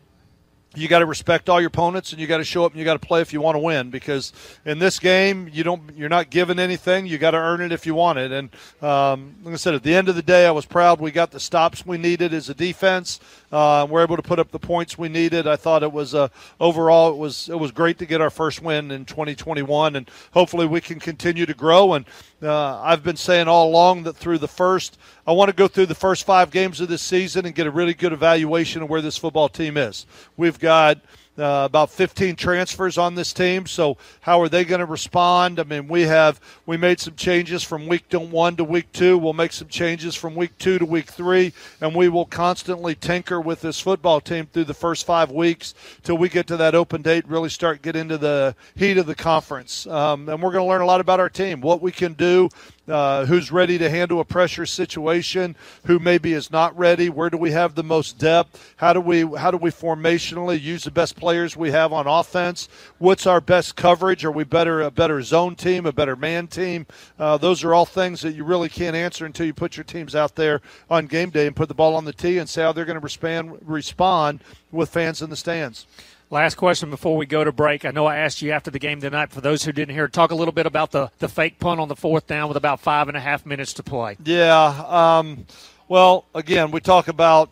you 0.76 0.88
got 0.88 1.00
to 1.00 1.06
respect 1.06 1.50
all 1.50 1.60
your 1.60 1.70
opponents 1.70 2.12
and 2.12 2.22
you 2.22 2.28
got 2.28 2.38
to 2.38 2.44
show 2.44 2.66
up 2.66 2.72
and 2.72 2.80
you 2.80 2.86
got 2.86 3.00
to 3.00 3.08
play 3.08 3.22
if 3.22 3.34
you 3.34 3.42
want 3.42 3.56
to 3.56 3.60
win 3.60 3.90
because 3.90 4.34
in 4.66 4.80
this 4.80 5.00
game 5.00 5.50
you 5.52 5.64
don't 5.64 5.82
you're 5.96 6.10
not 6.10 6.30
given 6.30 6.60
anything 6.60 7.08
you 7.08 7.18
got 7.18 7.32
to 7.32 7.38
earn 7.38 7.62
it 7.62 7.72
if 7.72 7.86
you 7.86 7.96
want 7.96 8.20
it. 8.20 8.32
And 8.32 8.50
um, 8.84 9.36
like 9.44 9.54
i 9.54 9.58
said 9.58 9.74
at 9.74 9.84
the 9.84 9.96
end 9.96 10.10
of 10.10 10.16
the 10.16 10.22
day 10.22 10.46
i 10.46 10.52
was 10.52 10.66
proud 10.66 11.00
we 11.00 11.12
got 11.12 11.32
the 11.32 11.40
stops 11.40 11.86
we 11.86 11.98
needed 11.98 12.34
as 12.34 12.50
a 12.50 12.54
defense. 12.54 13.20
Uh, 13.52 13.88
we're 13.90 14.04
able 14.04 14.18
to 14.18 14.22
put 14.22 14.40
up 14.40 14.52
the 14.52 14.60
points 14.60 14.98
we 14.98 15.08
needed. 15.08 15.48
I 15.48 15.56
thought 15.56 15.82
it 15.82 15.92
was 15.92 16.14
uh, 16.14 16.28
overall 16.60 17.12
it 17.12 17.18
was 17.18 17.50
it 17.50 17.58
was 17.58 17.72
great 17.72 17.98
to 18.00 18.06
get 18.06 18.22
our 18.22 18.30
first 18.30 18.62
win 18.62 18.92
in 18.92 19.06
2021 19.06 19.96
and 19.96 20.10
hopefully 20.34 20.68
we 20.68 20.82
can 20.82 21.00
continue 21.00 21.46
to 21.46 21.54
grow. 21.54 21.94
And 21.94 22.06
uh, 22.42 22.82
I've 22.82 23.04
been 23.04 23.16
saying 23.16 23.48
all 23.48 23.70
along 23.70 24.04
that 24.04 24.16
through 24.16 24.38
the 24.38 24.48
first, 24.48 24.98
I 25.28 25.34
want 25.34 25.50
to 25.50 25.56
go 25.56 25.68
through 25.68 25.88
the 25.88 25.96
first 25.96 26.26
five 26.26 26.52
games 26.52 26.80
of 26.80 26.88
this 26.88 27.02
season 27.02 27.46
and 27.46 27.54
get 27.54 27.68
a 27.68 27.72
really 27.72 27.94
good 27.94 28.14
evaluation 28.14 28.82
of 28.82 28.90
where 28.90 29.02
this 29.02 29.18
football 29.18 29.50
team 29.50 29.76
is. 29.76 30.06
We've 30.38 30.58
got 30.58 31.00
uh, 31.38 31.64
about 31.66 31.92
15 31.92 32.38
transfers 32.38 32.98
on 32.98 33.14
this 33.14 33.34
team. 33.34 33.66
So 33.68 33.98
how 34.22 34.42
are 34.42 34.48
they 34.48 34.64
going 34.64 34.80
to 34.80 34.86
respond? 34.86 35.60
I 35.60 35.64
mean, 35.64 35.90
we 35.90 36.04
have 36.04 36.40
we 36.66 36.78
made 36.78 37.02
some 37.02 37.16
changes 37.16 37.62
from 37.62 37.88
week 37.88 38.06
one 38.14 38.56
to 38.56 38.64
week 38.64 38.90
two. 38.94 39.18
We'll 39.18 39.34
make 39.34 39.52
some 39.52 39.68
changes 39.68 40.16
from 40.16 40.34
week 40.34 40.58
two 40.58 40.80
to 40.80 40.86
week 40.86 41.12
three, 41.12 41.54
and 41.82 41.94
we 41.94 42.08
will 42.08 42.26
constantly 42.26 42.96
tinker 42.96 43.42
with 43.42 43.60
this 43.62 43.80
football 43.82 44.22
team 44.22 44.48
through 44.48 44.64
the 44.64 44.74
first 44.74 45.06
five 45.06 45.30
weeks 45.30 45.76
till 46.04 46.18
we 46.18 46.30
get 46.30 46.48
to 46.48 46.58
that 46.58 46.74
open 46.74 47.02
date. 47.02 47.28
Really 47.28 47.50
start 47.50 47.82
get 47.82 47.98
into 47.98 48.18
the 48.18 48.56
heat 48.76 48.98
of 48.98 49.06
the 49.06 49.16
conference, 49.16 49.86
um, 49.88 50.30
and 50.30 50.42
we're 50.42 50.54
going 50.54 50.64
to 50.64 50.70
learn 50.70 50.82
a 50.82 50.86
lot 50.86 51.02
about 51.02 51.20
our 51.20 51.30
team, 51.30 51.60
what 51.60 51.82
we 51.82 51.92
can 51.92 52.14
do 52.14 52.50
uh, 52.88 53.26
who's 53.26 53.52
ready 53.52 53.78
to 53.78 53.90
handle 53.90 54.20
a 54.20 54.26
pressure 54.26 54.66
situation, 54.66 55.56
who 55.86 56.00
maybe 56.00 56.34
is 56.34 56.52
not 56.52 56.78
ready. 56.78 57.10
Where 57.10 57.30
do 57.30 57.38
we 57.38 57.52
have 57.52 57.76
the 57.76 57.84
most 57.84 58.18
depth? 58.18 58.74
How 58.78 58.94
do 58.94 59.02
we 59.02 59.22
how 59.38 59.52
do 59.52 59.58
we 59.58 59.72
formationally 59.72 60.62
use 60.62 60.84
the 60.84 60.92
best 60.92 61.16
players 61.16 61.58
we 61.58 61.72
have 61.72 61.94
on 61.94 62.08
offense? 62.08 62.70
What's 62.98 63.28
our 63.28 63.42
best 63.42 63.76
coverage? 63.76 64.24
Are 64.26 64.32
we 64.32 64.44
better 64.44 64.82
a 64.82 64.92
better 64.92 65.22
zone 65.22 65.56
team, 65.56 65.86
a 65.86 65.92
better 65.92 66.16
man 66.16 66.48
team? 66.48 66.86
Uh, 67.20 67.38
those 67.38 67.64
are 67.64 67.74
all 67.74 67.86
things 67.86 68.22
that 68.22 68.34
you 68.34 68.44
really 68.44 68.70
can't 68.70 68.96
answer 68.96 69.26
until 69.26 69.46
you 69.46 69.54
put 69.54 69.78
your 69.78 69.84
teams 69.84 70.16
out 70.16 70.36
there 70.36 70.62
on 70.90 71.08
game 71.08 71.30
day 71.30 71.48
and 71.48 71.56
put 71.56 71.68
the 71.68 71.76
ball 71.76 71.96
on 71.96 72.06
the 72.06 72.14
tee 72.14 72.38
and 72.38 72.50
see 72.50 72.62
how 72.62 72.72
they're 72.72 72.86
going 72.86 73.00
to 73.00 73.04
respond 73.04 73.58
respond 73.62 74.42
with 74.72 74.90
fans 74.90 75.22
in 75.22 75.30
the 75.30 75.36
stands. 75.36 75.86
Last 76.30 76.56
question 76.56 76.90
before 76.90 77.16
we 77.16 77.26
go 77.26 77.46
to 77.46 77.54
break. 77.54 77.86
I 77.86 77.92
know 77.92 78.06
I 78.06 78.18
asked 78.18 78.42
you 78.42 78.52
after 78.52 78.70
the 78.70 78.80
game 78.80 79.00
tonight. 79.00 79.32
For 79.32 79.40
those 79.40 79.64
who 79.64 79.72
didn't 79.72 79.96
hear, 79.96 80.10
talk 80.10 80.32
a 80.32 80.36
little 80.36 80.52
bit 80.52 80.66
about 80.66 80.92
the, 80.92 81.10
the 81.20 81.30
fake 81.30 81.58
punt 81.58 81.80
on 81.80 81.88
the 81.88 81.96
fourth 81.96 82.28
down 82.28 82.50
with 82.50 82.58
about 82.58 82.82
five 82.82 83.08
and 83.08 83.16
a 83.16 83.20
half 83.22 83.46
minutes 83.46 83.72
to 83.74 83.84
play. 83.84 84.18
Yeah. 84.26 84.84
Um, 84.88 85.46
well, 85.88 86.26
again, 86.36 86.72
we 86.72 86.82
talk 86.82 87.08
about. 87.08 87.50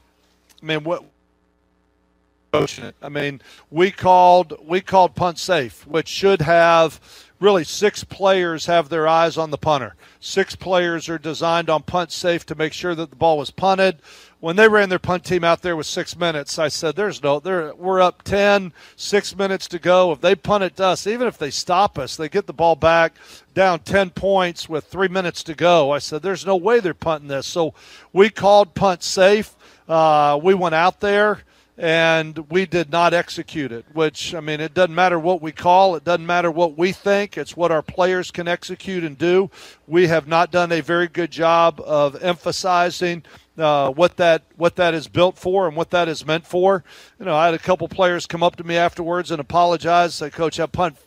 I 0.62 0.66
mean, 0.66 0.84
what. 0.84 1.04
I 3.02 3.10
mean, 3.10 3.42
we 3.70 3.92
called 3.92 4.58
we 4.66 4.80
called 4.80 5.14
punt 5.14 5.38
safe, 5.40 5.86
which 5.88 6.08
should 6.08 6.42
have 6.42 7.02
really 7.40 7.66
six 7.66 8.04
players 8.06 8.66
have 8.66 8.88
their 8.88 9.08
eyes 9.08 9.38
on 9.38 9.52
the 9.52 9.58
punter. 9.58 9.96
Six 10.22 10.56
players 10.56 11.10
are 11.10 11.18
designed 11.18 11.70
on 11.70 11.84
punt 11.84 12.12
safe 12.12 12.46
to 12.46 12.56
make 12.56 12.72
sure 12.72 12.96
that 12.96 13.10
the 13.10 13.16
ball 13.16 13.38
was 13.38 13.52
punted. 13.52 14.00
When 14.46 14.58
they 14.58 14.68
ran 14.68 14.90
their 14.90 15.00
punt 15.00 15.26
team 15.26 15.44
out 15.44 15.64
there 15.64 15.76
with 15.76 15.88
six 15.88 16.16
minutes, 16.16 16.60
I 16.60 16.68
said, 16.68 16.96
"There's 16.96 17.24
no, 17.24 17.40
there. 17.40 17.74
We're 17.74 18.00
up 18.00 18.22
10, 18.22 18.74
six 18.96 19.36
minutes 19.36 19.68
to 19.70 19.80
go. 19.80 20.12
If 20.12 20.22
they 20.22 20.36
punt 20.36 20.64
it 20.64 20.76
to 20.76 20.86
us, 20.86 21.08
even 21.08 21.28
if 21.28 21.40
they 21.40 21.50
stop 21.50 21.98
us, 21.98 22.16
they 22.16 22.30
get 22.30 22.46
the 22.46 22.54
ball 22.54 22.76
back 22.76 23.16
down 23.56 23.80
10 23.80 24.12
points 24.12 24.70
with 24.70 24.86
three 24.86 25.08
minutes 25.08 25.42
to 25.46 25.56
go." 25.56 25.90
I 25.90 25.98
said, 25.98 26.22
"There's 26.22 26.46
no 26.46 26.58
way 26.58 26.80
they're 26.80 26.94
punting 26.94 27.28
this." 27.28 27.48
So 27.48 27.74
we 28.14 28.30
called 28.30 28.76
punt 28.76 29.02
safe. 29.02 29.56
Uh, 29.90 30.40
we 30.40 30.54
went 30.54 30.76
out 30.76 31.00
there 31.00 31.40
and 31.78 32.38
we 32.50 32.66
did 32.66 32.90
not 32.92 33.14
execute 33.14 33.72
it. 33.72 33.86
Which 33.94 34.36
I 34.36 34.40
mean, 34.40 34.62
it 34.62 34.74
doesn't 34.76 34.96
matter 34.96 35.20
what 35.20 35.42
we 35.42 35.52
call, 35.52 35.96
it 35.96 36.04
doesn't 36.04 36.26
matter 36.26 36.52
what 36.52 36.78
we 36.78 36.92
think. 36.92 37.38
It's 37.38 37.58
what 37.58 37.72
our 37.72 37.82
players 37.82 38.32
can 38.32 38.48
execute 38.48 39.04
and 39.04 39.18
do. 39.18 39.50
We 39.88 40.08
have 40.08 40.28
not 40.28 40.52
done 40.52 40.72
a 40.72 40.82
very 40.82 41.08
good 41.08 41.32
job 41.32 41.82
of 41.82 42.22
emphasizing. 42.24 43.24
Uh, 43.58 43.90
what 43.90 44.18
that 44.18 44.44
what 44.58 44.76
that 44.76 44.94
is 44.94 45.08
built 45.08 45.38
for 45.38 45.68
and 45.68 45.78
what 45.78 45.90
that 45.92 46.10
is 46.10 46.26
meant 46.26 46.46
for. 46.46 46.84
You 47.20 47.26
know, 47.26 47.36
I 47.36 47.46
had 47.46 47.54
a 47.54 47.60
couple 47.60 47.88
players 47.88 48.26
come 48.26 48.44
up 48.44 48.58
to 48.58 48.66
me 48.66 48.76
afterwards 48.76 49.32
and 49.32 49.40
apologize. 49.40 50.16
Say, 50.16 50.30
Coach, 50.30 50.58
that 50.58 50.74
punt 50.74 50.98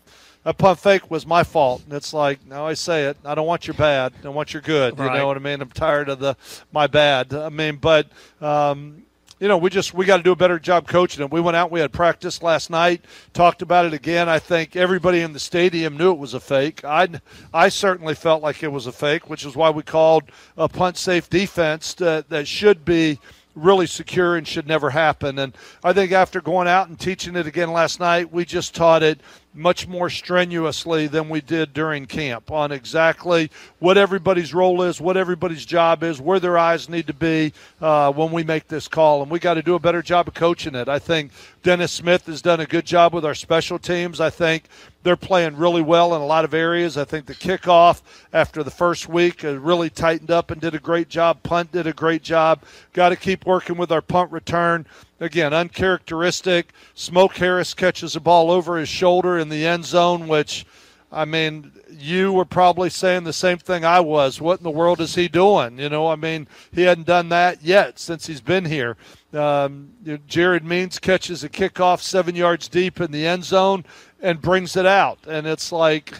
that 0.44 0.56
punt 0.56 0.78
fake 0.78 1.10
was 1.10 1.26
my 1.26 1.42
fault. 1.42 1.82
And 1.84 1.92
it's 1.92 2.14
like, 2.14 2.46
now 2.46 2.66
I 2.66 2.72
say 2.74 3.04
it. 3.04 3.18
I 3.22 3.34
don't 3.34 3.46
want 3.46 3.66
your 3.66 3.74
bad. 3.74 4.14
I 4.24 4.28
want 4.30 4.54
your 4.54 4.62
good. 4.62 4.98
Right. 4.98 5.12
You 5.12 5.18
know 5.18 5.26
what 5.26 5.36
I 5.36 5.40
mean? 5.40 5.60
I'm 5.60 5.70
tired 5.70 6.08
of 6.08 6.20
the 6.20 6.36
my 6.72 6.86
bad. 6.86 7.34
I 7.34 7.50
mean, 7.50 7.76
but 7.76 8.08
um, 8.40 9.02
you 9.40 9.48
know, 9.48 9.56
we 9.56 9.70
just 9.70 9.94
we 9.94 10.04
got 10.04 10.18
to 10.18 10.22
do 10.22 10.32
a 10.32 10.36
better 10.36 10.58
job 10.58 10.88
coaching 10.88 11.22
it. 11.22 11.30
We 11.30 11.40
went 11.40 11.56
out, 11.56 11.70
we 11.70 11.80
had 11.80 11.92
practice 11.92 12.42
last 12.42 12.70
night, 12.70 13.04
talked 13.32 13.62
about 13.62 13.86
it 13.86 13.92
again. 13.92 14.28
I 14.28 14.38
think 14.38 14.76
everybody 14.76 15.20
in 15.20 15.32
the 15.32 15.38
stadium 15.38 15.96
knew 15.96 16.12
it 16.12 16.18
was 16.18 16.34
a 16.34 16.40
fake. 16.40 16.84
I 16.84 17.08
I 17.54 17.68
certainly 17.68 18.14
felt 18.14 18.42
like 18.42 18.62
it 18.62 18.72
was 18.72 18.86
a 18.86 18.92
fake, 18.92 19.30
which 19.30 19.44
is 19.44 19.54
why 19.54 19.70
we 19.70 19.82
called 19.82 20.24
a 20.56 20.68
punt 20.68 20.96
safe 20.96 21.30
defense 21.30 21.94
that 21.94 22.28
that 22.30 22.48
should 22.48 22.84
be 22.84 23.20
really 23.58 23.86
secure 23.86 24.36
and 24.36 24.46
should 24.46 24.66
never 24.66 24.90
happen. 24.90 25.38
And 25.38 25.56
I 25.82 25.92
think 25.92 26.12
after 26.12 26.40
going 26.40 26.68
out 26.68 26.88
and 26.88 26.98
teaching 26.98 27.36
it 27.36 27.46
again 27.46 27.72
last 27.72 28.00
night, 28.00 28.32
we 28.32 28.44
just 28.44 28.74
taught 28.74 29.02
it 29.02 29.20
much 29.54 29.88
more 29.88 30.08
strenuously 30.08 31.08
than 31.08 31.28
we 31.28 31.40
did 31.40 31.72
during 31.72 32.06
camp 32.06 32.50
on 32.50 32.70
exactly 32.70 33.50
what 33.80 33.98
everybody's 33.98 34.54
role 34.54 34.82
is, 34.82 35.00
what 35.00 35.16
everybody's 35.16 35.66
job 35.66 36.02
is, 36.02 36.20
where 36.20 36.38
their 36.38 36.56
eyes 36.56 36.88
need 36.88 37.06
to 37.06 37.14
be 37.14 37.52
uh, 37.80 38.12
when 38.12 38.30
we 38.30 38.44
make 38.44 38.68
this 38.68 38.86
call. 38.86 39.20
And 39.22 39.30
we 39.30 39.38
got 39.38 39.54
to 39.54 39.62
do 39.62 39.74
a 39.74 39.80
better 39.80 40.02
job 40.02 40.28
of 40.28 40.34
coaching 40.34 40.74
it. 40.74 40.88
I 40.88 40.98
think 40.98 41.32
Dennis 41.62 41.92
Smith 41.92 42.26
has 42.26 42.40
done 42.40 42.60
a 42.60 42.66
good 42.66 42.86
job 42.86 43.12
with 43.12 43.24
our 43.24 43.34
special 43.34 43.78
teams. 43.78 44.20
I 44.20 44.30
think 44.30 44.64
they're 45.08 45.16
playing 45.16 45.56
really 45.56 45.80
well 45.80 46.14
in 46.14 46.20
a 46.20 46.26
lot 46.26 46.44
of 46.44 46.52
areas. 46.52 46.98
I 46.98 47.04
think 47.06 47.24
the 47.24 47.34
kickoff 47.34 48.02
after 48.30 48.62
the 48.62 48.70
first 48.70 49.08
week 49.08 49.42
really 49.42 49.88
tightened 49.88 50.30
up 50.30 50.50
and 50.50 50.60
did 50.60 50.74
a 50.74 50.78
great 50.78 51.08
job. 51.08 51.42
Punt 51.42 51.72
did 51.72 51.86
a 51.86 51.94
great 51.94 52.22
job. 52.22 52.62
Got 52.92 53.08
to 53.08 53.16
keep 53.16 53.46
working 53.46 53.78
with 53.78 53.90
our 53.90 54.02
punt 54.02 54.30
return. 54.30 54.84
Again, 55.18 55.54
uncharacteristic. 55.54 56.74
Smoke 56.92 57.34
Harris 57.36 57.72
catches 57.72 58.16
a 58.16 58.20
ball 58.20 58.50
over 58.50 58.76
his 58.76 58.90
shoulder 58.90 59.38
in 59.38 59.48
the 59.48 59.66
end 59.66 59.86
zone, 59.86 60.28
which, 60.28 60.66
I 61.10 61.24
mean, 61.24 61.72
you 61.90 62.34
were 62.34 62.44
probably 62.44 62.90
saying 62.90 63.24
the 63.24 63.32
same 63.32 63.56
thing 63.56 63.86
I 63.86 64.00
was. 64.00 64.42
What 64.42 64.60
in 64.60 64.64
the 64.64 64.70
world 64.70 65.00
is 65.00 65.14
he 65.14 65.26
doing? 65.26 65.78
You 65.78 65.88
know, 65.88 66.08
I 66.08 66.16
mean, 66.16 66.48
he 66.70 66.82
hadn't 66.82 67.06
done 67.06 67.30
that 67.30 67.62
yet 67.62 67.98
since 67.98 68.26
he's 68.26 68.42
been 68.42 68.66
here. 68.66 68.98
Um, 69.34 69.90
Jared 70.26 70.64
Means 70.64 70.98
catches 70.98 71.44
a 71.44 71.48
kickoff 71.48 72.00
seven 72.00 72.34
yards 72.34 72.68
deep 72.68 73.00
in 73.00 73.10
the 73.10 73.26
end 73.26 73.44
zone 73.44 73.84
and 74.22 74.40
brings 74.40 74.76
it 74.76 74.86
out. 74.86 75.18
And 75.28 75.46
it's 75.46 75.70
like, 75.70 76.12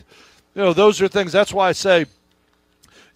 you 0.55 0.63
know, 0.63 0.73
those 0.73 1.01
are 1.01 1.09
things. 1.09 1.33
That's 1.33 1.53
why 1.53 1.69
I 1.69 1.73
say 1.73 2.07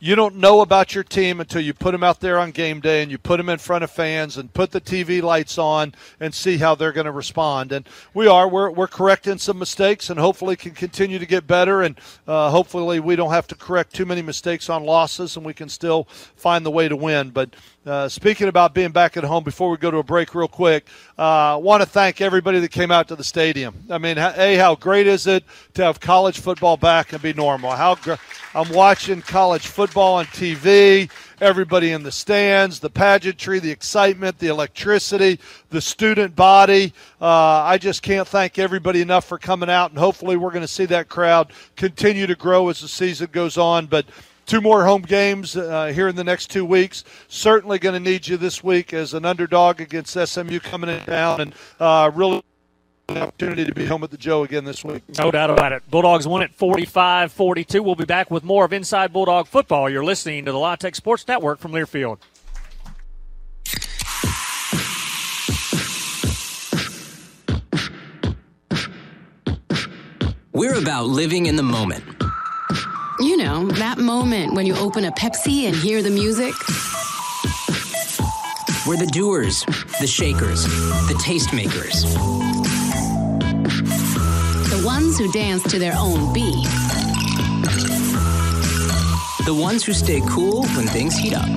you 0.02 0.16
don't 0.16 0.34
know 0.34 0.62
about 0.62 0.96
your 0.96 1.04
team 1.04 1.38
until 1.38 1.60
you 1.60 1.72
put 1.72 1.92
them 1.92 2.02
out 2.02 2.18
there 2.18 2.36
on 2.36 2.50
game 2.50 2.80
day 2.80 3.02
and 3.02 3.10
you 3.12 3.18
put 3.18 3.36
them 3.36 3.48
in 3.48 3.58
front 3.58 3.84
of 3.84 3.90
fans 3.92 4.36
and 4.36 4.52
put 4.52 4.72
the 4.72 4.80
TV 4.80 5.22
lights 5.22 5.58
on 5.58 5.94
and 6.18 6.34
see 6.34 6.56
how 6.56 6.74
they're 6.74 6.90
going 6.90 7.04
to 7.04 7.12
respond. 7.12 7.70
And 7.70 7.88
we 8.12 8.26
are 8.26 8.48
we're, 8.48 8.72
we're 8.72 8.88
correcting 8.88 9.38
some 9.38 9.60
mistakes 9.60 10.10
and 10.10 10.18
hopefully 10.18 10.56
can 10.56 10.72
continue 10.72 11.20
to 11.20 11.26
get 11.26 11.46
better. 11.46 11.82
And 11.82 11.96
uh, 12.26 12.50
hopefully 12.50 12.98
we 12.98 13.14
don't 13.14 13.30
have 13.30 13.46
to 13.46 13.54
correct 13.54 13.94
too 13.94 14.04
many 14.04 14.22
mistakes 14.22 14.68
on 14.68 14.82
losses 14.82 15.36
and 15.36 15.46
we 15.46 15.54
can 15.54 15.68
still 15.68 16.08
find 16.34 16.66
the 16.66 16.72
way 16.72 16.88
to 16.88 16.96
win. 16.96 17.30
But 17.30 17.54
uh, 17.84 18.08
speaking 18.08 18.46
about 18.46 18.74
being 18.74 18.92
back 18.92 19.16
at 19.16 19.24
home, 19.24 19.42
before 19.42 19.68
we 19.68 19.76
go 19.76 19.90
to 19.90 19.98
a 19.98 20.02
break, 20.04 20.34
real 20.34 20.46
quick, 20.46 20.86
I 21.18 21.52
uh, 21.52 21.58
want 21.58 21.82
to 21.82 21.88
thank 21.88 22.20
everybody 22.20 22.60
that 22.60 22.70
came 22.70 22.92
out 22.92 23.08
to 23.08 23.16
the 23.16 23.24
stadium. 23.24 23.74
I 23.90 23.98
mean, 23.98 24.18
a 24.18 24.54
how 24.56 24.76
great 24.76 25.08
is 25.08 25.26
it 25.26 25.42
to 25.74 25.84
have 25.84 25.98
college 25.98 26.38
football 26.38 26.76
back 26.76 27.12
and 27.12 27.20
be 27.20 27.32
normal? 27.32 27.72
How 27.72 27.96
I'm 28.54 28.68
watching 28.70 29.20
college 29.20 29.66
football 29.66 30.14
on 30.14 30.26
TV. 30.26 31.10
Everybody 31.40 31.90
in 31.90 32.04
the 32.04 32.12
stands, 32.12 32.78
the 32.78 32.90
pageantry, 32.90 33.58
the 33.58 33.70
excitement, 33.70 34.38
the 34.38 34.46
electricity, 34.46 35.40
the 35.70 35.80
student 35.80 36.36
body. 36.36 36.92
Uh, 37.20 37.26
I 37.26 37.78
just 37.78 38.02
can't 38.02 38.28
thank 38.28 38.60
everybody 38.60 39.00
enough 39.00 39.24
for 39.24 39.38
coming 39.38 39.68
out, 39.68 39.90
and 39.90 39.98
hopefully, 39.98 40.36
we're 40.36 40.50
going 40.50 40.62
to 40.62 40.68
see 40.68 40.84
that 40.86 41.08
crowd 41.08 41.52
continue 41.74 42.28
to 42.28 42.36
grow 42.36 42.68
as 42.68 42.80
the 42.80 42.86
season 42.86 43.28
goes 43.32 43.58
on. 43.58 43.86
But 43.86 44.06
two 44.46 44.60
more 44.60 44.84
home 44.84 45.02
games 45.02 45.56
uh, 45.56 45.86
here 45.86 46.08
in 46.08 46.16
the 46.16 46.24
next 46.24 46.50
two 46.50 46.64
weeks. 46.64 47.04
Certainly 47.28 47.78
going 47.78 47.94
to 47.94 48.10
need 48.10 48.26
you 48.26 48.36
this 48.36 48.62
week 48.62 48.92
as 48.92 49.14
an 49.14 49.24
underdog 49.24 49.80
against 49.80 50.12
SMU 50.12 50.60
coming 50.60 50.90
in 50.90 51.00
town, 51.04 51.40
and 51.40 51.54
uh, 51.80 52.10
really 52.14 52.42
opportunity 53.08 53.64
to 53.64 53.74
be 53.74 53.84
home 53.84 54.02
at 54.04 54.10
the 54.10 54.16
Joe 54.16 54.42
again 54.42 54.64
this 54.64 54.84
week. 54.84 55.02
No 55.18 55.30
doubt 55.30 55.50
about 55.50 55.72
it. 55.72 55.82
Bulldogs 55.90 56.26
won 56.26 56.42
at 56.42 56.54
45 56.54 57.32
42. 57.32 57.82
We'll 57.82 57.94
be 57.94 58.04
back 58.04 58.30
with 58.30 58.44
more 58.44 58.64
of 58.64 58.72
Inside 58.72 59.12
Bulldog 59.12 59.46
Football. 59.46 59.90
You're 59.90 60.04
listening 60.04 60.44
to 60.46 60.52
the 60.52 60.58
La 60.58 60.76
Tech 60.76 60.94
Sports 60.94 61.26
Network 61.28 61.58
from 61.58 61.72
Learfield. 61.72 62.18
We're 70.54 70.78
about 70.78 71.06
living 71.06 71.46
in 71.46 71.56
the 71.56 71.62
moment 71.62 72.04
you 72.04 72.11
know, 73.42 73.66
that 73.72 73.98
moment 73.98 74.54
when 74.54 74.66
you 74.66 74.76
open 74.76 75.04
a 75.04 75.12
Pepsi 75.12 75.64
and 75.64 75.74
hear 75.74 76.02
the 76.02 76.10
music. 76.10 76.54
We're 78.86 78.96
the 78.96 79.10
doers, 79.12 79.64
the 80.00 80.06
shakers, 80.06 80.64
the 81.08 81.14
tastemakers. 81.14 82.02
The 84.70 84.86
ones 84.86 85.18
who 85.18 85.30
dance 85.32 85.62
to 85.70 85.78
their 85.78 85.94
own 85.96 86.32
beat. 86.32 86.66
The 89.44 89.54
ones 89.54 89.84
who 89.84 89.92
stay 89.92 90.20
cool 90.28 90.64
when 90.76 90.86
things 90.86 91.16
heat 91.16 91.34
up. 91.34 91.48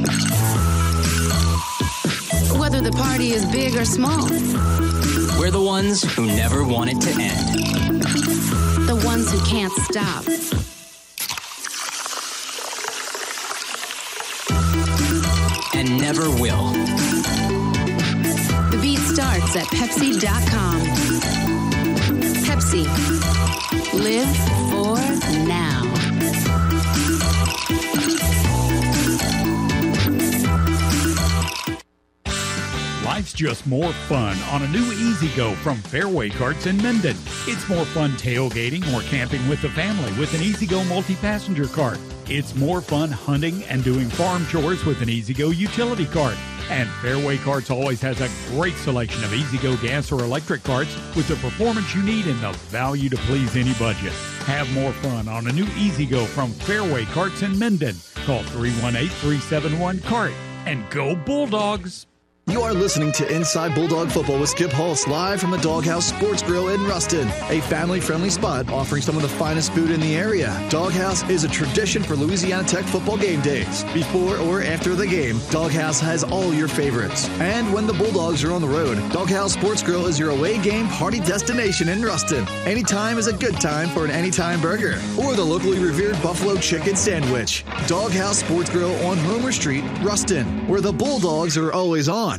Whether 2.59 2.81
the 2.81 2.93
party 2.95 3.31
is 3.31 3.45
big 3.51 3.75
or 3.75 3.85
small. 3.85 4.27
We're 5.39 5.51
the 5.51 5.63
ones 5.63 6.01
who 6.15 6.25
never 6.25 6.63
want 6.63 6.89
it 6.91 7.01
to 7.01 7.11
end. 7.11 8.01
The 8.87 9.01
ones 9.05 9.31
who 9.31 9.39
can't 9.45 9.73
stop. 9.73 10.74
Never 16.25 16.41
will. 16.41 16.71
The 18.71 18.79
beat 18.81 18.99
starts 18.99 19.55
at 19.55 19.67
Pepsi.com. 19.67 20.81
Pepsi. 22.45 22.85
Live 23.93 24.27
for 24.69 24.97
now. 25.47 25.83
Life's 33.03 33.33
just 33.33 33.65
more 33.65 33.93
fun 33.93 34.37
on 34.51 34.63
a 34.63 34.67
new 34.67 34.83
E-Z-GO 34.91 35.53
from 35.55 35.77
Fairway 35.77 36.29
Carts 36.29 36.65
in 36.65 36.77
Minden. 36.77 37.15
It's 37.47 37.67
more 37.69 37.85
fun 37.85 38.11
tailgating 38.11 38.81
or 38.93 39.01
camping 39.09 39.47
with 39.47 39.61
the 39.61 39.69
family 39.69 40.11
with 40.19 40.33
an 40.33 40.41
E-Z-GO 40.41 40.83
multi-passenger 40.85 41.67
cart. 41.67 41.99
It's 42.27 42.55
more 42.55 42.81
fun 42.81 43.11
hunting 43.11 43.63
and 43.65 43.83
doing 43.83 44.09
farm 44.09 44.47
chores 44.47 44.83
with 44.83 45.01
an 45.01 45.09
E-Z-GO 45.09 45.51
utility 45.51 46.07
cart. 46.07 46.35
And 46.71 46.89
Fairway 47.01 47.37
Carts 47.37 47.69
always 47.69 48.01
has 48.01 48.19
a 48.19 48.29
great 48.55 48.73
selection 48.77 49.23
of 49.23 49.31
E-Z-GO 49.31 49.77
gas 49.77 50.11
or 50.11 50.23
electric 50.23 50.63
carts 50.63 50.95
with 51.15 51.27
the 51.27 51.35
performance 51.35 51.93
you 51.93 52.01
need 52.01 52.25
and 52.25 52.41
the 52.41 52.51
value 52.69 53.09
to 53.09 53.17
please 53.17 53.55
any 53.55 53.73
budget. 53.75 54.11
Have 54.45 54.71
more 54.73 54.91
fun 54.93 55.27
on 55.27 55.45
a 55.47 55.51
new 55.51 55.67
E-Z-GO 55.77 56.25
from 56.25 56.49
Fairway 56.51 57.05
Carts 57.05 57.43
in 57.43 57.59
Minden. 57.59 57.95
Call 58.25 58.41
318 58.41 59.07
371 59.07 59.99
CART 59.99 60.33
and 60.65 60.89
go 60.89 61.15
Bulldogs! 61.15 62.07
You 62.47 62.61
are 62.61 62.75
listening 62.75 63.11
to 63.13 63.35
Inside 63.35 63.73
Bulldog 63.73 64.11
Football 64.11 64.39
with 64.39 64.51
Skip 64.51 64.71
Holtz 64.71 65.07
live 65.07 65.41
from 65.41 65.49
the 65.49 65.57
Doghouse 65.57 66.05
Sports 66.05 66.43
Grill 66.43 66.69
in 66.69 66.83
Ruston, 66.85 67.27
a 67.49 67.59
family 67.61 67.99
friendly 67.99 68.29
spot 68.29 68.69
offering 68.69 69.01
some 69.01 69.15
of 69.15 69.23
the 69.23 69.27
finest 69.27 69.73
food 69.73 69.89
in 69.89 69.99
the 69.99 70.15
area. 70.15 70.63
Doghouse 70.69 71.27
is 71.27 71.43
a 71.43 71.47
tradition 71.47 72.03
for 72.03 72.15
Louisiana 72.15 72.63
Tech 72.63 72.85
football 72.85 73.17
game 73.17 73.41
days. 73.41 73.83
Before 73.95 74.37
or 74.37 74.61
after 74.61 74.93
the 74.93 75.07
game, 75.07 75.39
Doghouse 75.49 75.99
has 76.01 76.23
all 76.23 76.53
your 76.53 76.67
favorites. 76.67 77.27
And 77.39 77.73
when 77.73 77.87
the 77.87 77.93
Bulldogs 77.93 78.43
are 78.43 78.53
on 78.53 78.61
the 78.61 78.67
road, 78.67 78.97
Doghouse 79.11 79.53
Sports 79.53 79.81
Grill 79.81 80.05
is 80.05 80.19
your 80.19 80.29
away 80.29 80.61
game 80.61 80.87
party 80.89 81.21
destination 81.21 81.89
in 81.89 82.03
Ruston. 82.03 82.47
Anytime 82.67 83.17
is 83.17 83.25
a 83.25 83.33
good 83.33 83.59
time 83.59 83.89
for 83.89 84.05
an 84.05 84.11
anytime 84.11 84.61
burger 84.61 85.01
or 85.19 85.33
the 85.33 85.43
locally 85.43 85.79
revered 85.79 86.21
buffalo 86.21 86.57
chicken 86.57 86.95
sandwich. 86.95 87.65
Doghouse 87.87 88.37
Sports 88.37 88.69
Grill 88.69 88.95
on 89.03 89.17
Homer 89.17 89.51
Street, 89.51 89.83
Ruston, 90.03 90.67
where 90.67 90.81
the 90.81 90.93
Bulldogs 90.93 91.57
are 91.57 91.73
always 91.73 92.07
on. 92.07 92.34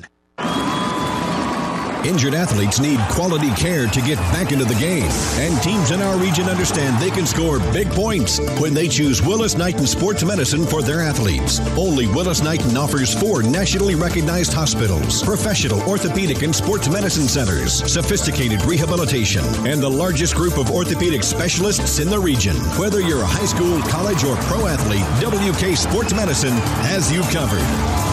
Injured 2.07 2.35
athletes 2.35 2.79
need 2.79 3.01
quality 3.11 3.51
care 3.55 3.89
to 3.89 4.01
get 4.01 4.17
back 4.31 4.53
into 4.53 4.65
the 4.65 4.77
game, 4.77 5.11
and 5.41 5.61
teams 5.61 5.91
in 5.91 6.01
our 6.01 6.17
region 6.17 6.45
understand 6.49 7.03
they 7.03 7.11
can 7.11 7.27
score 7.27 7.59
big 7.73 7.91
points 7.91 8.39
when 8.61 8.75
they 8.75 8.87
choose 8.87 9.21
Willis 9.21 9.57
Knighton 9.57 9.89
Sports 9.89 10.23
Medicine 10.23 10.65
for 10.67 10.83
their 10.83 11.01
athletes. 11.01 11.59
Only 11.77 12.07
Willis 12.07 12.45
Knighton 12.45 12.77
offers 12.77 13.13
four 13.13 13.43
nationally 13.43 13.97
recognized 13.97 14.53
hospitals, 14.53 15.21
professional 15.25 15.83
orthopedic 15.83 16.43
and 16.43 16.55
sports 16.55 16.89
medicine 16.89 17.27
centers, 17.27 17.83
sophisticated 17.93 18.65
rehabilitation, 18.65 19.45
and 19.67 19.83
the 19.83 19.91
largest 19.91 20.37
group 20.37 20.59
of 20.59 20.71
orthopedic 20.71 21.25
specialists 21.25 21.99
in 21.99 22.09
the 22.09 22.21
region. 22.21 22.55
Whether 22.79 23.01
you're 23.01 23.23
a 23.23 23.27
high 23.27 23.47
school, 23.47 23.81
college, 23.83 24.23
or 24.23 24.37
pro 24.43 24.69
athlete, 24.69 25.03
WK 25.19 25.77
Sports 25.77 26.15
Medicine 26.15 26.55
has 26.87 27.11
you 27.11 27.23
covered. 27.35 28.06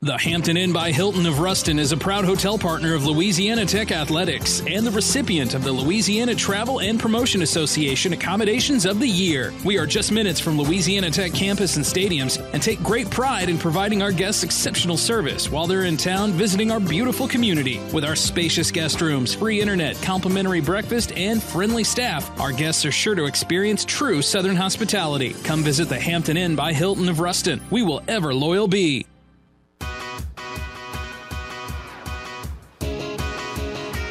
The 0.00 0.16
Hampton 0.16 0.56
Inn 0.56 0.72
by 0.72 0.92
Hilton 0.92 1.26
of 1.26 1.40
Ruston 1.40 1.76
is 1.80 1.90
a 1.90 1.96
proud 1.96 2.24
hotel 2.24 2.56
partner 2.56 2.94
of 2.94 3.04
Louisiana 3.04 3.66
Tech 3.66 3.90
Athletics 3.90 4.62
and 4.64 4.86
the 4.86 4.92
recipient 4.92 5.54
of 5.54 5.64
the 5.64 5.72
Louisiana 5.72 6.36
Travel 6.36 6.80
and 6.80 7.00
Promotion 7.00 7.42
Association 7.42 8.12
Accommodations 8.12 8.86
of 8.86 9.00
the 9.00 9.08
Year. 9.08 9.52
We 9.64 9.76
are 9.76 9.86
just 9.86 10.12
minutes 10.12 10.38
from 10.38 10.56
Louisiana 10.56 11.10
Tech 11.10 11.32
campus 11.32 11.74
and 11.74 11.84
stadiums 11.84 12.40
and 12.54 12.62
take 12.62 12.80
great 12.80 13.10
pride 13.10 13.48
in 13.48 13.58
providing 13.58 14.00
our 14.00 14.12
guests 14.12 14.44
exceptional 14.44 14.96
service 14.96 15.50
while 15.50 15.66
they're 15.66 15.82
in 15.82 15.96
town 15.96 16.30
visiting 16.30 16.70
our 16.70 16.78
beautiful 16.78 17.26
community. 17.26 17.80
With 17.92 18.04
our 18.04 18.14
spacious 18.14 18.70
guest 18.70 19.00
rooms, 19.00 19.34
free 19.34 19.60
internet, 19.60 20.00
complimentary 20.00 20.60
breakfast, 20.60 21.10
and 21.16 21.42
friendly 21.42 21.82
staff, 21.82 22.40
our 22.40 22.52
guests 22.52 22.84
are 22.84 22.92
sure 22.92 23.16
to 23.16 23.24
experience 23.24 23.84
true 23.84 24.22
Southern 24.22 24.54
hospitality. 24.54 25.34
Come 25.42 25.64
visit 25.64 25.88
the 25.88 25.98
Hampton 25.98 26.36
Inn 26.36 26.54
by 26.54 26.72
Hilton 26.72 27.08
of 27.08 27.18
Ruston. 27.18 27.60
We 27.68 27.82
will 27.82 28.04
ever 28.06 28.32
loyal 28.32 28.68
be. 28.68 29.04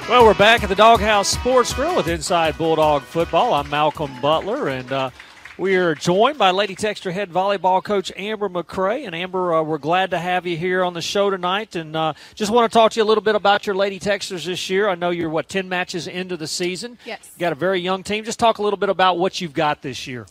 Well, 0.09 0.23
we're 0.23 0.35
back 0.35 0.63
at 0.63 0.69
the 0.69 0.75
Doghouse 0.75 1.27
Sports 1.27 1.73
Grill 1.73 1.97
with 1.97 2.07
Inside 2.07 2.57
Bulldog 2.57 3.01
Football. 3.01 3.53
I'm 3.53 3.69
Malcolm 3.69 4.09
Butler, 4.21 4.69
and 4.69 4.89
uh, 4.89 5.09
we 5.57 5.75
are 5.75 5.95
joined 5.95 6.37
by 6.37 6.51
Lady 6.51 6.77
Techster 6.77 7.11
head 7.11 7.29
volleyball 7.29 7.83
coach 7.83 8.09
Amber 8.15 8.47
McCray. 8.47 9.05
And 9.05 9.13
Amber, 9.13 9.55
uh, 9.55 9.63
we're 9.63 9.77
glad 9.77 10.11
to 10.11 10.17
have 10.17 10.45
you 10.45 10.55
here 10.55 10.81
on 10.85 10.93
the 10.93 11.01
show 11.01 11.29
tonight. 11.29 11.75
And 11.75 11.93
uh, 11.93 12.13
just 12.35 12.51
want 12.51 12.71
to 12.71 12.73
talk 12.73 12.93
to 12.93 13.01
you 13.01 13.03
a 13.03 13.05
little 13.05 13.21
bit 13.21 13.35
about 13.35 13.67
your 13.67 13.75
Lady 13.75 13.99
Techsters 13.99 14.45
this 14.45 14.69
year. 14.69 14.87
I 14.87 14.95
know 14.95 15.09
you're 15.09 15.29
what 15.29 15.49
ten 15.49 15.67
matches 15.67 16.07
into 16.07 16.37
the 16.37 16.47
season. 16.47 16.97
Yes. 17.05 17.29
You 17.35 17.41
got 17.41 17.51
a 17.51 17.55
very 17.55 17.81
young 17.81 18.01
team. 18.01 18.23
Just 18.23 18.39
talk 18.39 18.59
a 18.59 18.63
little 18.63 18.79
bit 18.79 18.87
about 18.87 19.17
what 19.17 19.41
you've 19.41 19.53
got 19.53 19.81
this 19.81 20.07
year. 20.07 20.25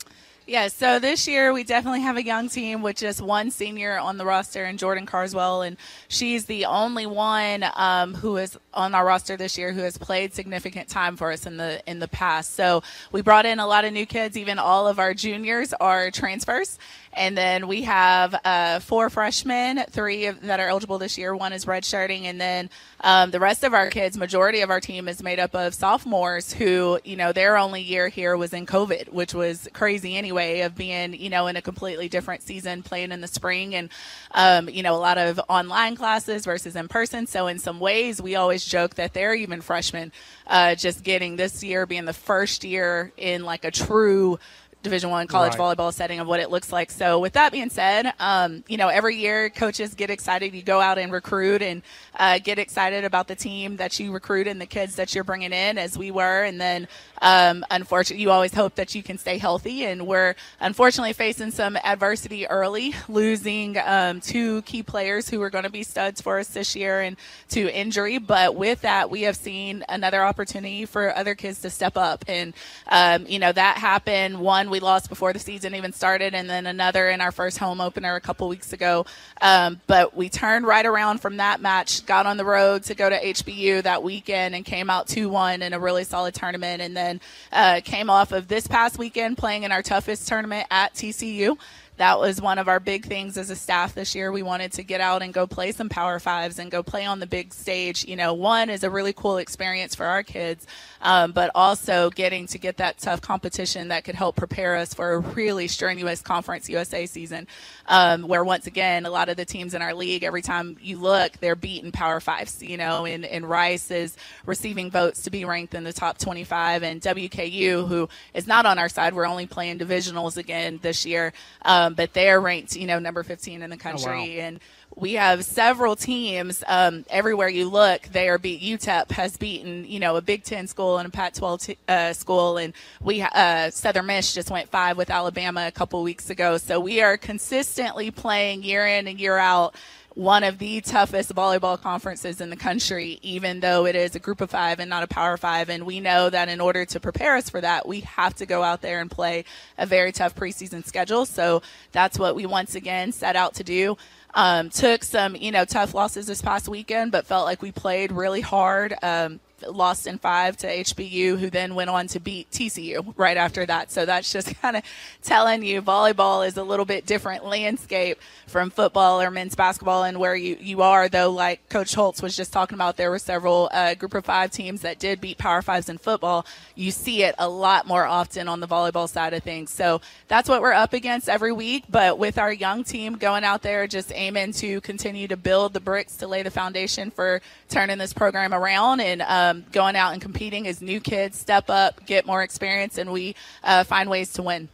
Yeah, 0.48 0.68
so 0.68 1.00
this 1.00 1.26
year 1.26 1.52
we 1.52 1.64
definitely 1.64 2.02
have 2.02 2.16
a 2.16 2.24
young 2.24 2.48
team 2.48 2.80
with 2.80 2.94
just 2.94 3.20
one 3.20 3.50
senior 3.50 3.98
on 3.98 4.16
the 4.16 4.24
roster, 4.24 4.62
and 4.62 4.78
Jordan 4.78 5.04
Carswell, 5.04 5.62
and 5.62 5.76
she's 6.06 6.44
the 6.44 6.66
only 6.66 7.04
one 7.04 7.64
um, 7.74 8.14
who 8.14 8.36
is 8.36 8.56
on 8.72 8.94
our 8.94 9.04
roster 9.04 9.36
this 9.36 9.58
year 9.58 9.72
who 9.72 9.80
has 9.80 9.98
played 9.98 10.34
significant 10.34 10.88
time 10.88 11.16
for 11.16 11.32
us 11.32 11.46
in 11.46 11.56
the 11.56 11.82
in 11.90 11.98
the 11.98 12.06
past. 12.06 12.54
So 12.54 12.84
we 13.10 13.22
brought 13.22 13.44
in 13.44 13.58
a 13.58 13.66
lot 13.66 13.84
of 13.84 13.92
new 13.92 14.06
kids. 14.06 14.36
Even 14.36 14.60
all 14.60 14.86
of 14.86 15.00
our 15.00 15.14
juniors 15.14 15.72
are 15.80 16.12
transfers, 16.12 16.78
and 17.16 17.36
then 17.36 17.66
we 17.66 17.82
have 17.82 18.38
uh, 18.44 18.78
four 18.80 19.08
freshmen, 19.08 19.84
three 19.90 20.28
that 20.28 20.60
are 20.60 20.68
eligible 20.68 20.98
this 20.98 21.16
year. 21.16 21.34
One 21.34 21.52
is 21.52 21.64
redshirting, 21.64 22.24
and 22.24 22.38
then 22.40 22.70
um, 23.00 23.30
the 23.30 23.40
rest 23.40 23.64
of 23.64 23.72
our 23.72 23.88
kids, 23.88 24.18
majority 24.18 24.60
of 24.60 24.70
our 24.70 24.80
team 24.80 25.08
is 25.08 25.22
made 25.22 25.40
up 25.40 25.54
of 25.54 25.74
sophomores 25.74 26.52
who, 26.52 27.00
you 27.04 27.16
know, 27.16 27.32
their 27.32 27.56
only 27.56 27.80
year 27.80 28.08
here 28.08 28.36
was 28.36 28.52
in 28.52 28.66
COVID, 28.66 29.08
which 29.08 29.32
was 29.32 29.66
crazy 29.72 30.16
anyway, 30.16 30.60
of 30.60 30.76
being, 30.76 31.14
you 31.14 31.30
know, 31.30 31.46
in 31.46 31.56
a 31.56 31.62
completely 31.62 32.08
different 32.08 32.42
season, 32.42 32.82
playing 32.82 33.12
in 33.12 33.22
the 33.22 33.26
spring, 33.26 33.74
and 33.74 33.88
um, 34.32 34.68
you 34.68 34.82
know, 34.82 34.94
a 34.94 34.98
lot 35.00 35.16
of 35.16 35.40
online 35.48 35.96
classes 35.96 36.44
versus 36.44 36.76
in 36.76 36.86
person. 36.86 37.26
So 37.26 37.46
in 37.46 37.58
some 37.58 37.80
ways, 37.80 38.20
we 38.20 38.36
always 38.36 38.64
joke 38.64 38.96
that 38.96 39.14
they're 39.14 39.34
even 39.34 39.62
freshmen, 39.62 40.12
uh, 40.46 40.74
just 40.74 41.02
getting 41.02 41.36
this 41.36 41.64
year 41.64 41.86
being 41.86 42.04
the 42.04 42.12
first 42.12 42.62
year 42.62 43.12
in 43.16 43.44
like 43.44 43.64
a 43.64 43.70
true 43.70 44.38
Division 44.86 45.10
One 45.10 45.26
college 45.26 45.56
Right. 45.58 45.76
volleyball 45.76 45.92
setting 45.92 46.20
of 46.20 46.26
what 46.26 46.40
it 46.40 46.50
looks 46.50 46.72
like. 46.72 46.90
So, 46.90 47.18
with 47.18 47.32
that 47.34 47.52
being 47.52 47.70
said, 47.70 48.12
um, 48.20 48.64
you 48.68 48.76
know, 48.76 48.88
every 48.88 49.16
year 49.16 49.50
coaches 49.50 49.94
get 49.94 50.10
excited. 50.10 50.54
You 50.54 50.62
go 50.62 50.80
out 50.80 50.96
and 50.98 51.12
recruit 51.12 51.60
and 51.60 51.82
uh, 52.18 52.38
get 52.38 52.58
excited 52.58 53.04
about 53.04 53.26
the 53.28 53.34
team 53.34 53.76
that 53.76 53.98
you 53.98 54.12
recruit 54.12 54.46
and 54.46 54.60
the 54.60 54.66
kids 54.66 54.96
that 54.96 55.14
you're 55.14 55.24
bringing 55.24 55.52
in, 55.52 55.76
as 55.76 55.98
we 55.98 56.10
were. 56.10 56.44
And 56.44 56.60
then, 56.60 56.88
um, 57.20 57.64
unfortunately, 57.70 58.22
you 58.22 58.30
always 58.30 58.54
hope 58.54 58.76
that 58.76 58.94
you 58.94 59.02
can 59.02 59.18
stay 59.18 59.38
healthy. 59.38 59.84
And 59.84 60.06
we're 60.06 60.34
unfortunately 60.60 61.12
facing 61.12 61.50
some 61.50 61.76
adversity 61.76 62.46
early, 62.46 62.94
losing 63.08 63.76
um, 63.84 64.20
two 64.20 64.62
key 64.62 64.82
players 64.82 65.28
who 65.28 65.40
were 65.40 65.50
going 65.50 65.64
to 65.64 65.70
be 65.70 65.82
studs 65.82 66.20
for 66.20 66.38
us 66.38 66.48
this 66.48 66.76
year 66.76 67.00
and 67.00 67.16
to 67.50 67.68
injury. 67.76 68.18
But 68.18 68.54
with 68.54 68.82
that, 68.82 69.10
we 69.10 69.22
have 69.22 69.36
seen 69.36 69.84
another 69.88 70.22
opportunity 70.22 70.86
for 70.86 71.14
other 71.16 71.34
kids 71.34 71.60
to 71.62 71.70
step 71.70 71.96
up. 71.96 72.24
And, 72.28 72.54
um, 72.88 73.26
you 73.26 73.38
know, 73.38 73.52
that 73.52 73.78
happened. 73.78 74.38
One 74.40 74.70
we 74.76 74.80
lost 74.80 75.08
before 75.08 75.32
the 75.32 75.38
season 75.38 75.74
even 75.74 75.90
started, 75.90 76.34
and 76.34 76.50
then 76.50 76.66
another 76.66 77.08
in 77.08 77.22
our 77.22 77.32
first 77.32 77.56
home 77.56 77.80
opener 77.80 78.14
a 78.14 78.20
couple 78.20 78.46
weeks 78.46 78.74
ago. 78.74 79.06
Um, 79.40 79.80
but 79.86 80.14
we 80.14 80.28
turned 80.28 80.66
right 80.66 80.84
around 80.84 81.22
from 81.22 81.38
that 81.38 81.62
match, 81.62 82.04
got 82.04 82.26
on 82.26 82.36
the 82.36 82.44
road 82.44 82.82
to 82.84 82.94
go 82.94 83.08
to 83.08 83.18
HBU 83.18 83.84
that 83.84 84.02
weekend, 84.02 84.54
and 84.54 84.66
came 84.66 84.90
out 84.90 85.08
2 85.08 85.30
1 85.30 85.62
in 85.62 85.72
a 85.72 85.80
really 85.80 86.04
solid 86.04 86.34
tournament. 86.34 86.82
And 86.82 86.94
then 86.94 87.22
uh, 87.52 87.80
came 87.84 88.10
off 88.10 88.32
of 88.32 88.48
this 88.48 88.66
past 88.66 88.98
weekend 88.98 89.38
playing 89.38 89.62
in 89.62 89.72
our 89.72 89.82
toughest 89.82 90.28
tournament 90.28 90.66
at 90.70 90.92
TCU 90.92 91.56
that 91.96 92.18
was 92.18 92.40
one 92.40 92.58
of 92.58 92.68
our 92.68 92.80
big 92.80 93.06
things 93.06 93.38
as 93.38 93.50
a 93.50 93.56
staff 93.56 93.94
this 93.94 94.14
year. 94.14 94.30
We 94.30 94.42
wanted 94.42 94.72
to 94.72 94.82
get 94.82 95.00
out 95.00 95.22
and 95.22 95.32
go 95.32 95.46
play 95.46 95.72
some 95.72 95.88
Power 95.88 96.18
Fives 96.18 96.58
and 96.58 96.70
go 96.70 96.82
play 96.82 97.06
on 97.06 97.20
the 97.20 97.26
big 97.26 97.54
stage. 97.54 98.04
You 98.04 98.16
know, 98.16 98.34
one 98.34 98.68
is 98.68 98.84
a 98.84 98.90
really 98.90 99.12
cool 99.12 99.38
experience 99.38 99.94
for 99.94 100.04
our 100.04 100.22
kids, 100.22 100.66
um, 101.00 101.32
but 101.32 101.50
also 101.54 102.10
getting 102.10 102.46
to 102.48 102.58
get 102.58 102.76
that 102.78 102.98
tough 102.98 103.22
competition 103.22 103.88
that 103.88 104.04
could 104.04 104.14
help 104.14 104.36
prepare 104.36 104.76
us 104.76 104.92
for 104.92 105.14
a 105.14 105.18
really 105.20 105.68
strenuous 105.68 106.20
Conference 106.20 106.68
USA 106.68 107.06
season, 107.06 107.46
um, 107.86 108.28
where 108.28 108.44
once 108.44 108.66
again, 108.66 109.06
a 109.06 109.10
lot 109.10 109.28
of 109.28 109.36
the 109.36 109.44
teams 109.44 109.72
in 109.72 109.80
our 109.80 109.94
league, 109.94 110.22
every 110.22 110.42
time 110.42 110.76
you 110.80 110.98
look, 110.98 111.32
they're 111.38 111.56
beating 111.56 111.92
Power 111.92 112.20
Fives, 112.20 112.62
you 112.62 112.76
know, 112.76 113.06
and, 113.06 113.24
and 113.24 113.48
Rice 113.48 113.90
is 113.90 114.16
receiving 114.44 114.90
votes 114.90 115.22
to 115.22 115.30
be 115.30 115.44
ranked 115.44 115.74
in 115.74 115.84
the 115.84 115.92
top 115.92 116.18
25, 116.18 116.82
and 116.82 117.00
WKU, 117.00 117.88
who 117.88 118.08
is 118.34 118.46
not 118.46 118.66
on 118.66 118.78
our 118.78 118.88
side, 118.88 119.14
we're 119.14 119.26
only 119.26 119.46
playing 119.46 119.78
divisionals 119.78 120.36
again 120.36 120.78
this 120.82 121.06
year. 121.06 121.32
Um, 121.62 121.85
but 121.94 122.12
they're 122.12 122.40
ranked, 122.40 122.76
you 122.76 122.86
know, 122.86 122.98
number 122.98 123.22
15 123.22 123.62
in 123.62 123.70
the 123.70 123.76
country. 123.76 124.40
And 124.40 124.60
we 124.94 125.14
have 125.14 125.44
several 125.44 125.94
teams 125.94 126.64
um, 126.66 127.04
everywhere 127.10 127.48
you 127.48 127.68
look. 127.68 128.02
They 128.04 128.28
are 128.28 128.38
beat. 128.38 128.62
UTEP 128.62 129.10
has 129.12 129.36
beaten, 129.36 129.84
you 129.84 130.00
know, 130.00 130.16
a 130.16 130.22
Big 130.22 130.42
Ten 130.42 130.66
school 130.66 130.98
and 130.98 131.06
a 131.06 131.10
Pac-12 131.10 131.66
t- 131.66 131.78
uh, 131.88 132.12
school, 132.14 132.56
and 132.56 132.72
we 133.02 133.20
uh, 133.20 133.70
Southern 133.70 134.06
Miss 134.06 134.34
just 134.34 134.50
went 134.50 134.70
five 134.70 134.96
with 134.96 135.10
Alabama 135.10 135.66
a 135.66 135.72
couple 135.72 136.02
weeks 136.02 136.30
ago. 136.30 136.56
So 136.56 136.80
we 136.80 137.02
are 137.02 137.16
consistently 137.18 138.10
playing 138.10 138.62
year 138.62 138.86
in 138.86 139.06
and 139.06 139.20
year 139.20 139.36
out 139.36 139.74
one 140.16 140.42
of 140.44 140.58
the 140.58 140.80
toughest 140.80 141.34
volleyball 141.34 141.78
conferences 141.78 142.40
in 142.40 142.48
the 142.48 142.56
country, 142.56 143.18
even 143.20 143.60
though 143.60 143.84
it 143.84 143.94
is 143.94 144.16
a 144.16 144.18
group 144.18 144.40
of 144.40 144.48
five 144.48 144.80
and 144.80 144.88
not 144.88 145.02
a 145.02 145.06
power 145.06 145.36
five. 145.36 145.68
And 145.68 145.84
we 145.84 146.00
know 146.00 146.30
that 146.30 146.48
in 146.48 146.58
order 146.58 146.86
to 146.86 146.98
prepare 146.98 147.36
us 147.36 147.50
for 147.50 147.60
that, 147.60 147.86
we 147.86 148.00
have 148.00 148.34
to 148.36 148.46
go 148.46 148.62
out 148.62 148.80
there 148.80 149.00
and 149.00 149.10
play 149.10 149.44
a 149.76 149.84
very 149.84 150.12
tough 150.12 150.34
preseason 150.34 150.86
schedule. 150.86 151.26
So 151.26 151.60
that's 151.92 152.18
what 152.18 152.34
we 152.34 152.46
once 152.46 152.74
again 152.74 153.12
set 153.12 153.36
out 153.36 153.52
to 153.56 153.64
do. 153.64 153.98
Um, 154.32 154.70
took 154.70 155.04
some, 155.04 155.36
you 155.36 155.52
know, 155.52 155.66
tough 155.66 155.92
losses 155.92 156.26
this 156.26 156.40
past 156.40 156.66
weekend, 156.66 157.12
but 157.12 157.26
felt 157.26 157.44
like 157.44 157.60
we 157.60 157.70
played 157.70 158.10
really 158.10 158.40
hard. 158.40 158.94
Um, 159.02 159.38
lost 159.62 160.06
in 160.06 160.18
five 160.18 160.56
to 160.58 160.66
HBU, 160.66 161.38
who 161.38 161.50
then 161.50 161.74
went 161.74 161.90
on 161.90 162.06
to 162.08 162.20
beat 162.20 162.50
TCU 162.50 163.14
right 163.16 163.36
after 163.36 163.66
that. 163.66 163.90
So 163.90 164.04
that's 164.06 164.32
just 164.32 164.54
kind 164.62 164.76
of 164.76 164.82
telling 165.22 165.62
you 165.62 165.82
volleyball 165.82 166.46
is 166.46 166.56
a 166.56 166.62
little 166.62 166.84
bit 166.84 167.06
different 167.06 167.44
landscape 167.44 168.18
from 168.46 168.70
football 168.70 169.20
or 169.20 169.30
men's 169.30 169.54
basketball 169.54 170.04
and 170.04 170.18
where 170.18 170.36
you, 170.36 170.56
you 170.60 170.82
are, 170.82 171.08
though, 171.08 171.30
like 171.30 171.68
Coach 171.68 171.94
Holtz 171.94 172.22
was 172.22 172.36
just 172.36 172.52
talking 172.52 172.74
about, 172.74 172.96
there 172.96 173.10
were 173.10 173.18
several 173.18 173.68
uh, 173.72 173.94
group 173.94 174.14
of 174.14 174.24
five 174.24 174.50
teams 174.50 174.82
that 174.82 174.98
did 174.98 175.20
beat 175.20 175.38
Power 175.38 175.62
Fives 175.62 175.88
in 175.88 175.98
football. 175.98 176.46
You 176.74 176.90
see 176.90 177.22
it 177.22 177.34
a 177.38 177.48
lot 177.48 177.86
more 177.86 178.04
often 178.04 178.48
on 178.48 178.60
the 178.60 178.68
volleyball 178.68 179.08
side 179.08 179.34
of 179.34 179.42
things. 179.42 179.70
So 179.70 180.00
that's 180.28 180.48
what 180.48 180.62
we're 180.62 180.72
up 180.72 180.92
against 180.92 181.28
every 181.28 181.52
week. 181.52 181.84
But 181.88 182.18
with 182.18 182.38
our 182.38 182.52
young 182.52 182.84
team 182.84 183.14
going 183.14 183.44
out 183.44 183.62
there, 183.62 183.86
just 183.86 184.12
aiming 184.14 184.52
to 184.54 184.80
continue 184.80 185.28
to 185.28 185.36
build 185.36 185.72
the 185.72 185.80
bricks 185.80 186.16
to 186.16 186.26
lay 186.26 186.42
the 186.42 186.50
foundation 186.50 187.10
for 187.10 187.40
turning 187.68 187.98
this 187.98 188.12
program 188.12 188.54
around 188.54 189.00
and 189.00 189.22
um, 189.50 189.64
going 189.72 189.96
out 189.96 190.12
and 190.12 190.22
competing 190.22 190.66
as 190.66 190.80
new 190.80 191.00
kids 191.00 191.38
step 191.38 191.68
up, 191.68 192.04
get 192.06 192.26
more 192.26 192.42
experience, 192.42 192.98
and 192.98 193.12
we 193.12 193.34
uh, 193.62 193.84
find 193.84 194.10
ways 194.10 194.32
to 194.34 194.42
win. 194.42 194.68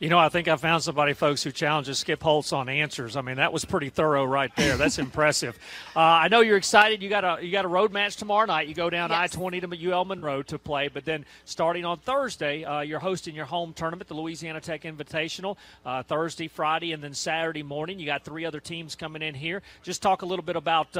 You 0.00 0.10
know, 0.10 0.18
I 0.18 0.28
think 0.28 0.48
I 0.48 0.56
found 0.56 0.82
somebody, 0.82 1.12
folks, 1.12 1.44
who 1.44 1.52
challenges 1.52 2.00
Skip 2.00 2.20
Holtz 2.22 2.52
on 2.52 2.68
answers. 2.68 3.16
I 3.16 3.22
mean, 3.22 3.36
that 3.36 3.52
was 3.52 3.64
pretty 3.64 3.90
thorough 3.90 4.24
right 4.24 4.54
there. 4.56 4.76
That's 4.76 4.98
impressive. 5.06 5.56
Uh, 5.94 6.00
I 6.00 6.28
know 6.28 6.40
you're 6.40 6.56
excited. 6.56 7.00
You 7.00 7.08
got 7.08 7.24
a 7.24 7.42
you 7.42 7.52
got 7.52 7.64
a 7.64 7.68
road 7.68 7.92
match 7.92 8.16
tomorrow 8.16 8.44
night. 8.44 8.66
You 8.66 8.74
go 8.74 8.90
down 8.90 9.12
I 9.12 9.28
twenty 9.28 9.60
to 9.60 9.92
UL 9.92 10.04
Monroe 10.04 10.42
to 10.42 10.58
play, 10.58 10.88
but 10.88 11.04
then 11.04 11.24
starting 11.44 11.84
on 11.84 11.98
Thursday, 11.98 12.64
uh, 12.64 12.80
you're 12.80 12.98
hosting 12.98 13.36
your 13.36 13.46
home 13.46 13.72
tournament, 13.72 14.08
the 14.08 14.14
Louisiana 14.14 14.60
Tech 14.60 14.82
Invitational. 14.82 15.56
Uh, 15.86 16.02
Thursday, 16.02 16.48
Friday, 16.48 16.92
and 16.92 17.02
then 17.02 17.14
Saturday 17.14 17.62
morning. 17.62 17.98
You 18.00 18.04
got 18.04 18.24
three 18.24 18.44
other 18.44 18.60
teams 18.60 18.96
coming 18.96 19.22
in 19.22 19.34
here. 19.34 19.62
Just 19.82 20.02
talk 20.02 20.22
a 20.22 20.26
little 20.26 20.44
bit 20.44 20.56
about. 20.56 20.94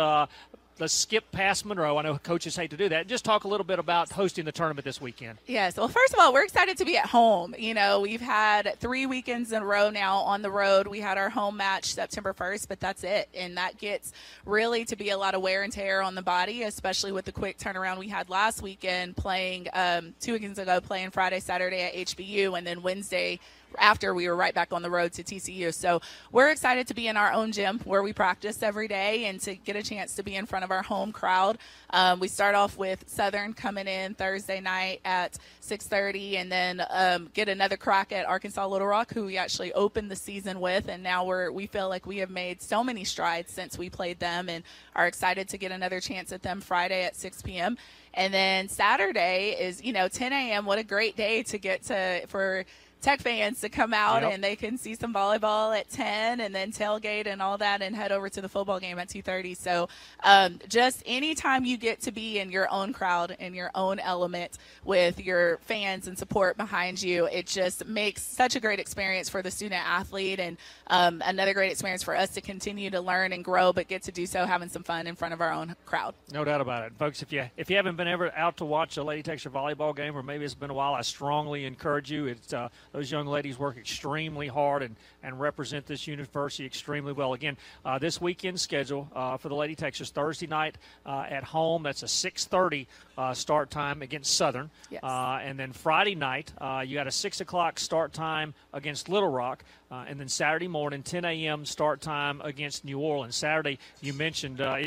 Let's 0.81 0.93
skip 0.93 1.31
past 1.31 1.65
Monroe. 1.65 1.99
I 1.99 2.03
know 2.03 2.19
coaches 2.19 2.57
hate 2.57 2.71
to 2.71 2.77
do 2.77 2.89
that. 2.89 3.07
Just 3.07 3.25
talk 3.25 3.45
a 3.45 3.49
little 3.49 3.65
bit 3.65 3.79
about 3.79 4.11
hosting 4.11 4.45
the 4.45 4.51
tournament 4.51 4.85
this 4.85 5.01
weekend. 5.01 5.39
Yes. 5.47 5.77
Well, 5.77 5.87
first 5.87 6.13
of 6.13 6.19
all, 6.19 6.33
we're 6.33 6.43
excited 6.43 6.77
to 6.79 6.85
be 6.85 6.97
at 6.97 7.07
home. 7.07 7.55
You 7.57 7.75
know, 7.75 8.01
we've 8.01 8.21
had 8.21 8.77
three 8.81 9.07
weekends 9.07 9.53
in 9.53 9.63
a 9.63 9.65
row 9.65 9.91
now 9.91 10.17
on 10.17 10.43
the 10.43 10.51
road. 10.51 10.89
We 10.89 10.99
had 10.99 11.17
our 11.17 11.31
home 11.31 11.57
match 11.57 11.95
September 11.95 12.35
1st, 12.35 12.67
but 12.67 12.81
that's 12.81 13.05
it. 13.05 13.29
And 13.35 13.57
that 13.57 13.79
gets 13.79 14.13
really 14.45 14.85
to 14.87 14.97
be 14.97 15.11
a 15.11 15.17
lot 15.17 15.37
of 15.37 15.43
wear 15.43 15.63
and 15.63 15.73
tear 15.73 16.03
on 16.03 16.17
the 16.17 16.23
body, 16.23 16.65
especially 16.65 17.13
with 17.13 17.25
the 17.25 17.33
quick 17.33 17.57
turnaround 17.57 17.99
we 17.99 18.09
had 18.09 18.29
last 18.29 18.61
weekend 18.61 19.17
playing 19.17 19.69
um, 19.75 20.13
two 20.21 20.33
weekends 20.33 20.59
ago, 20.59 20.81
playing 20.81 21.11
Friday, 21.11 21.39
Saturday 21.39 21.83
at 21.83 21.95
HBU, 21.95 22.59
and 22.59 22.67
then 22.67 22.83
Wednesday 22.83 23.39
after 23.79 24.15
we 24.15 24.29
were 24.29 24.37
right 24.37 24.55
back 24.55 24.73
on 24.73 24.83
the 24.83 24.91
road 24.91 25.13
to 25.15 25.23
TCU. 25.23 25.73
So 25.73 26.01
we're 26.33 26.51
excited 26.51 26.87
to 26.89 26.95
be 26.95 27.09
in 27.09 27.17
our 27.17 27.33
own 27.33 27.53
gym 27.53 27.81
where 27.85 28.03
we 28.03 28.13
practice 28.13 28.63
every 28.63 28.89
day 28.89 29.27
and 29.27 29.41
to 29.43 29.55
get 29.55 29.77
a 29.77 29.83
chance 29.83 30.15
to 30.17 30.23
be 30.23 30.37
in 30.37 30.47
front 30.47 30.65
of 30.65 30.71
our 30.71 30.83
home 30.83 31.13
crowd. 31.13 31.59
Um, 31.91 32.21
we 32.21 32.29
start 32.29 32.55
off 32.55 32.77
with 32.77 33.05
Southern 33.09 33.53
coming 33.55 33.87
in 33.87 34.15
Thursday 34.15 34.61
night 34.61 35.01
at 35.05 35.39
6:30, 35.61 36.37
and 36.37 36.51
then 36.51 36.85
um, 36.91 37.31
get 37.35 37.49
another 37.49 37.77
crack 37.77 38.13
at 38.13 38.27
Arkansas 38.27 38.67
Little 38.67 38.87
Rock, 38.87 39.13
who 39.13 39.27
we 39.27 39.37
actually 39.37 39.73
opened 39.73 40.11
the 40.11 40.17
season 40.17 40.61
with, 40.61 40.89
and 40.89 41.03
now 41.03 41.25
we're 41.25 41.51
we 41.51 41.67
feel 41.67 41.89
like 41.89 42.07
we 42.07 42.19
have 42.19 42.31
made 42.31 42.61
so 42.63 42.83
many 42.83 43.05
strides 43.05 43.53
since 43.53 43.79
we 43.79 43.89
played 43.89 44.19
them, 44.19 44.49
and 44.49 44.65
are 44.97 45.07
excited 45.07 45.49
to 45.49 45.59
get 45.59 45.73
another 45.73 46.01
chance 46.01 46.33
at 46.33 46.43
them 46.43 46.61
Friday 46.61 47.05
at 47.05 47.17
6 47.17 47.43
p.m. 47.43 47.77
And 48.13 48.33
then 48.33 48.69
Saturday 48.69 49.57
is 49.59 49.83
you 49.83 49.93
know 49.93 50.09
10 50.09 50.33
a.m. 50.33 50.67
What 50.67 50.79
a 50.79 50.85
great 50.85 51.17
day 51.17 51.43
to 51.45 51.59
get 51.59 51.85
to 51.85 52.27
for 52.29 52.65
Tech 53.05 53.21
fans 53.21 53.61
to 53.61 53.69
come 53.69 53.93
out 53.93 54.23
Yep. 54.23 54.33
and 54.33 54.43
they 54.43 54.57
can 54.57 54.79
see 54.79 54.95
some 54.95 55.13
volleyball 55.13 55.79
at 55.79 55.91
10 55.91 56.41
and 56.41 56.55
then 56.55 56.73
tailgate 56.73 57.27
and 57.27 57.43
all 57.43 57.59
that 57.59 57.83
and 57.83 57.95
head 57.95 58.11
over 58.13 58.31
to 58.31 58.41
the 58.41 58.49
football 58.49 58.81
game 58.81 58.99
at 58.99 59.09
2.30 59.09 59.55
so 59.57 59.89
um, 60.23 60.59
just 60.69 61.03
anytime 61.05 61.67
you 61.67 61.77
get 61.77 62.01
to 62.01 62.11
be 62.13 62.39
in 62.39 62.51
your 62.51 62.67
own 62.73 62.95
crowd 62.95 63.37
in 63.39 63.53
your 63.53 63.71
own 63.75 63.99
element 63.99 64.57
with 64.85 65.21
your 65.23 65.59
fans 65.59 66.09
and 66.09 66.19
support 66.19 66.57
behind 66.57 67.03
you 67.03 67.27
it 67.27 67.47
just 67.47 67.85
makes 67.87 68.23
such 68.23 68.57
a 68.57 68.61
great 68.61 68.81
experience 68.81 69.29
for 69.29 69.43
the 69.43 69.51
student 69.51 69.83
athlete 69.87 70.41
and 70.41 70.57
um, 70.87 71.23
another 71.27 71.53
great 71.53 71.71
experience 71.71 72.03
for 72.03 72.17
us 72.17 72.31
to 72.31 72.41
continue 72.41 72.89
to 72.89 73.03
learn 73.03 73.35
and 73.35 73.45
grow 73.45 73.71
but 73.71 73.87
get 73.87 74.03
to 74.03 74.13
do 74.13 74.25
so 74.25 74.47
having 74.47 74.71
some 74.71 74.83
fun 74.83 75.07
in 75.07 75.15
front 75.15 75.35
of 75.35 75.43
our 75.43 75.53
own 75.53 75.77
crowd 75.85 76.15
No 76.33 76.43
doubt 76.43 76.63
about 76.63 76.85
it, 76.87 76.93
folks. 76.99 77.21
If 77.21 77.33
you 77.33 77.45
if 77.59 77.69
you 77.69 77.77
haven't 77.77 77.97
been 77.97 78.09
ever 78.09 78.33
out 78.35 78.57
to 78.59 78.65
watch 78.65 78.97
a 78.97 79.03
Lady 79.05 79.23
Techsters 79.23 79.51
volleyball 79.53 79.95
game, 79.95 80.17
or 80.17 80.23
maybe 80.23 80.45
it's 80.47 80.55
been 80.55 80.71
a 80.71 80.75
while, 80.75 80.95
I 80.95 81.03
strongly 81.03 81.67
encourage 81.67 82.11
you. 82.11 82.27
It's 82.27 82.53
uh, 82.53 82.69
those 82.95 83.11
young 83.11 83.27
ladies 83.27 83.59
work 83.59 83.77
extremely 83.77 84.47
hard 84.47 84.81
and, 84.83 84.95
and 85.25 85.41
represent 85.41 85.85
this 85.85 86.07
university 86.07 86.65
extremely 86.65 87.13
well. 87.13 87.35
Again, 87.35 87.57
uh, 87.85 87.99
this 87.99 88.21
weekend 88.21 88.61
schedule 88.61 89.11
uh, 89.17 89.37
for 89.37 89.49
the 89.49 89.55
Lady 89.57 89.75
Techsters 89.75 90.13
Thursday 90.13 90.47
night 90.47 90.79
uh, 91.05 91.27
at 91.29 91.43
home. 91.43 91.83
That's 91.83 92.05
a 92.05 92.07
6:30 92.07 92.87
uh, 93.19 93.35
start 93.35 93.71
time 93.71 94.01
against 94.01 94.37
Southern, 94.37 94.71
Yes. 94.91 95.03
uh, 95.03 95.41
and 95.43 95.59
then 95.59 95.73
Friday 95.73 96.15
night 96.15 96.53
uh, 96.59 96.85
you 96.87 96.95
got 96.95 97.09
a 97.09 97.13
six 97.13 97.41
o'clock 97.41 97.81
start 97.81 98.13
time 98.13 98.55
against 98.73 99.09
Little 99.09 99.29
Rock. 99.29 99.65
Uh, 99.91 100.05
and 100.09 100.19
then 100.19 100.29
Saturday 100.29 100.69
morning, 100.69 101.03
10 101.03 101.25
a.m. 101.25 101.65
start 101.65 102.01
time 102.01 102.41
against 102.43 102.85
New 102.85 103.01
Orleans. 103.01 103.35
Saturday, 103.35 103.79
you 104.01 104.13
mentioned 104.13 104.61
uh, 104.61 104.79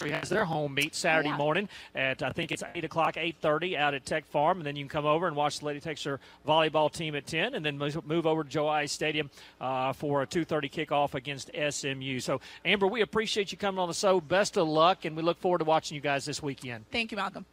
has 0.00 0.28
their 0.28 0.44
home 0.44 0.74
meet 0.74 0.94
Saturday 0.94 1.28
yeah. 1.28 1.36
morning 1.36 1.68
at 1.94 2.22
I 2.22 2.30
think 2.30 2.50
it's 2.50 2.62
eight 2.74 2.84
o'clock, 2.84 3.16
eight 3.16 3.36
thirty 3.40 3.76
out 3.76 3.94
at 3.94 4.06
Tech 4.06 4.26
Farm, 4.26 4.58
and 4.58 4.66
then 4.66 4.74
you 4.74 4.84
can 4.84 4.88
come 4.88 5.06
over 5.06 5.26
and 5.26 5.36
watch 5.36 5.58
the 5.58 5.66
Lady 5.66 5.80
Techsters 5.80 6.18
volleyball 6.46 6.90
team 6.90 7.14
at 7.14 7.26
ten, 7.26 7.54
and 7.54 7.64
then 7.64 7.76
move 7.78 8.26
over 8.26 8.42
to 8.42 8.48
Joe 8.48 8.64
Aillet 8.64 8.88
Stadium 8.88 9.30
uh, 9.60 9.92
for 9.92 10.22
a 10.22 10.26
two 10.26 10.44
thirty 10.44 10.68
kickoff 10.68 11.14
against 11.14 11.50
SMU. 11.54 12.20
So 12.20 12.40
Amber, 12.64 12.86
we 12.86 13.02
appreciate 13.02 13.52
you 13.52 13.58
coming 13.58 13.78
on 13.78 13.88
the 13.88 13.94
show. 13.94 14.20
Best 14.20 14.56
of 14.56 14.66
luck, 14.66 15.04
and 15.04 15.14
we 15.16 15.22
look 15.22 15.38
forward 15.40 15.58
to 15.58 15.64
watching 15.64 15.94
you 15.94 16.00
guys 16.00 16.24
this 16.24 16.42
weekend. 16.42 16.86
Thank 16.90 17.10
you, 17.10 17.16
Malcolm. 17.16 17.44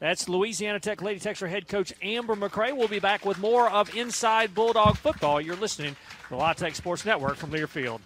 That's 0.00 0.28
Louisiana 0.28 0.80
Tech 0.80 1.00
Lady 1.00 1.20
Techsters 1.20 1.48
head 1.48 1.68
coach 1.68 1.92
Amber 2.02 2.34
McCray. 2.34 2.76
We'll 2.76 2.88
be 2.88 2.98
back 2.98 3.24
with 3.24 3.38
more 3.38 3.70
of 3.70 3.94
Inside 3.94 4.54
Bulldog 4.54 4.96
Football. 4.96 5.40
You're 5.40 5.56
listening 5.56 5.94
to 5.94 6.28
the 6.30 6.36
La 6.36 6.52
Tech 6.54 6.74
Sports 6.74 7.04
Network 7.04 7.36
from 7.36 7.50
Learfield. 7.50 8.00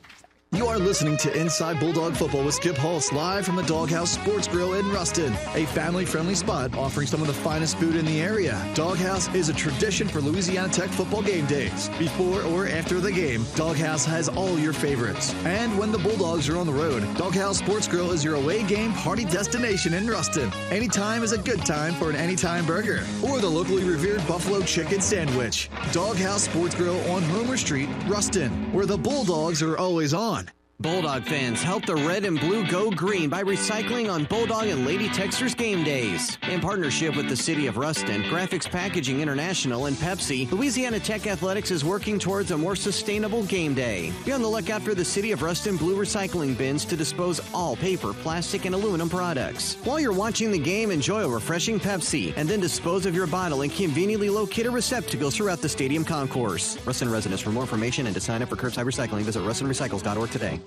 You 0.52 0.68
are 0.68 0.78
listening 0.78 1.16
to 1.18 1.38
Inside 1.38 1.80
Bulldog 1.80 2.16
Football 2.16 2.44
with 2.44 2.54
Skip 2.54 2.76
Holtz 2.76 3.12
live 3.12 3.44
from 3.44 3.56
the 3.56 3.62
Doghouse 3.64 4.12
Sports 4.12 4.48
Grill 4.48 4.74
in 4.74 4.88
Ruston, 4.90 5.32
a 5.54 5.66
family-friendly 5.66 6.34
spot 6.34 6.74
offering 6.76 7.06
some 7.06 7.20
of 7.20 7.26
the 7.26 7.34
finest 7.34 7.76
food 7.78 7.94
in 7.94 8.06
the 8.06 8.22
area. 8.22 8.64
Doghouse 8.74 9.32
is 9.34 9.48
a 9.48 9.52
tradition 9.52 10.08
for 10.08 10.20
Louisiana 10.20 10.68
Tech 10.72 10.88
football 10.88 11.20
game 11.20 11.44
days. 11.46 11.90
Before 11.98 12.42
or 12.42 12.68
after 12.68 13.00
the 13.00 13.12
game, 13.12 13.44
Doghouse 13.54 14.04
has 14.06 14.28
all 14.30 14.58
your 14.58 14.72
favorites. 14.72 15.34
And 15.44 15.76
when 15.78 15.92
the 15.92 15.98
Bulldogs 15.98 16.48
are 16.48 16.56
on 16.56 16.66
the 16.66 16.72
road, 16.72 17.02
Doghouse 17.16 17.58
Sports 17.58 17.86
Grill 17.86 18.12
is 18.12 18.24
your 18.24 18.36
away 18.36 18.62
game 18.62 18.92
party 18.94 19.24
destination 19.24 19.92
in 19.92 20.06
Ruston. 20.06 20.50
Anytime 20.70 21.22
is 21.22 21.32
a 21.32 21.38
good 21.38 21.66
time 21.66 21.92
for 21.94 22.08
an 22.08 22.16
anytime 22.16 22.64
burger 22.64 23.04
or 23.22 23.40
the 23.40 23.48
locally 23.48 23.84
revered 23.84 24.26
buffalo 24.26 24.62
chicken 24.62 25.00
sandwich. 25.00 25.68
Doghouse 25.92 26.44
Sports 26.44 26.74
Grill 26.74 27.00
on 27.10 27.22
Homer 27.24 27.56
Street, 27.56 27.90
Ruston, 28.06 28.72
where 28.72 28.86
the 28.86 28.96
Bulldogs 28.96 29.62
are 29.62 29.76
always 29.76 30.14
on. 30.14 30.45
Bulldog 30.78 31.24
fans, 31.24 31.62
help 31.62 31.86
the 31.86 31.96
red 31.96 32.24
and 32.24 32.38
blue 32.38 32.64
go 32.66 32.90
green 32.90 33.30
by 33.30 33.42
recycling 33.42 34.12
on 34.12 34.24
Bulldog 34.24 34.68
and 34.68 34.86
Lady 34.86 35.08
Techsters 35.08 35.56
game 35.56 35.82
days. 35.82 36.36
In 36.50 36.60
partnership 36.60 37.16
with 37.16 37.30
the 37.30 37.36
City 37.36 37.66
of 37.66 37.78
Ruston, 37.78 38.22
Graphics 38.24 38.70
Packaging 38.70 39.20
International, 39.20 39.86
and 39.86 39.96
Pepsi, 39.96 40.50
Louisiana 40.52 41.00
Tech 41.00 41.26
Athletics 41.26 41.70
is 41.70 41.82
working 41.82 42.18
towards 42.18 42.50
a 42.50 42.58
more 42.58 42.76
sustainable 42.76 43.42
game 43.44 43.72
day. 43.72 44.12
Be 44.26 44.32
on 44.32 44.42
the 44.42 44.48
lookout 44.48 44.82
for 44.82 44.94
the 44.94 45.04
City 45.04 45.32
of 45.32 45.40
Ruston 45.40 45.78
blue 45.78 45.96
recycling 45.96 46.56
bins 46.56 46.84
to 46.84 46.96
dispose 46.96 47.40
all 47.54 47.74
paper, 47.74 48.12
plastic, 48.12 48.66
and 48.66 48.74
aluminum 48.74 49.08
products. 49.08 49.78
While 49.82 49.98
you're 49.98 50.12
watching 50.12 50.52
the 50.52 50.58
game, 50.58 50.90
enjoy 50.90 51.22
a 51.22 51.28
refreshing 51.28 51.80
Pepsi, 51.80 52.34
and 52.36 52.46
then 52.46 52.60
dispose 52.60 53.06
of 53.06 53.14
your 53.14 53.26
bottle 53.26 53.62
in 53.62 53.70
conveniently 53.70 54.28
located 54.28 54.72
receptacles 54.72 55.36
throughout 55.36 55.62
the 55.62 55.70
stadium 55.70 56.04
concourse. 56.04 56.76
Ruston 56.84 57.10
residents, 57.10 57.42
for 57.42 57.50
more 57.50 57.62
information 57.62 58.06
and 58.06 58.14
to 58.14 58.20
sign 58.20 58.42
up 58.42 58.50
for 58.50 58.56
curbside 58.56 58.84
recycling, 58.84 59.22
visit 59.22 59.40
rustonrecycles.org 59.40 60.30
today. 60.30 60.60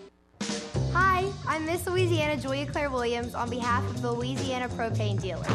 Hi, 0.94 1.32
I'm 1.48 1.66
Miss 1.66 1.86
Louisiana 1.86 2.36
Julia 2.36 2.66
Claire 2.66 2.90
Williams 2.90 3.36
on 3.36 3.50
behalf 3.50 3.88
of 3.92 4.02
the 4.02 4.12
Louisiana 4.12 4.68
Propane 4.70 5.22
Dealers. 5.22 5.48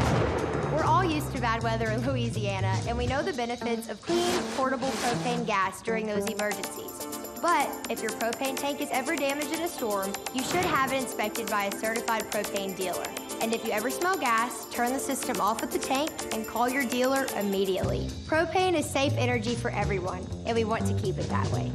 We're 0.73 0.85
all 0.85 1.05
used 1.05 1.33
to 1.33 1.41
bad 1.41 1.63
weather 1.63 1.91
in 1.91 2.07
Louisiana, 2.07 2.79
and 2.87 2.97
we 2.97 3.07
know 3.07 3.21
the 3.21 3.33
benefits 3.33 3.89
of 3.89 4.01
clean, 4.01 4.41
portable 4.57 4.89
propane 4.89 5.45
gas 5.45 5.83
during 5.83 6.07
those 6.07 6.27
emergencies. 6.27 7.07
But 7.43 7.69
if 7.91 8.01
your 8.01 8.13
propane 8.13 8.57
tank 8.57 8.81
is 8.81 8.89
ever 8.93 9.17
damaged 9.17 9.53
in 9.53 9.63
a 9.63 9.69
storm, 9.69 10.13
you 10.35 10.43
should 10.45 10.65
have 10.65 10.93
it 10.93 11.03
inspected 11.03 11.51
by 11.51 11.65
a 11.65 11.73
certified 11.73 12.31
propane 12.31 12.77
dealer. 12.77 13.07
And 13.41 13.53
if 13.53 13.65
you 13.65 13.73
ever 13.73 13.91
smell 13.91 14.17
gas, 14.17 14.67
turn 14.71 14.93
the 14.93 15.01
system 15.01 15.41
off 15.41 15.63
at 15.65 15.71
the 15.73 15.79
tank 15.79 16.11
and 16.33 16.47
call 16.47 16.69
your 16.69 16.85
dealer 16.85 17.27
immediately. 17.37 18.07
Propane 18.27 18.75
is 18.75 18.89
safe 18.89 19.13
energy 19.17 19.57
for 19.57 19.71
everyone, 19.73 20.27
and 20.47 20.57
we 20.57 20.65
want 20.65 20.87
to 20.87 20.95
keep 20.95 21.19
it 21.19 21.29
that 21.29 21.51
way. 21.51 21.73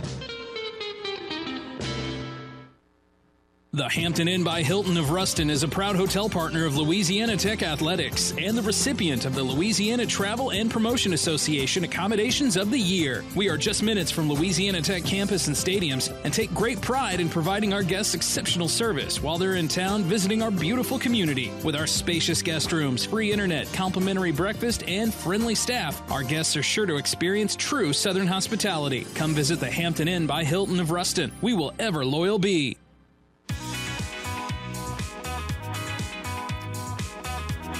The 3.71 3.87
Hampton 3.87 4.27
Inn 4.27 4.43
by 4.43 4.63
Hilton 4.63 4.97
of 4.97 5.11
Ruston 5.11 5.51
is 5.51 5.61
a 5.61 5.67
proud 5.67 5.95
hotel 5.95 6.27
partner 6.27 6.65
of 6.65 6.75
Louisiana 6.75 7.37
Tech 7.37 7.61
Athletics 7.61 8.33
and 8.35 8.57
the 8.57 8.63
recipient 8.63 9.25
of 9.25 9.35
the 9.35 9.43
Louisiana 9.43 10.07
Travel 10.07 10.49
and 10.49 10.71
Promotion 10.71 11.13
Association 11.13 11.83
Accommodations 11.83 12.57
of 12.57 12.71
the 12.71 12.79
Year. 12.79 13.23
We 13.35 13.47
are 13.47 13.57
just 13.57 13.83
minutes 13.83 14.09
from 14.09 14.27
Louisiana 14.27 14.81
Tech 14.81 15.03
campus 15.03 15.45
and 15.45 15.55
stadiums 15.55 16.11
and 16.23 16.33
take 16.33 16.51
great 16.51 16.81
pride 16.81 17.19
in 17.19 17.29
providing 17.29 17.71
our 17.71 17.83
guests 17.83 18.15
exceptional 18.15 18.67
service 18.67 19.21
while 19.21 19.37
they're 19.37 19.53
in 19.53 19.67
town 19.67 20.01
visiting 20.01 20.41
our 20.41 20.49
beautiful 20.49 20.97
community. 20.97 21.51
With 21.63 21.75
our 21.75 21.85
spacious 21.85 22.41
guest 22.41 22.71
rooms, 22.71 23.05
free 23.05 23.31
internet, 23.31 23.71
complimentary 23.71 24.31
breakfast, 24.31 24.81
and 24.87 25.13
friendly 25.13 25.53
staff, 25.53 26.01
our 26.11 26.23
guests 26.23 26.57
are 26.57 26.63
sure 26.63 26.87
to 26.87 26.97
experience 26.97 27.55
true 27.55 27.93
Southern 27.93 28.25
hospitality. 28.25 29.05
Come 29.13 29.35
visit 29.35 29.59
the 29.59 29.69
Hampton 29.69 30.07
Inn 30.07 30.25
by 30.25 30.43
Hilton 30.43 30.79
of 30.79 30.89
Ruston. 30.89 31.31
We 31.43 31.53
will 31.53 31.75
ever 31.77 32.03
loyal 32.03 32.39
be. 32.39 32.75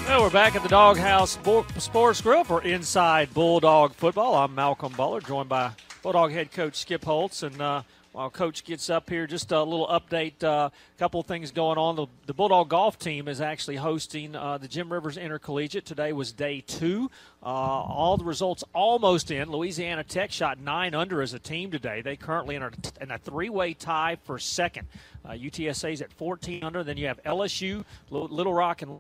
Well, 0.10 0.24
we're 0.24 0.32
back 0.32 0.56
at 0.56 0.64
the 0.64 0.70
Doghouse 0.70 1.34
Spor- 1.34 1.68
Sports 1.78 2.20
Grill 2.20 2.44
for 2.44 2.64
Inside 2.64 3.32
Bulldog 3.32 3.94
Football. 3.94 4.34
I'm 4.34 4.56
Malcolm 4.56 4.92
Butler, 4.94 5.22
joined 5.22 5.50
by 5.50 5.70
Bulldog 6.02 6.32
head 6.32 6.52
coach 6.52 6.78
Skip 6.78 7.06
Holtz. 7.06 7.44
And 7.44 7.62
uh, 7.62 7.84
while 8.12 8.32
Coach 8.32 8.64
gets 8.64 8.90
up 8.90 9.08
here, 9.08 9.28
just 9.28 9.52
a 9.52 9.62
little 9.62 9.88
update. 9.88 10.42
A 10.42 10.50
uh, 10.50 10.70
couple 10.98 11.20
of 11.20 11.28
things 11.28 11.52
going 11.52 11.78
on. 11.78 11.96
The, 11.96 12.08
the 12.26 12.34
Bulldog 12.34 12.70
golf 12.70 12.98
team 12.98 13.28
is 13.28 13.40
actually 13.40 13.76
hosting 13.76 14.36
uh, 14.36 14.58
the 14.58 14.68
Jim 14.68 14.92
Rivers 14.92 15.16
Intercollegiate. 15.16 15.86
Today 15.86 16.12
was 16.12 16.32
day 16.32 16.62
two. 16.62 17.12
Uh, 17.44 17.46
all 17.46 18.18
the 18.18 18.26
results 18.26 18.64
almost 18.74 19.30
in. 19.30 19.52
Louisiana 19.52 20.04
Tech 20.04 20.32
shot 20.32 20.60
nine 20.60 20.96
under 20.96 21.22
as 21.22 21.36
a 21.36 21.40
team 21.40 21.70
today. 21.70 22.02
They 22.02 22.16
currently 22.16 22.56
in 22.56 22.64
a, 22.64 22.72
in 23.00 23.12
a 23.12 23.20
three-way 23.20 23.76
tie 23.76 24.18
for 24.24 24.40
second. 24.40 24.88
Uh, 25.24 25.34
UTSA's 25.34 26.02
at 26.02 26.12
14 26.14 26.64
under. 26.64 26.84
Then 26.84 26.98
you 26.98 27.06
have 27.06 27.22
LSU, 27.22 27.86
Little 28.10 28.56
Rock, 28.56 28.82
and 28.82 29.00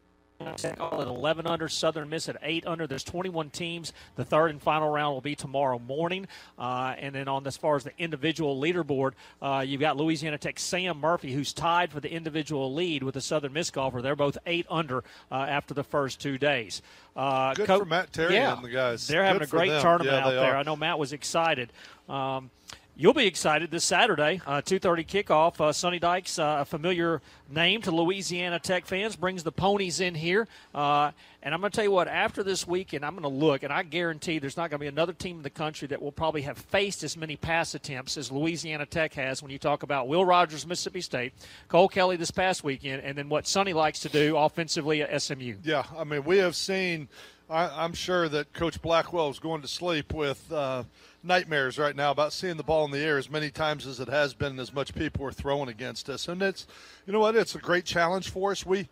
Tech 0.55 0.79
all 0.79 1.01
at 1.01 1.07
11 1.07 1.45
under, 1.47 1.67
Southern 1.67 2.07
Miss 2.09 2.29
at 2.29 2.37
8 2.41 2.65
under. 2.65 2.87
There's 2.87 3.03
21 3.03 3.49
teams. 3.49 3.91
The 4.15 4.23
third 4.23 4.51
and 4.51 4.61
final 4.61 4.89
round 4.89 5.13
will 5.13 5.19
be 5.21 5.35
tomorrow 5.35 5.79
morning. 5.79 6.27
Uh, 6.57 6.95
and 6.97 7.13
then 7.13 7.27
on 7.27 7.45
as 7.45 7.57
far 7.57 7.75
as 7.75 7.83
the 7.83 7.91
individual 7.97 8.59
leaderboard, 8.59 9.11
uh, 9.41 9.65
you've 9.67 9.81
got 9.81 9.97
Louisiana 9.97 10.37
Tech 10.37 10.57
Sam 10.57 10.97
Murphy, 11.01 11.33
who's 11.33 11.51
tied 11.51 11.91
for 11.91 11.99
the 11.99 12.09
individual 12.09 12.73
lead 12.73 13.03
with 13.03 13.15
the 13.15 13.21
Southern 13.21 13.51
Miss 13.51 13.69
golfer. 13.69 14.01
They're 14.01 14.15
both 14.15 14.37
8 14.45 14.65
under 14.69 14.99
uh, 15.29 15.35
after 15.35 15.73
the 15.73 15.83
first 15.83 16.21
two 16.21 16.37
days. 16.37 16.81
Uh, 17.17 17.53
Good 17.53 17.67
Co- 17.67 17.79
for 17.79 17.85
Matt 17.85 18.13
Terry 18.13 18.35
yeah, 18.35 18.55
and 18.55 18.63
the 18.63 18.69
guys. 18.69 19.07
They're 19.07 19.25
having 19.25 19.39
Good 19.39 19.49
a 19.49 19.51
great 19.51 19.69
them. 19.71 19.81
tournament 19.81 20.15
Yeah, 20.15 20.25
out 20.25 20.29
there. 20.31 20.53
are. 20.53 20.57
I 20.57 20.63
know 20.63 20.77
Matt 20.77 20.97
was 20.99 21.11
excited. 21.11 21.69
Um, 22.07 22.49
You'll 23.01 23.13
be 23.13 23.27
excited 23.27 23.71
this 23.71 23.85
Saturday, 23.85 24.41
uh, 24.45 24.61
2:30 24.61 25.05
kickoff. 25.05 25.61
Uh, 25.61 25.71
Sonny 25.71 25.99
Dykes, 25.99 26.37
uh, 26.37 26.57
a 26.59 26.65
familiar 26.65 27.21
name 27.49 27.81
to 27.83 27.91
Louisiana 27.91 28.59
Tech 28.59 28.85
fans, 28.85 29.15
brings 29.15 29.41
the 29.41 29.53
ponies 29.53 30.01
in 30.01 30.15
here. 30.15 30.49
Uh, 30.75 31.11
and 31.41 31.53
I'm 31.53 31.61
going 31.61 31.71
to 31.71 31.75
tell 31.77 31.85
you 31.85 31.91
what, 31.91 32.09
after 32.09 32.43
this 32.43 32.67
weekend, 32.67 33.05
I'm 33.05 33.13
going 33.13 33.23
to 33.23 33.29
look, 33.29 33.63
and 33.63 33.71
I 33.71 33.83
guarantee 33.83 34.37
there's 34.37 34.57
not 34.57 34.69
going 34.69 34.79
to 34.79 34.83
be 34.83 34.87
another 34.87 35.13
team 35.13 35.37
in 35.37 35.43
the 35.43 35.49
country 35.49 35.87
that 35.87 36.01
will 36.01 36.11
probably 36.11 36.41
have 36.41 36.57
faced 36.57 37.01
as 37.05 37.15
many 37.15 37.37
pass 37.37 37.73
attempts 37.73 38.17
as 38.17 38.33
Louisiana 38.33 38.85
Tech 38.85 39.13
has 39.13 39.41
when 39.41 39.49
you 39.49 39.59
talk 39.59 39.83
about 39.83 40.09
Will 40.09 40.25
Rogers, 40.25 40.67
Mississippi 40.67 40.99
State, 40.99 41.31
Cole 41.69 41.87
Kelley 41.87 42.17
this 42.17 42.31
past 42.31 42.65
weekend, 42.65 43.01
and 43.05 43.17
then 43.17 43.29
what 43.29 43.47
Sonny 43.47 43.71
likes 43.71 44.01
to 44.01 44.09
do 44.09 44.35
offensively 44.35 45.01
at 45.03 45.21
SMU. 45.21 45.55
Yeah, 45.63 45.85
I 45.97 46.03
mean, 46.03 46.25
we 46.25 46.39
have 46.39 46.53
seen. 46.53 47.07
I, 47.49 47.83
I'm 47.83 47.93
sure 47.93 48.27
that 48.27 48.51
Coach 48.51 48.81
Blackwell 48.81 49.29
is 49.29 49.39
going 49.39 49.61
to 49.61 49.69
sleep 49.69 50.13
with 50.13 50.51
uh, 50.51 50.83
nightmares 51.23 51.77
right 51.77 51.95
now 51.95 52.11
about 52.11 52.33
seeing 52.33 52.57
the 52.57 52.63
ball 52.63 52.85
in 52.85 52.91
the 52.91 52.99
air 52.99 53.17
as 53.17 53.29
many 53.29 53.49
times 53.49 53.85
as 53.85 53.99
it 53.99 54.07
has 54.07 54.33
been, 54.33 54.59
as 54.59 54.73
much 54.73 54.95
people 54.95 55.25
are 55.25 55.31
throwing 55.31 55.69
against 55.69 56.09
us. 56.09 56.27
And 56.27 56.41
it's, 56.41 56.67
you 57.05 57.13
know 57.13 57.19
what, 57.19 57.35
it's 57.35 57.55
a 57.55 57.59
great 57.59 57.85
challenge 57.85 58.29
for 58.29 58.51
us. 58.51 58.65
We, 58.65 58.87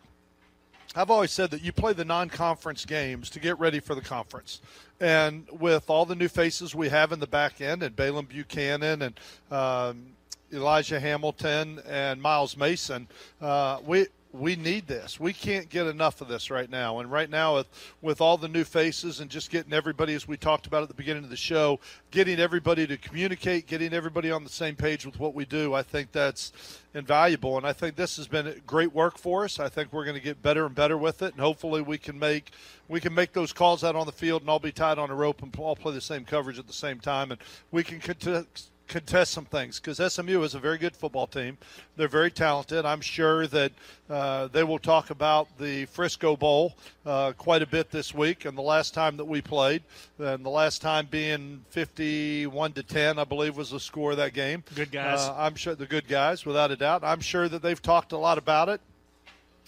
I've 0.96 1.12
always 1.12 1.32
said 1.32 1.52
that 1.52 1.62
you 1.62 1.72
play 1.72 1.94
the 1.94 2.06
non-conference 2.06 2.86
games 2.86 3.30
to 3.32 3.40
get 3.40 3.60
ready 3.60 3.80
for 3.80 3.96
the 3.96 4.02
conference. 4.02 4.62
And 5.00 5.48
with 5.52 5.90
all 5.90 6.06
the 6.06 6.16
new 6.16 6.28
faces 6.28 6.74
we 6.74 6.90
have 6.90 7.12
in 7.12 7.20
the 7.20 7.28
back 7.28 7.62
end, 7.62 7.84
and 7.84 7.96
Balaam 7.96 8.26
Buchanan 8.26 9.02
and 9.02 9.20
um, 9.52 10.08
Elijah 10.52 11.00
Hamilton 11.00 11.82
and 11.88 12.22
Miles 12.22 12.58
Mason, 12.58 13.08
uh, 13.42 13.80
we 13.86 14.08
we 14.40 14.56
need 14.56 14.88
this. 14.88 15.20
We 15.20 15.34
can't 15.34 15.70
get 15.70 15.88
enough 15.88 16.22
of 16.22 16.28
this 16.28 16.50
right 16.50 16.70
now. 16.70 17.00
And 17.00 17.12
right 17.12 17.30
now, 17.30 17.56
with, 17.56 17.68
with 18.02 18.22
all 18.22 18.38
the 18.38 18.48
new 18.48 18.64
faces 18.64 19.20
and 19.20 19.30
just 19.30 19.50
getting 19.50 19.74
everybody, 19.74 20.14
as 20.14 20.28
we 20.28 20.38
talked 20.38 20.68
about 20.68 20.84
at 20.84 20.88
the 20.88 20.94
beginning 20.94 21.24
of 21.24 21.30
the 21.30 21.36
show, 21.36 21.80
getting 22.12 22.40
everybody 22.40 22.88
to 22.88 22.98
communicate, 22.98 23.68
getting 23.68 23.94
everybody 23.94 24.32
on 24.32 24.44
the 24.44 24.50
same 24.50 24.76
page 24.76 25.06
with 25.06 25.20
what 25.20 25.34
we 25.34 25.46
do, 25.46 25.74
I 25.74 25.84
think 25.84 26.12
that's 26.12 26.52
invaluable. 26.94 27.58
And 27.58 27.66
I 27.66 27.74
think 27.74 27.96
this 27.96 28.18
has 28.18 28.28
been 28.28 28.62
great 28.66 28.94
work 28.94 29.18
for 29.18 29.44
us. 29.44 29.60
I 29.60 29.70
think 29.70 29.94
we're 29.94 30.06
going 30.06 30.18
to 30.18 30.24
get 30.24 30.42
better 30.42 30.66
and 30.66 30.76
better 30.76 30.98
with 30.98 31.22
it, 31.22 31.34
and 31.34 31.42
hopefully 31.42 31.82
we 31.82 31.98
can 31.98 32.18
make 32.18 32.52
we 32.90 33.02
can 33.02 33.14
make 33.14 33.34
those 33.34 33.52
calls 33.52 33.84
out 33.84 33.98
on 33.98 34.06
the 34.06 34.14
field 34.14 34.42
and 34.42 34.50
all 34.50 34.60
be 34.60 34.72
tied 34.72 34.98
on 34.98 35.10
a 35.10 35.16
rope 35.16 35.42
and 35.42 35.54
all 35.58 35.76
play 35.76 35.94
the 35.94 36.00
same 36.00 36.24
coverage 36.24 36.58
at 36.58 36.68
the 36.68 36.74
same 36.74 37.00
time, 37.00 37.32
and 37.32 37.42
we 37.72 37.84
can 37.84 38.00
contest 38.00 38.72
contest 38.88 39.32
some 39.32 39.46
things 39.46 39.80
because 39.80 39.98
SMU 40.14 40.42
is 40.44 40.56
a 40.56 40.60
very 40.60 40.78
good 40.78 40.96
football 40.96 41.28
team. 41.28 41.58
They're 41.96 42.08
very 42.08 42.32
talented. 42.32 42.86
I'm 42.86 43.02
sure 43.02 43.48
that 43.48 43.72
uh, 44.10 44.48
they 44.48 44.64
will 44.64 44.80
talk 44.80 45.10
about 45.10 45.48
the 45.58 45.86
Frisco 45.86 46.36
Bowl 46.36 46.76
uh, 47.06 47.34
quite 47.38 47.62
a 47.62 47.68
bit 47.68 47.92
this 47.92 48.14
week 48.14 48.46
and 48.46 48.58
the 48.58 48.62
last 48.62 48.94
time 48.94 49.18
that 49.18 49.26
we 49.26 49.42
played, 49.42 49.84
and 50.20 50.46
the 50.46 50.50
last 50.50 50.82
time 50.82 51.08
being 51.10 51.64
51 51.70 52.74
to 52.74 52.84
10, 52.84 53.20
I 53.20 53.24
believe, 53.24 53.58
was 53.58 53.72
the 53.72 53.80
score 53.80 54.12
of 54.12 54.18
that 54.18 54.34
game. 54.34 54.64
Good 54.76 54.92
guys. 54.92 55.20
Uh, 55.20 55.36
I'm 55.38 55.56
sure 55.56 55.76
the 55.76 55.86
good 55.86 56.08
guys, 56.08 56.46
without 56.46 56.72
a 56.72 56.76
doubt. 56.76 57.04
I'm 57.04 57.22
sure 57.22 57.50
that 57.50 57.62
they've 57.62 57.82
talked 57.82 58.12
a 58.12 58.18
lot 58.18 58.38
about 58.38 58.70
it. 58.70 58.82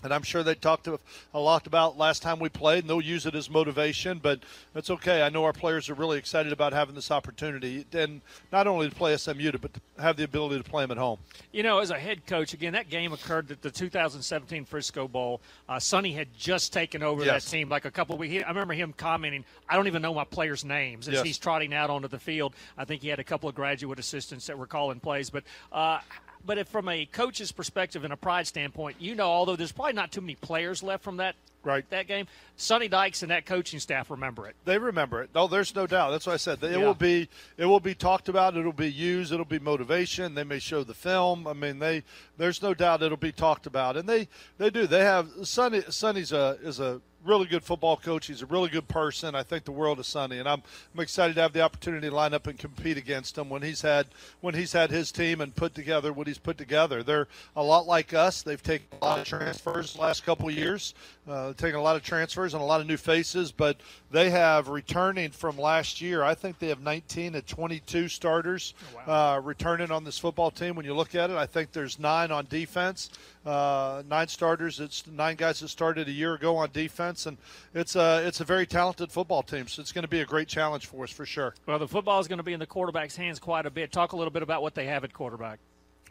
And 0.04 0.14
I'm 0.14 0.24
sure 0.24 0.44
they 0.44 0.56
talked 0.56 0.88
a 0.88 1.00
lot 1.40 1.68
about 1.68 1.98
last 1.98 2.22
time 2.22 2.40
we 2.40 2.50
played, 2.50 2.80
and 2.84 2.90
they'll 2.90 3.02
use 3.02 3.26
it 3.26 3.36
as 3.36 3.50
motivation. 3.50 4.20
But 4.20 4.40
that's 4.74 4.90
okay. 4.90 5.24
I 5.24 5.30
know 5.30 5.44
our 5.44 5.54
players 5.54 5.90
are 5.90 5.94
really 5.94 6.18
excited 6.18 6.54
about 6.54 6.74
having 6.74 6.96
this 6.96 7.12
opportunity, 7.12 7.86
and 7.94 8.22
not 8.52 8.68
only 8.68 8.90
to 8.90 8.96
play 8.96 9.16
SMU, 9.18 9.52
but 9.62 9.74
to 9.74 9.82
have 10.02 10.16
the 10.18 10.24
ability 10.24 10.62
to 10.62 10.70
play 10.70 10.84
them 10.84 10.92
at 10.92 10.98
home. 10.98 11.20
You 11.52 11.64
know, 11.64 11.80
as 11.80 11.90
a 11.92 12.00
head 12.00 12.26
coach, 12.26 12.54
again, 12.54 12.74
that 12.74 12.90
game 12.90 13.12
occurred 13.14 13.52
at 13.52 13.62
the 13.62 13.72
2017 13.72 14.66
Frisco 14.66 15.08
Bowl. 15.08 15.42
Uh, 15.68 15.80
Sonny 15.80 16.14
had 16.14 16.28
just 16.38 16.72
taken 16.72 17.04
over 17.04 17.24
Yes. 17.26 17.46
that 17.46 17.52
team 17.52 17.70
like 17.70 17.86
a 17.86 17.92
couple 17.92 18.14
of 18.14 18.20
weeks. 18.20 18.44
I 18.46 18.50
remember 18.50 18.74
him 18.74 18.94
commenting, 18.96 19.44
"I 19.68 19.76
don't 19.76 19.88
even 19.88 20.02
know 20.02 20.14
my 20.14 20.24
players' 20.24 20.64
names" 20.64 21.08
as 21.08 21.16
Yes. 21.16 21.26
he's 21.26 21.38
trotting 21.38 21.74
out 21.74 21.90
onto 21.90 22.08
the 22.08 22.20
field. 22.20 22.54
I 22.78 22.86
think 22.86 23.02
he 23.02 23.10
had 23.10 23.20
a 23.20 23.24
couple 23.24 23.50
of 23.50 23.56
graduate 23.56 24.00
assistants 24.00 24.48
that 24.48 24.58
were 24.58 24.68
calling 24.68 25.00
plays, 25.00 25.30
but. 25.30 25.44
Uh, 25.72 26.00
but 26.46 26.58
if 26.58 26.68
from 26.68 26.90
a 26.90 27.06
coach's 27.06 27.52
perspective 27.52 28.04
and 28.04 28.14
a 28.14 28.18
pride 28.18 28.48
standpoint, 28.48 28.98
you 29.00 29.16
know, 29.16 29.28
although 29.28 29.56
there's 29.56 29.72
probably 29.72 29.94
not 29.94 30.12
too 30.12 30.22
many 30.22 30.36
players 30.36 30.82
left 30.84 31.04
from 31.04 31.18
that 31.18 31.36
right. 31.64 31.90
that 31.90 32.08
game, 32.08 32.28
Sonny 32.58 32.88
Dykes 32.88 33.22
and 33.22 33.32
that 33.32 33.46
coaching 33.46 33.80
staff 33.80 34.10
remember 34.10 34.48
it. 34.48 34.56
They 34.66 34.78
remember 34.78 35.22
it. 35.22 35.30
No, 35.36 35.48
there's 35.48 35.76
no 35.76 35.88
doubt. 35.88 36.12
That's 36.12 36.26
what 36.26 36.34
I 36.34 36.38
said. 36.38 36.64
It 36.64 36.72
Yeah. 36.72 36.78
will 36.78 36.94
be 36.94 37.30
it 37.58 37.66
will 37.66 37.80
be 37.80 37.94
talked 37.96 38.30
about. 38.30 38.58
It'll 38.58 38.72
be 38.74 38.92
used. 38.92 39.32
It'll 39.32 39.46
be 39.46 39.60
motivation. 39.60 40.36
They 40.36 40.44
may 40.44 40.60
show 40.60 40.84
the 40.84 40.94
film. 40.94 41.48
I 41.48 41.54
mean, 41.54 41.80
they 41.80 42.04
there's 42.38 42.62
no 42.62 42.74
doubt 42.74 43.04
it'll 43.04 43.18
be 43.18 43.32
talked 43.32 43.66
about. 43.66 43.98
And 43.98 44.08
they 44.08 44.28
they 44.58 44.70
do. 44.70 44.88
They 44.88 45.04
have 45.04 45.30
Sonny. 45.44 45.82
Sonny's 45.90 46.32
a 46.32 46.58
is 46.62 46.80
a 46.80 47.02
really 47.26 47.46
good 47.46 47.64
football 47.64 47.98
coach. 47.98 48.28
He's 48.28 48.42
a 48.42 48.46
really 48.46 48.70
good 48.70 48.88
person. 48.88 49.36
I 49.36 49.44
think 49.44 49.66
the 49.66 49.72
world 49.72 50.00
of 50.00 50.06
Sonny, 50.06 50.40
and 50.40 50.48
I'm 50.48 50.62
I'm 50.94 51.02
excited 51.02 51.36
to 51.36 51.42
have 51.42 51.54
the 51.54 51.62
opportunity 51.62 52.10
to 52.10 52.16
line 52.16 52.34
up 52.34 52.48
and 52.48 52.58
compete 52.58 52.98
against 52.98 53.38
him 53.38 53.50
when 53.50 53.62
he's 53.62 53.82
had 53.82 54.08
when 54.42 54.54
he's 54.54 54.74
had 54.74 54.90
his 54.90 55.12
team 55.12 55.42
and 55.42 55.56
put 55.56 55.76
together 55.76 56.14
what 56.14 56.28
he's 56.28 56.38
put 56.38 56.58
together. 56.58 57.04
They're 57.04 57.28
a 57.56 57.64
lot 57.64 57.88
like 57.88 58.14
us. 58.14 58.42
They've 58.42 58.62
taken 58.62 58.88
a 59.02 59.06
lot 59.06 59.20
of 59.20 59.26
transfers 59.26 59.94
the 59.94 60.02
last 60.02 60.26
couple 60.26 60.48
of 60.48 60.56
years, 60.56 60.94
uh, 61.28 61.54
taken 61.54 61.76
a 61.76 61.82
lot 61.82 61.96
of 61.96 62.04
transfers 62.04 62.54
and 62.54 62.62
a 62.62 62.66
lot 62.66 62.82
of 62.82 62.88
new 62.88 62.98
faces, 62.98 63.52
but 63.52 63.78
they 64.12 64.30
have 64.30 64.68
returning 64.68 65.32
from 65.32 65.58
last 65.58 66.02
year. 66.02 66.24
I 66.24 66.34
think 66.36 66.60
they 66.60 66.68
have 66.68 66.82
19 66.82 67.34
to 67.34 67.42
22 67.42 68.08
starters 68.08 68.74
uh, 69.08 69.40
returning 69.44 69.92
on 69.92 70.04
this 70.04 70.18
football 70.18 70.52
team. 70.52 70.76
When 70.76 70.86
you 70.86 70.94
look 70.94 71.16
at 71.16 71.30
it, 71.30 71.36
I 71.36 71.46
think 71.46 71.72
there's 71.72 72.00
nine 72.00 72.32
on 72.32 72.48
defense, 72.50 73.10
uh, 73.46 74.04
nine 74.08 74.28
starters. 74.28 74.80
It's 74.80 75.06
nine 75.08 75.36
guys 75.36 75.60
that 75.60 75.70
started 75.70 76.08
a 76.08 76.12
year 76.12 76.34
ago 76.34 76.58
on 76.58 76.70
defense, 76.72 77.26
and 77.26 77.38
it's 77.74 77.96
a 77.96 78.26
it's 78.26 78.40
a 78.40 78.44
very 78.44 78.66
talented 78.66 79.12
football 79.12 79.44
team. 79.44 79.68
So 79.68 79.82
it's 79.82 79.92
going 79.92 80.04
to 80.04 80.10
be 80.10 80.22
a 80.22 80.26
great 80.26 80.48
challenge 80.48 80.88
for 80.88 81.04
us 81.04 81.12
for 81.12 81.26
sure. 81.26 81.56
Well, 81.66 81.80
the 81.80 81.88
football 81.88 82.20
is 82.20 82.28
going 82.28 82.38
to 82.38 82.44
be 82.44 82.54
in 82.54 82.60
the 82.60 82.68
quarterback's 82.68 83.16
hands 83.16 83.40
quite 83.40 83.66
a 83.66 83.70
bit. 83.70 83.92
Talk 83.92 84.12
a 84.12 84.16
little 84.16 84.32
bit 84.32 84.44
about 84.44 84.62
what 84.62 84.76
they 84.76 84.86
have 84.86 85.04
at 85.04 85.14
quarterback. 85.14 85.60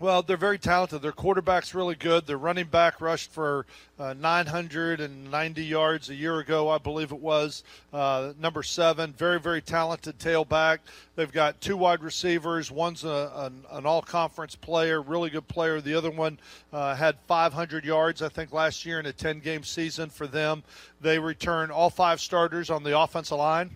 Well, 0.00 0.22
they're 0.22 0.36
very 0.36 0.60
talented. 0.60 1.02
Their 1.02 1.10
quarterback's 1.10 1.74
really 1.74 1.96
good. 1.96 2.24
Their 2.24 2.38
running 2.38 2.66
back 2.66 3.00
rushed 3.00 3.32
for 3.32 3.66
uh, 3.98 4.14
990 4.14 5.64
yards 5.64 6.08
a 6.08 6.14
year 6.14 6.38
ago, 6.38 6.68
I 6.68 6.78
believe 6.78 7.10
it 7.10 7.18
was. 7.18 7.64
Uh, 7.92 8.32
number 8.38 8.62
seven, 8.62 9.12
very, 9.12 9.40
very 9.40 9.60
talented 9.60 10.20
tailback. 10.20 10.78
They've 11.16 11.32
got 11.32 11.60
two 11.60 11.76
wide 11.76 12.04
receivers. 12.04 12.70
One's 12.70 13.02
a, 13.02 13.32
an, 13.34 13.64
an 13.72 13.86
all 13.86 14.00
conference 14.02 14.54
player, 14.54 15.02
really 15.02 15.30
good 15.30 15.48
player. 15.48 15.80
The 15.80 15.94
other 15.94 16.12
one 16.12 16.38
uh, 16.72 16.94
had 16.94 17.16
500 17.26 17.84
yards, 17.84 18.22
I 18.22 18.28
think, 18.28 18.52
last 18.52 18.86
year 18.86 19.00
in 19.00 19.06
a 19.06 19.12
10 19.12 19.40
game 19.40 19.64
season 19.64 20.10
for 20.10 20.28
them. 20.28 20.62
They 21.00 21.18
return 21.18 21.72
all 21.72 21.90
five 21.90 22.20
starters 22.20 22.70
on 22.70 22.84
the 22.84 22.96
offensive 22.96 23.38
line. 23.38 23.74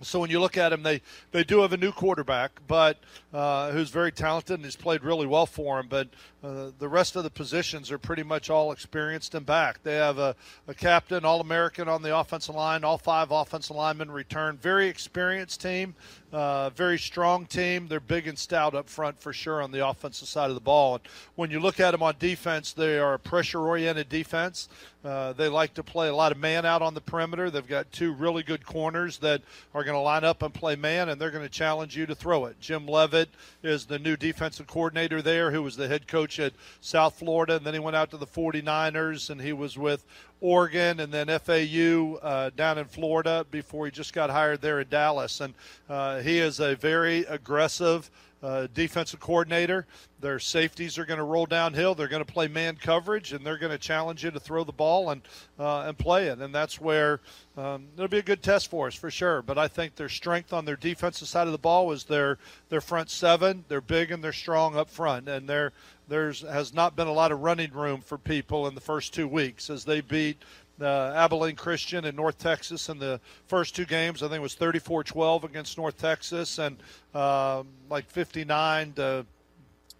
So 0.00 0.20
when 0.20 0.30
you 0.30 0.40
look 0.40 0.56
at 0.56 0.68
them, 0.68 0.82
they, 0.82 1.02
they 1.32 1.42
do 1.42 1.60
have 1.60 1.72
a 1.72 1.76
new 1.76 1.90
quarterback, 1.90 2.60
but 2.66 2.98
uh, 3.32 3.72
who's 3.72 3.90
very 3.90 4.12
talented 4.12 4.54
and 4.54 4.64
has 4.64 4.76
played 4.76 5.02
really 5.02 5.26
well 5.26 5.46
for 5.46 5.76
them. 5.76 5.88
But 5.88 6.08
uh, 6.42 6.70
the 6.78 6.88
rest 6.88 7.16
of 7.16 7.24
the 7.24 7.30
positions 7.30 7.90
are 7.90 7.98
pretty 7.98 8.22
much 8.22 8.48
all 8.48 8.70
experienced 8.70 9.34
and 9.34 9.44
back. 9.44 9.82
They 9.82 9.96
have 9.96 10.18
a, 10.18 10.36
a 10.68 10.74
captain, 10.74 11.24
all 11.24 11.40
American 11.40 11.88
on 11.88 12.02
the 12.02 12.16
offensive 12.16 12.54
line, 12.54 12.84
all 12.84 12.96
five 12.96 13.32
offensive 13.32 13.74
linemen 13.74 14.10
return. 14.10 14.56
Very 14.56 14.86
experienced 14.86 15.60
team, 15.60 15.96
uh, 16.32 16.70
very 16.70 16.98
strong 16.98 17.46
team. 17.46 17.88
They're 17.88 17.98
big 17.98 18.28
and 18.28 18.38
stout 18.38 18.76
up 18.76 18.88
front 18.88 19.20
for 19.20 19.32
sure 19.32 19.60
on 19.60 19.72
the 19.72 19.86
offensive 19.86 20.28
side 20.28 20.48
of 20.48 20.54
the 20.54 20.60
ball. 20.60 20.94
And 20.94 21.04
when 21.34 21.50
you 21.50 21.58
look 21.58 21.80
at 21.80 21.90
them 21.90 22.04
on 22.04 22.14
defense, 22.20 22.72
they 22.72 22.98
are 22.98 23.14
a 23.14 23.18
pressure 23.18 23.60
oriented 23.60 24.08
defense. 24.08 24.68
Uh, 25.04 25.32
they 25.32 25.48
like 25.48 25.74
to 25.74 25.82
play 25.82 26.08
a 26.08 26.14
lot 26.14 26.32
of 26.32 26.38
man 26.38 26.66
out 26.66 26.82
on 26.82 26.92
the 26.92 27.00
perimeter. 27.00 27.50
They've 27.50 27.66
got 27.66 27.90
two 27.92 28.12
really 28.12 28.42
good 28.42 28.66
corners 28.66 29.18
that 29.18 29.42
are 29.72 29.84
going 29.84 29.94
to 29.94 30.00
line 30.00 30.24
up 30.24 30.42
and 30.42 30.52
play 30.52 30.74
man, 30.74 31.08
and 31.08 31.20
they're 31.20 31.30
going 31.30 31.44
to 31.44 31.48
challenge 31.48 31.96
you 31.96 32.04
to 32.06 32.16
throw 32.16 32.46
it. 32.46 32.60
Jim 32.60 32.86
Leavitt 32.86 33.28
is 33.62 33.86
the 33.86 33.98
new 33.98 34.16
defensive 34.16 34.66
coordinator 34.66 35.22
there, 35.22 35.52
who 35.52 35.62
was 35.62 35.76
the 35.76 35.88
head 35.88 36.08
coach 36.08 36.27
at 36.36 36.52
South 36.80 37.18
Florida, 37.18 37.56
and 37.56 37.64
then 37.64 37.74
he 37.74 37.80
went 37.80 37.96
out 37.96 38.10
to 38.10 38.16
the 38.16 38.26
49ers, 38.26 39.30
and 39.30 39.40
he 39.40 39.52
was 39.52 39.78
with 39.78 40.04
Oregon 40.40 41.00
and 41.00 41.12
then 41.12 41.26
FAU 41.38 42.16
uh, 42.22 42.50
down 42.54 42.78
in 42.78 42.84
Florida 42.84 43.46
before 43.50 43.86
he 43.86 43.90
just 43.90 44.12
got 44.12 44.30
hired 44.30 44.60
there 44.60 44.80
in 44.80 44.88
Dallas. 44.88 45.40
And 45.40 45.54
uh, 45.88 46.20
he 46.20 46.38
is 46.38 46.60
a 46.60 46.76
very 46.76 47.20
aggressive 47.24 48.10
uh, 48.40 48.68
defensive 48.72 49.18
coordinator. 49.18 49.84
Their 50.20 50.38
safeties 50.38 50.96
are 50.96 51.04
going 51.04 51.18
to 51.18 51.24
roll 51.24 51.46
downhill. 51.46 51.96
They're 51.96 52.06
going 52.06 52.24
to 52.24 52.32
play 52.32 52.46
man 52.46 52.76
coverage, 52.76 53.32
and 53.32 53.44
they're 53.44 53.58
going 53.58 53.72
to 53.72 53.78
challenge 53.78 54.24
you 54.24 54.30
to 54.30 54.38
throw 54.38 54.62
the 54.62 54.72
ball 54.72 55.10
and 55.10 55.22
uh, 55.58 55.80
and 55.82 55.98
play 55.98 56.28
it. 56.28 56.38
And 56.38 56.54
that's 56.54 56.80
where 56.80 57.20
um, 57.56 57.86
it'll 57.96 58.06
be 58.06 58.18
a 58.18 58.22
good 58.22 58.42
test 58.42 58.70
for 58.70 58.86
us 58.86 58.94
for 58.94 59.10
sure. 59.10 59.42
But 59.42 59.58
I 59.58 59.66
think 59.66 59.96
their 59.96 60.08
strength 60.08 60.52
on 60.52 60.64
their 60.64 60.76
defensive 60.76 61.26
side 61.26 61.48
of 61.48 61.52
the 61.52 61.58
ball 61.58 61.90
is 61.90 62.04
their 62.04 62.38
their 62.68 62.80
front 62.80 63.10
seven. 63.10 63.64
They're 63.66 63.80
big 63.80 64.12
and 64.12 64.22
they're 64.22 64.32
strong 64.32 64.76
up 64.76 64.88
front, 64.88 65.28
and 65.28 65.48
there 65.48 65.72
there's 66.08 66.42
has 66.42 66.72
not 66.74 66.96
been 66.96 67.06
a 67.06 67.12
lot 67.12 67.32
of 67.32 67.40
running 67.40 67.72
room 67.72 68.00
for 68.00 68.18
people 68.18 68.66
in 68.66 68.74
the 68.74 68.80
first 68.80 69.14
two 69.14 69.28
weeks 69.28 69.70
as 69.70 69.84
they 69.84 70.00
beat 70.00 70.38
uh, 70.80 71.12
Abilene 71.14 71.56
Christian 71.56 72.04
in 72.04 72.16
North 72.16 72.38
Texas 72.38 72.88
in 72.88 72.98
the 72.98 73.20
first 73.46 73.74
two 73.74 73.84
games. 73.84 74.22
I 74.22 74.28
think 74.28 74.38
it 74.38 74.42
was 74.42 74.54
34-12 74.56 75.44
against 75.44 75.76
North 75.76 75.98
Texas 75.98 76.58
and 76.58 76.76
um, 77.14 77.68
like 77.90 78.08
59 78.08 78.92
to 78.94 79.26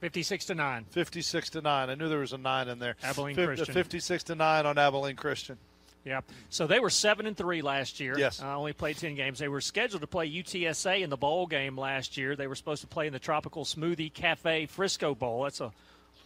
56 0.00 0.44
to 0.46 0.54
9. 0.54 0.84
56 0.90 1.50
to 1.50 1.60
9. 1.60 1.90
I 1.90 1.94
knew 1.94 2.08
there 2.08 2.20
was 2.20 2.32
a 2.32 2.38
9 2.38 2.68
in 2.68 2.78
there. 2.78 2.96
Abilene 3.02 3.34
Fif- 3.34 3.46
Christian. 3.46 3.74
56 3.74 4.22
to 4.24 4.34
9 4.36 4.66
on 4.66 4.78
Abilene 4.78 5.16
Christian. 5.16 5.58
Yeah. 6.04 6.20
So 6.48 6.66
they 6.66 6.80
were 6.80 6.90
seven 6.90 7.26
and 7.26 7.36
three 7.36 7.60
last 7.60 8.00
year. 8.00 8.18
Yes. 8.18 8.40
Uh, 8.40 8.56
only 8.56 8.72
played 8.72 8.96
ten 8.96 9.14
games. 9.14 9.38
They 9.38 9.48
were 9.48 9.60
scheduled 9.60 10.00
to 10.00 10.06
play 10.06 10.30
UTSA 10.30 11.02
in 11.02 11.10
the 11.10 11.18
bowl 11.18 11.46
game 11.46 11.76
last 11.76 12.16
year. 12.16 12.34
They 12.34 12.46
were 12.46 12.54
supposed 12.54 12.80
to 12.80 12.86
play 12.86 13.08
in 13.08 13.12
the 13.12 13.18
Tropical 13.18 13.64
Smoothie 13.64 14.14
Cafe 14.14 14.66
Frisco 14.66 15.14
Bowl. 15.14 15.42
That's 15.42 15.60
a 15.60 15.70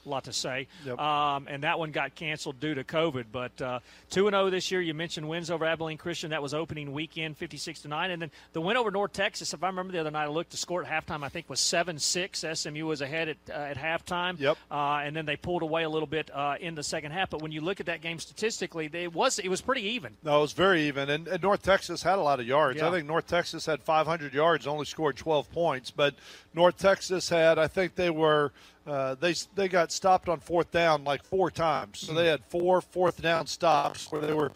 lot 0.09 0.25
to 0.25 0.33
say. 0.33 0.69
Yep. 0.85 0.99
Um, 0.99 1.47
and 1.49 1.63
that 1.63 1.79
one 1.79 1.91
got 1.91 2.15
canceled 2.15 2.61
due 2.61 2.75
to 2.75 2.85
COVID. 2.85 3.27
But 3.33 3.61
uh, 3.61 3.81
two 4.11 4.27
and 4.27 4.35
zero 4.35 4.51
this 4.51 4.71
year. 4.71 4.81
You 4.81 4.95
mentioned 4.95 5.29
wins 5.29 5.51
over 5.51 5.65
Abilene 5.65 5.99
Christian. 5.99 6.31
That 6.31 6.43
was 6.43 6.55
opening 6.55 6.93
weekend, 6.93 7.37
fifty 7.37 7.57
six 7.57 7.83
to 7.83 7.89
nine. 7.89 8.11
And 8.11 8.23
then 8.23 8.31
the 8.53 8.61
win 8.61 8.77
over 8.77 8.91
North 8.91 9.13
Texas. 9.13 9.53
If 9.53 9.63
I 9.63 9.69
remember 9.69 9.93
the 9.93 10.01
other 10.01 10.11
night, 10.11 10.25
I 10.25 10.29
looked. 10.29 10.51
The 10.51 10.57
score 10.57 10.85
at 10.85 10.89
halftime, 10.89 11.25
I 11.25 11.29
think, 11.29 11.49
was 11.49 11.61
seven 11.61 11.99
six. 11.99 12.45
SMU 12.53 12.87
was 12.87 13.01
ahead 13.01 13.29
at 13.29 13.37
uh, 13.49 13.53
at 13.53 13.77
halftime. 13.77 14.39
Yep. 14.39 14.59
Uh, 14.71 15.01
and 15.05 15.15
then 15.15 15.27
they 15.27 15.37
pulled 15.37 15.63
away 15.63 15.85
a 15.85 15.89
little 15.89 16.07
bit 16.07 16.31
uh, 16.33 16.57
in 16.61 16.75
the 16.75 16.83
second 16.83 17.13
half. 17.13 17.31
But 17.31 17.43
when 17.43 17.53
you 17.53 17.61
look 17.61 17.81
at 17.81 17.87
that 17.87 18.01
game 18.01 18.19
statistically, 18.19 18.91
it 18.93 19.13
was 19.13 19.39
it 19.39 19.49
was 19.49 19.61
pretty 19.61 19.83
even. 19.83 20.17
No, 20.23 20.39
it 20.39 20.43
was 20.43 20.53
very 20.53 20.83
even. 20.89 21.11
And, 21.11 21.29
and 21.29 21.43
North 21.43 21.63
Texas 21.63 22.03
had 22.03 22.19
a 22.19 22.23
lot 22.23 22.41
of 22.41 22.47
yards. 22.47 22.79
Yeah. 22.79 22.89
I 22.89 22.91
think 22.91 23.07
North 23.07 23.27
Texas 23.27 23.67
had 23.67 23.83
500 23.83 24.35
yards, 24.35 24.67
only 24.67 24.85
scored 24.85 25.17
12 25.17 25.51
points. 25.53 25.91
But 25.91 26.15
North 26.55 26.79
Texas 26.79 27.29
had, 27.29 27.59
I 27.59 27.69
think 27.69 27.95
they 27.95 28.11
were, 28.11 28.53
uh, 28.87 29.15
they 29.17 29.35
they 29.55 29.69
got 29.69 29.93
stopped 29.93 30.29
on 30.29 30.41
fourth 30.41 30.71
down 30.71 31.05
like 31.05 31.25
four 31.25 31.51
times. 31.51 32.01
So 32.01 32.15
they 32.15 32.27
had 32.27 32.45
four 32.47 32.81
fourth 32.81 33.21
down 33.23 33.47
stops 33.47 34.11
where 34.11 34.21
they 34.21 34.33
were 34.33 34.53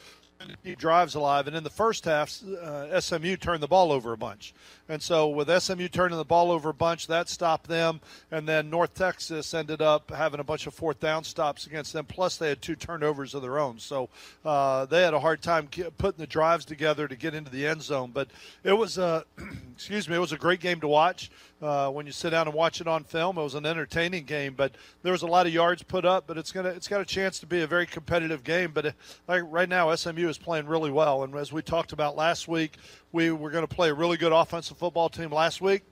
drives 0.79 1.15
alive. 1.15 1.47
And 1.47 1.57
in 1.57 1.65
the 1.65 1.71
first 1.71 2.05
half, 2.05 2.43
uh, 2.43 3.01
SMU 3.01 3.37
turned 3.37 3.63
the 3.63 3.69
ball 3.69 3.93
over 3.93 4.13
a 4.13 4.19
bunch. 4.19 4.55
And 4.89 5.03
so 5.03 5.29
with 5.29 5.51
SMU 5.51 5.89
turning 5.89 6.17
the 6.17 6.25
ball 6.25 6.53
over 6.53 6.71
a 6.71 6.75
bunch, 6.75 7.09
that 7.09 7.29
stopped 7.29 7.69
them. 7.69 8.01
And 8.31 8.49
then 8.49 8.71
North 8.71 8.95
Texas 8.95 9.53
ended 9.53 9.83
up 9.83 10.11
having 10.11 10.39
a 10.39 10.45
bunch 10.45 10.67
of 10.67 10.75
fourth 10.75 11.01
down 11.01 11.25
stops 11.25 11.67
against 11.67 11.93
them. 11.93 12.05
Plus, 12.05 12.37
they 12.37 12.49
had 12.49 12.63
two 12.63 12.77
turnovers 12.77 13.35
of 13.35 13.43
their 13.43 13.59
own. 13.59 13.79
So 13.79 14.09
uh, 14.45 14.87
they 14.87 15.03
had 15.03 15.15
a 15.15 15.21
hard 15.21 15.43
time 15.43 15.69
putting 15.99 16.21
the 16.21 16.27
drives 16.27 16.65
together 16.65 17.09
to 17.09 17.17
get 17.17 17.35
into 17.35 17.51
the 17.51 17.67
end 17.67 17.83
zone. 17.83 18.13
But 18.15 18.29
it 18.63 18.73
was 18.73 18.97
a, 18.99 19.25
excuse 19.75 20.09
me, 20.09 20.17
it 20.17 20.21
was 20.21 20.33
a 20.33 20.39
great 20.39 20.61
game 20.61 20.81
to 20.81 20.89
watch. 20.89 21.31
Uh, 21.61 21.91
when 21.91 22.05
you 22.05 22.13
sit 22.13 22.31
down 22.31 22.47
and 22.47 22.55
watch 22.55 22.83
it 22.83 22.87
on 22.87 23.03
film, 23.03 23.39
it 23.39 23.43
was 23.43 23.55
an 23.55 23.65
entertaining 23.67 24.25
game. 24.25 24.55
But 24.55 24.77
there 25.03 25.13
was 25.13 25.23
a 25.23 25.27
lot 25.27 25.47
of 25.47 25.53
yards 25.53 25.83
put 25.83 26.05
up. 26.05 26.29
But 26.29 26.39
it's 26.39 26.53
gonna, 26.53 26.69
it's 26.69 26.87
got 26.87 27.01
a 27.01 27.05
chance 27.05 27.41
to 27.41 27.47
be 27.47 27.63
a 27.63 27.67
very 27.67 27.87
competitive 27.87 28.45
game. 28.45 28.71
But 28.73 28.87
uh, 28.87 28.93
like 29.27 29.43
right 29.47 29.69
now, 29.69 29.93
SMU 29.93 30.29
is 30.29 30.39
playing 30.39 30.67
really 30.67 30.93
well. 30.93 31.25
And 31.25 31.35
as 31.35 31.53
we 31.53 31.63
talked 31.63 31.93
about 31.93 32.15
last 32.15 32.47
week, 32.47 32.77
we 33.13 33.31
were 33.31 33.51
going 33.51 33.67
to 33.67 33.75
play 33.75 33.89
a 33.89 33.95
really 33.95 34.17
good 34.17 34.33
offensive 34.33 34.77
football 34.77 35.09
team 35.09 35.31
last 35.31 35.61
week. 35.61 35.83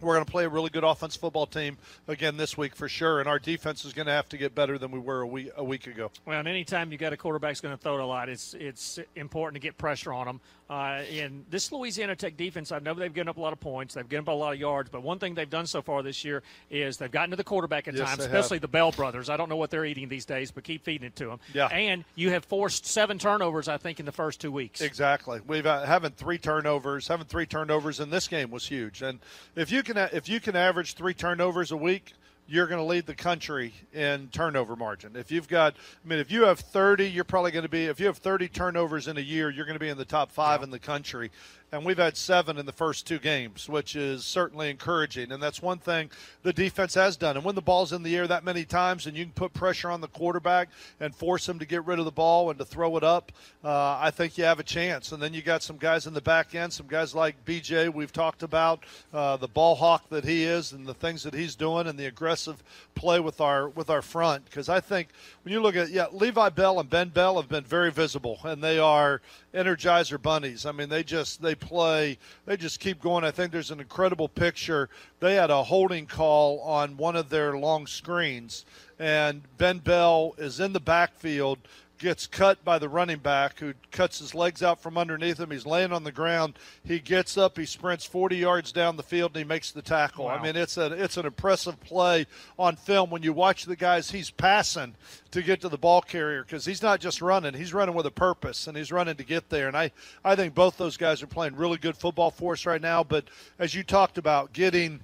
we're 0.00 0.14
going 0.14 0.24
to 0.24 0.30
play 0.30 0.44
a 0.44 0.48
really 0.48 0.70
good 0.70 0.84
offensive 0.84 1.20
football 1.20 1.46
team 1.46 1.78
again 2.08 2.36
this 2.36 2.58
week 2.58 2.74
for 2.74 2.88
sure, 2.88 3.20
and 3.20 3.28
our 3.28 3.38
defense 3.38 3.84
is 3.84 3.92
going 3.92 4.06
to 4.06 4.12
have 4.12 4.28
to 4.28 4.36
get 4.36 4.54
better 4.54 4.76
than 4.78 4.90
we 4.90 4.98
were 4.98 5.20
a 5.20 5.26
week 5.26 5.50
a 5.56 5.64
week 5.64 5.86
ago. 5.86 6.10
Well, 6.26 6.38
and 6.38 6.48
anytime 6.48 6.90
you 6.90 6.98
got 6.98 7.12
a 7.12 7.16
quarterback 7.16 7.50
that's 7.50 7.60
going 7.60 7.76
to 7.76 7.82
throw 7.82 7.94
it 7.94 8.00
a 8.00 8.06
lot, 8.06 8.28
it's 8.28 8.54
it's 8.54 8.98
important 9.14 9.54
to 9.54 9.66
get 9.66 9.78
pressure 9.78 10.12
on 10.12 10.26
them. 10.26 10.40
Uh, 10.70 11.02
and 11.12 11.44
this 11.50 11.70
Louisiana 11.72 12.16
Tech 12.16 12.36
defense, 12.38 12.72
I 12.72 12.78
know 12.78 12.94
they've 12.94 13.12
given 13.12 13.28
up 13.28 13.36
a 13.36 13.40
lot 13.40 13.52
of 13.52 13.60
points, 13.60 13.94
they've 13.94 14.08
given 14.08 14.24
up 14.24 14.28
a 14.28 14.32
lot 14.32 14.54
of 14.54 14.58
yards, 14.58 14.88
but 14.88 15.02
one 15.02 15.18
thing 15.18 15.34
they've 15.34 15.48
done 15.48 15.66
so 15.66 15.82
far 15.82 16.02
this 16.02 16.24
year 16.24 16.42
is 16.70 16.96
they've 16.96 17.10
gotten 17.10 17.30
to 17.30 17.36
the 17.36 17.44
quarterback 17.44 17.86
at 17.86 17.94
Yes, 17.94 18.08
times, 18.08 18.20
especially 18.20 18.56
have. 18.56 18.62
the 18.62 18.68
Bell 18.68 18.90
brothers. 18.90 19.28
I 19.28 19.36
don't 19.36 19.50
know 19.50 19.56
what 19.56 19.70
they're 19.70 19.84
eating 19.84 20.08
these 20.08 20.24
days, 20.24 20.50
but 20.50 20.64
keep 20.64 20.82
feeding 20.82 21.06
it 21.06 21.16
to 21.16 21.26
them. 21.26 21.40
Yeah. 21.52 21.66
And 21.66 22.04
you 22.14 22.30
have 22.30 22.46
forced 22.46 22.86
seven 22.86 23.18
turnovers, 23.18 23.68
I 23.68 23.76
think, 23.76 24.00
in 24.00 24.06
the 24.06 24.12
first 24.12 24.40
two 24.40 24.50
weeks. 24.50 24.80
Exactly. 24.80 25.40
We've 25.46 25.66
uh, 25.66 25.84
having 25.84 26.12
three 26.12 26.38
turnovers, 26.38 27.08
having 27.08 27.26
three 27.26 27.46
turnovers 27.46 28.00
in 28.00 28.08
this 28.08 28.26
game 28.26 28.50
was 28.50 28.66
huge. 28.66 29.02
And 29.02 29.18
if 29.56 29.70
you 29.70 29.82
can 29.82 29.98
if 29.98 30.28
you 30.30 30.40
can 30.40 30.56
average 30.56 30.94
three 30.94 31.14
turnovers 31.14 31.72
a 31.72 31.76
week, 31.76 32.14
you're 32.46 32.66
going 32.66 32.78
to 32.78 32.84
lead 32.84 33.06
the 33.06 33.14
country 33.14 33.72
in 33.92 34.28
turnover 34.28 34.76
margin. 34.76 35.16
If 35.16 35.30
you've 35.30 35.48
got, 35.48 35.74
I 36.04 36.08
mean, 36.08 36.18
if 36.18 36.30
you 36.30 36.44
have 36.44 36.60
30, 36.60 37.08
you're 37.08 37.24
probably 37.24 37.50
going 37.50 37.64
to 37.64 37.70
be. 37.70 37.86
If 37.86 37.98
you 37.98 38.06
have 38.06 38.18
30 38.18 38.48
turnovers 38.48 39.08
in 39.08 39.16
a 39.16 39.22
year, 39.22 39.50
you're 39.50 39.64
going 39.64 39.76
to 39.76 39.80
be 39.80 39.88
in 39.88 39.96
the 39.96 40.04
top 40.04 40.30
five 40.30 40.62
in 40.62 40.70
the 40.70 40.78
country. 40.78 41.30
And 41.74 41.84
we've 41.84 41.98
had 41.98 42.16
seven 42.16 42.56
in 42.56 42.66
the 42.66 42.72
first 42.72 43.04
two 43.04 43.18
games, 43.18 43.68
which 43.68 43.96
is 43.96 44.24
certainly 44.24 44.70
encouraging. 44.70 45.32
And 45.32 45.42
that's 45.42 45.60
one 45.60 45.78
thing 45.78 46.08
the 46.44 46.52
defense 46.52 46.94
has 46.94 47.16
done. 47.16 47.36
And 47.36 47.44
when 47.44 47.56
the 47.56 47.62
ball's 47.62 47.92
in 47.92 48.04
the 48.04 48.16
air 48.16 48.28
that 48.28 48.44
many 48.44 48.64
times, 48.64 49.06
and 49.06 49.16
you 49.16 49.24
can 49.24 49.32
put 49.32 49.52
pressure 49.52 49.90
on 49.90 50.00
the 50.00 50.06
quarterback 50.06 50.68
and 51.00 51.12
force 51.12 51.48
him 51.48 51.58
to 51.58 51.66
get 51.66 51.84
rid 51.84 51.98
of 51.98 52.04
the 52.04 52.12
ball 52.12 52.48
and 52.50 52.60
to 52.60 52.64
throw 52.64 52.96
it 52.96 53.02
up, 53.02 53.32
uh, 53.64 53.98
I 54.00 54.12
think 54.12 54.38
you 54.38 54.44
have 54.44 54.60
a 54.60 54.62
chance. 54.62 55.10
And 55.10 55.20
then 55.20 55.34
you 55.34 55.42
got 55.42 55.64
some 55.64 55.76
guys 55.76 56.06
in 56.06 56.14
the 56.14 56.20
back 56.20 56.54
end, 56.54 56.72
some 56.72 56.86
guys 56.86 57.12
like 57.12 57.44
BJ. 57.44 57.92
We've 57.92 58.12
talked 58.12 58.44
about 58.44 58.84
uh, 59.12 59.36
the 59.36 59.48
ball 59.48 59.74
hawk 59.74 60.08
that 60.10 60.24
he 60.24 60.44
is, 60.44 60.70
and 60.70 60.86
the 60.86 60.94
things 60.94 61.24
that 61.24 61.34
he's 61.34 61.56
doing, 61.56 61.88
and 61.88 61.98
the 61.98 62.06
aggressive 62.06 62.62
play 62.94 63.18
with 63.18 63.40
our 63.40 63.68
with 63.68 63.90
our 63.90 64.02
front. 64.02 64.44
Because 64.44 64.68
I 64.68 64.78
think 64.78 65.08
when 65.42 65.52
you 65.52 65.60
look 65.60 65.74
at 65.74 65.90
yeah, 65.90 66.06
Levi 66.12 66.50
Bell 66.50 66.78
and 66.78 66.88
Ben 66.88 67.08
Bell 67.08 67.34
have 67.34 67.48
been 67.48 67.64
very 67.64 67.90
visible, 67.90 68.38
and 68.44 68.62
they 68.62 68.78
are 68.78 69.20
energizer 69.54 70.20
bunnies. 70.20 70.66
I 70.66 70.72
mean, 70.72 70.88
they 70.88 71.04
just 71.04 71.40
they 71.40 71.54
play, 71.54 72.18
they 72.44 72.56
just 72.56 72.80
keep 72.80 73.00
going. 73.00 73.24
I 73.24 73.30
think 73.30 73.52
there's 73.52 73.70
an 73.70 73.80
incredible 73.80 74.28
picture. 74.28 74.88
They 75.20 75.36
had 75.36 75.50
a 75.50 75.62
holding 75.62 76.06
call 76.06 76.60
on 76.60 76.96
one 76.96 77.16
of 77.16 77.30
their 77.30 77.56
long 77.56 77.86
screens, 77.86 78.66
and 78.98 79.42
Ben 79.56 79.78
Bell 79.78 80.34
is 80.38 80.60
in 80.60 80.72
the 80.72 80.80
backfield. 80.80 81.58
Gets 81.98 82.26
cut 82.26 82.64
by 82.64 82.78
the 82.78 82.88
running 82.88 83.18
back 83.18 83.60
who 83.60 83.74
cuts 83.92 84.18
his 84.18 84.34
legs 84.34 84.62
out 84.62 84.80
from 84.80 84.98
underneath 84.98 85.38
him. 85.38 85.50
He's 85.50 85.64
laying 85.64 85.92
on 85.92 86.02
the 86.02 86.10
ground. 86.10 86.58
He 86.84 86.98
gets 86.98 87.38
up. 87.38 87.56
He 87.56 87.66
sprints 87.66 88.04
40 88.04 88.36
yards 88.36 88.72
down 88.72 88.96
the 88.96 89.02
field 89.02 89.30
and 89.30 89.38
he 89.38 89.44
makes 89.44 89.70
the 89.70 89.80
tackle. 89.80 90.26
I 90.26 90.42
mean, 90.42 90.56
it's 90.56 90.76
a 90.76 90.86
it's 90.86 91.16
an 91.16 91.24
impressive 91.24 91.80
play 91.80 92.26
on 92.58 92.74
film 92.76 93.10
when 93.10 93.22
you 93.22 93.32
watch 93.32 93.64
the 93.64 93.76
guys 93.76 94.10
he's 94.10 94.30
passing 94.30 94.96
to 95.30 95.42
get 95.42 95.60
to 95.60 95.68
the 95.68 95.78
ball 95.78 96.02
carrier 96.02 96.42
because 96.42 96.64
he's 96.64 96.82
not 96.82 97.00
just 97.00 97.22
running; 97.22 97.54
he's 97.54 97.72
running 97.72 97.94
with 97.94 98.06
a 98.06 98.10
purpose 98.10 98.66
and 98.66 98.76
he's 98.76 98.90
running 98.90 99.16
to 99.16 99.24
get 99.24 99.48
there. 99.48 99.68
And 99.68 99.76
I 99.76 99.92
I 100.24 100.34
think 100.34 100.54
both 100.54 100.76
those 100.76 100.96
guys 100.96 101.22
are 101.22 101.28
playing 101.28 101.54
really 101.54 101.78
good 101.78 101.96
football 101.96 102.32
for 102.32 102.54
us 102.54 102.66
right 102.66 102.82
now. 102.82 103.04
But 103.04 103.26
as 103.58 103.74
you 103.74 103.84
talked 103.84 104.18
about, 104.18 104.52
getting 104.52 105.00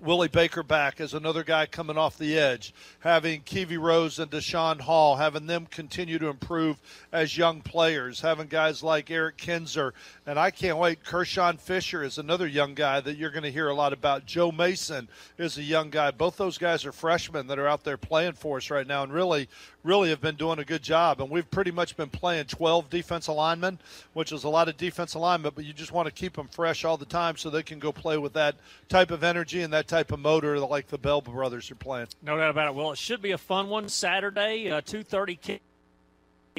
Willie 0.00 0.28
Baker 0.28 0.62
back 0.62 1.00
as 1.00 1.14
another 1.14 1.44
guy 1.44 1.66
coming 1.66 1.96
off 1.96 2.18
the 2.18 2.38
edge, 2.38 2.74
having 3.00 3.40
Kiwi 3.42 3.78
Rose 3.78 4.18
and 4.18 4.30
Deshaun 4.30 4.80
Hall, 4.80 5.16
having 5.16 5.46
them 5.46 5.66
continue 5.66 6.18
to 6.18 6.28
improve 6.28 6.78
as 7.12 7.38
young 7.38 7.60
players, 7.60 8.20
having 8.20 8.48
guys 8.48 8.82
like 8.82 9.10
Eric 9.10 9.36
Kinzer, 9.36 9.94
and 10.26 10.38
I 10.38 10.50
can't 10.50 10.78
wait. 10.78 11.04
Kershawn 11.04 11.58
Fisher 11.58 12.02
is 12.02 12.18
another 12.18 12.46
young 12.46 12.74
guy 12.74 13.00
that 13.00 13.16
you're 13.16 13.30
going 13.30 13.44
to 13.44 13.52
hear 13.52 13.68
a 13.68 13.74
lot 13.74 13.92
about. 13.92 14.26
Joe 14.26 14.52
Mason 14.52 15.08
is 15.38 15.56
a 15.56 15.62
young 15.62 15.90
guy. 15.90 16.10
Both 16.10 16.36
those 16.36 16.58
guys 16.58 16.84
are 16.84 16.92
freshmen 16.92 17.46
that 17.46 17.58
are 17.58 17.68
out 17.68 17.84
there 17.84 17.96
playing 17.96 18.34
for 18.34 18.58
us 18.58 18.70
right 18.70 18.86
now 18.86 19.04
and 19.04 19.12
really, 19.12 19.48
really 19.84 20.08
have 20.08 20.20
been 20.20 20.34
doing 20.34 20.58
a 20.58 20.64
good 20.64 20.82
job. 20.82 21.20
And 21.20 21.30
we've 21.30 21.48
pretty 21.50 21.70
much 21.70 21.96
been 21.96 22.08
playing 22.08 22.46
12 22.46 22.90
defensive 22.90 23.34
linemen, 23.34 23.78
which 24.14 24.32
is 24.32 24.42
a 24.42 24.48
lot 24.48 24.68
of 24.68 24.76
defensive 24.76 25.20
alignment, 25.20 25.54
but 25.54 25.64
you 25.64 25.72
just 25.72 25.92
want 25.92 26.06
to 26.06 26.12
keep 26.12 26.34
them 26.34 26.48
fresh 26.48 26.84
all 26.84 26.96
the 26.96 27.04
time 27.04 27.36
so 27.36 27.50
they 27.50 27.62
can 27.62 27.78
go 27.78 27.92
play 27.92 28.18
with 28.18 28.32
that 28.32 28.56
type 28.88 29.10
of 29.10 29.22
energy 29.22 29.62
and 29.62 29.72
that 29.72 29.86
type 29.86 30.10
of 30.10 30.18
motor 30.18 30.58
like 30.58 30.88
the 30.88 30.98
Bell 30.98 31.20
brothers 31.20 31.70
are 31.70 31.76
playing. 31.76 32.08
No 32.22 32.36
doubt 32.38 32.50
about 32.50 32.68
it. 32.68 32.74
Well, 32.74 32.90
it 32.92 32.98
should 32.98 33.22
be 33.22 33.32
a 33.32 33.38
fun 33.38 33.68
one 33.68 33.88
Saturday, 33.88 34.70
uh, 34.70 34.80
2.30 34.80 35.40
kick 35.40 35.62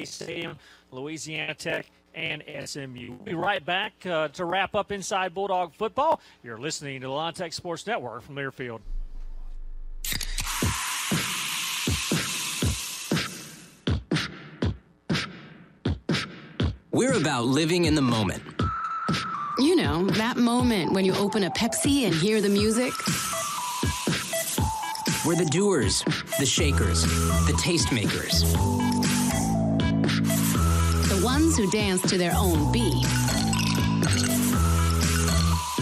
Stadium, 0.04 0.58
Louisiana 0.92 1.54
Tech 1.54 1.86
and 2.14 2.44
SMU. 2.66 3.12
We'll 3.12 3.18
be 3.26 3.34
right 3.34 3.66
back 3.66 3.94
uh, 4.06 4.28
to 4.30 4.46
wrap 4.46 4.76
up 4.76 4.92
Inside 4.92 5.34
Bulldog 5.34 5.74
Football. 5.74 6.22
You're 6.44 6.58
listening 6.58 7.02
to 7.02 7.08
the 7.08 7.14
Lon 7.14 7.34
Tech 7.34 7.54
Sports 7.54 7.88
Network 7.88 8.24
from 8.24 8.36
Learfield. 8.36 8.80
We're 16.96 17.18
about 17.18 17.44
living 17.44 17.84
in 17.84 17.94
the 17.94 18.02
moment. 18.02 18.42
You 19.58 19.76
know, 19.76 20.06
that 20.12 20.38
moment 20.38 20.94
when 20.94 21.04
you 21.04 21.14
open 21.16 21.44
a 21.44 21.50
Pepsi 21.50 22.06
and 22.06 22.16
hear 22.16 22.40
the 22.40 22.48
music. 22.48 22.94
We're 25.26 25.36
the 25.36 25.44
doers, 25.44 26.04
the 26.40 26.46
shakers, 26.46 27.02
the 27.48 27.54
tastemakers. 27.62 28.50
The 31.10 31.22
ones 31.22 31.58
who 31.58 31.70
dance 31.70 32.02
to 32.04 32.18
their 32.18 32.32
own 32.34 32.72
beat. 32.72 33.04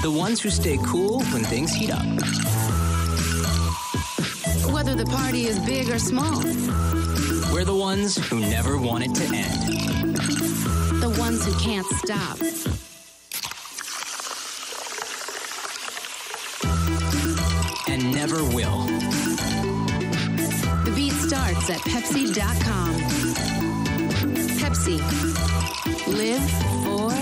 The 0.02 0.12
ones 0.12 0.42
who 0.42 0.50
stay 0.50 0.80
cool 0.84 1.22
when 1.26 1.44
things 1.44 1.72
heat 1.76 1.92
up. 1.92 2.04
Whether 4.74 4.96
the 4.96 5.06
party 5.06 5.46
is 5.46 5.60
big 5.60 5.92
or 5.92 6.00
small. 6.00 6.42
We're 7.54 7.66
the 7.66 7.78
ones 7.80 8.16
who 8.16 8.40
never 8.40 8.80
want 8.80 9.04
it 9.04 9.14
to 9.14 9.26
end. 9.36 10.23
Ones 11.34 11.46
who 11.46 11.60
can't 11.60 11.88
stop. 11.88 12.38
And 17.90 18.14
never 18.14 18.44
will. 18.54 18.86
The 20.86 20.94
beat 20.96 21.14
starts 21.14 21.72
at 21.72 21.80
Pepsi.com. 21.80 22.94
Pepsi. 24.60 25.00
Live 26.08 26.52
for 26.84 27.13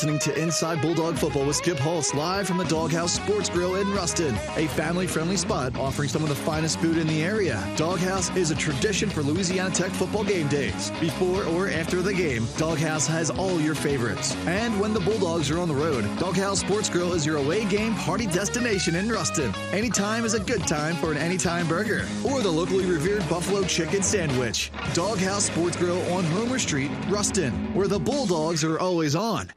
listening 0.00 0.18
to 0.18 0.42
Inside 0.42 0.80
Bulldog 0.80 1.18
Football 1.18 1.44
with 1.44 1.56
Skip 1.56 1.78
Holtz 1.78 2.14
live 2.14 2.46
from 2.46 2.56
the 2.56 2.64
Doghouse 2.64 3.12
Sports 3.12 3.50
Grill 3.50 3.74
in 3.74 3.92
Ruston, 3.92 4.34
a 4.56 4.66
family 4.68 5.06
friendly 5.06 5.36
spot 5.36 5.76
offering 5.76 6.08
some 6.08 6.22
of 6.22 6.30
the 6.30 6.34
finest 6.34 6.80
food 6.80 6.96
in 6.96 7.06
the 7.06 7.22
area. 7.22 7.62
Doghouse 7.76 8.34
is 8.34 8.50
a 8.50 8.54
tradition 8.54 9.10
for 9.10 9.22
Louisiana 9.22 9.68
Tech 9.74 9.90
football 9.90 10.24
game 10.24 10.48
days. 10.48 10.90
Before 11.00 11.44
or 11.44 11.68
after 11.68 12.00
the 12.00 12.14
game, 12.14 12.46
Doghouse 12.56 13.06
has 13.08 13.28
all 13.28 13.60
your 13.60 13.74
favorites. 13.74 14.34
And 14.46 14.80
when 14.80 14.94
the 14.94 15.00
Bulldogs 15.00 15.50
are 15.50 15.58
on 15.58 15.68
the 15.68 15.74
road, 15.74 16.06
Doghouse 16.18 16.60
Sports 16.60 16.88
Grill 16.88 17.12
is 17.12 17.26
your 17.26 17.36
away 17.36 17.66
game 17.66 17.94
party 17.96 18.24
destination 18.24 18.94
in 18.94 19.10
Ruston. 19.10 19.52
Anytime 19.70 20.24
is 20.24 20.32
a 20.32 20.40
good 20.40 20.66
time 20.66 20.96
for 20.96 21.12
an 21.12 21.18
anytime 21.18 21.68
burger 21.68 22.08
or 22.24 22.40
the 22.40 22.50
locally 22.50 22.86
revered 22.86 23.28
buffalo 23.28 23.64
chicken 23.64 24.02
sandwich. 24.02 24.72
Doghouse 24.94 25.44
Sports 25.44 25.76
Grill 25.76 26.00
on 26.10 26.24
Homer 26.24 26.58
Street, 26.58 26.90
Ruston, 27.10 27.52
where 27.74 27.86
the 27.86 28.00
Bulldogs 28.00 28.64
are 28.64 28.78
always 28.78 29.14
on. 29.14 29.50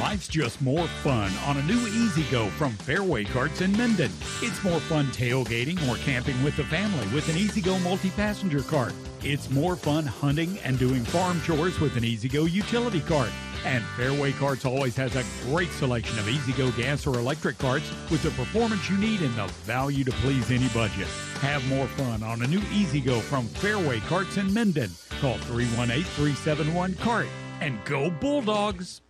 Life's 0.00 0.28
just 0.28 0.62
more 0.62 0.88
fun 1.04 1.30
on 1.44 1.58
a 1.58 1.62
new 1.64 1.78
E-Z-GO 1.86 2.48
from 2.50 2.72
Fairway 2.72 3.22
Carts 3.22 3.60
in 3.60 3.70
Minden. 3.72 4.10
It's 4.40 4.64
more 4.64 4.80
fun 4.80 5.08
tailgating 5.08 5.76
or 5.90 5.96
camping 5.98 6.42
with 6.42 6.56
the 6.56 6.64
family 6.64 7.06
with 7.14 7.28
an 7.28 7.36
E-Z-GO 7.36 7.78
multi-passenger 7.80 8.62
cart. 8.62 8.94
It's 9.22 9.50
more 9.50 9.76
fun 9.76 10.06
hunting 10.06 10.58
and 10.60 10.78
doing 10.78 11.04
farm 11.04 11.38
chores 11.42 11.78
with 11.80 11.98
an 11.98 12.04
E-Z-GO 12.04 12.46
utility 12.46 13.02
cart. 13.02 13.28
And 13.66 13.84
Fairway 13.98 14.32
Carts 14.32 14.64
always 14.64 14.96
has 14.96 15.16
a 15.16 15.24
great 15.50 15.70
selection 15.72 16.18
of 16.18 16.26
E-Z-GO 16.26 16.70
gas 16.70 17.06
or 17.06 17.18
electric 17.18 17.58
carts 17.58 17.90
with 18.10 18.22
the 18.22 18.30
performance 18.30 18.88
you 18.88 18.96
need 18.96 19.20
and 19.20 19.36
the 19.36 19.48
value 19.64 20.04
to 20.04 20.12
please 20.12 20.50
any 20.50 20.68
budget. 20.68 21.08
Have 21.40 21.62
more 21.68 21.86
fun 21.88 22.22
on 22.22 22.40
a 22.40 22.46
new 22.46 22.62
E-Z-GO 22.72 23.20
from 23.20 23.44
Fairway 23.48 24.00
Carts 24.00 24.38
in 24.38 24.54
Minden. 24.54 24.90
Call 25.20 25.36
318-371-CART 25.36 27.26
and 27.60 27.84
go 27.84 28.08
Bulldogs! 28.08 29.02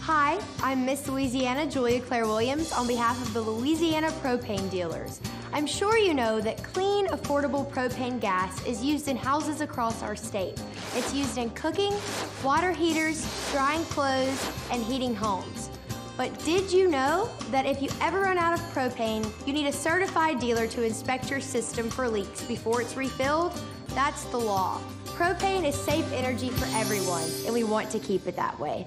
Hi, 0.00 0.40
I'm 0.62 0.84
Miss 0.84 1.08
Louisiana 1.08 1.66
Julia 1.66 2.00
Claire 2.00 2.26
Williams 2.26 2.72
on 2.72 2.86
behalf 2.86 3.20
of 3.20 3.32
the 3.34 3.40
Louisiana 3.40 4.10
Propane 4.22 4.70
Dealers. 4.70 5.20
I'm 5.52 5.66
sure 5.66 5.96
you 5.96 6.14
know 6.14 6.40
that 6.40 6.62
clean, 6.62 7.06
affordable 7.08 7.70
propane 7.70 8.20
gas 8.20 8.64
is 8.66 8.82
used 8.82 9.08
in 9.08 9.16
houses 9.16 9.60
across 9.60 10.02
our 10.02 10.16
state. 10.16 10.60
It's 10.94 11.14
used 11.14 11.38
in 11.38 11.50
cooking, 11.50 11.94
water 12.42 12.72
heaters, 12.72 13.26
drying 13.52 13.84
clothes, 13.84 14.50
and 14.70 14.82
heating 14.82 15.14
homes. 15.14 15.70
But 16.16 16.36
did 16.44 16.72
you 16.72 16.90
know 16.90 17.30
that 17.50 17.66
if 17.66 17.80
you 17.80 17.88
ever 18.00 18.20
run 18.20 18.38
out 18.38 18.54
of 18.54 18.60
propane, 18.74 19.30
you 19.46 19.52
need 19.52 19.66
a 19.66 19.72
certified 19.72 20.38
dealer 20.40 20.66
to 20.68 20.82
inspect 20.82 21.30
your 21.30 21.40
system 21.40 21.88
for 21.88 22.08
leaks 22.08 22.42
before 22.44 22.82
it's 22.82 22.96
refilled? 22.96 23.52
That's 23.88 24.24
the 24.24 24.38
law. 24.38 24.80
Propane 25.04 25.64
is 25.64 25.74
safe 25.74 26.10
energy 26.12 26.48
for 26.48 26.66
everyone, 26.76 27.28
and 27.44 27.52
we 27.52 27.64
want 27.64 27.90
to 27.90 27.98
keep 27.98 28.26
it 28.26 28.36
that 28.36 28.58
way. 28.58 28.86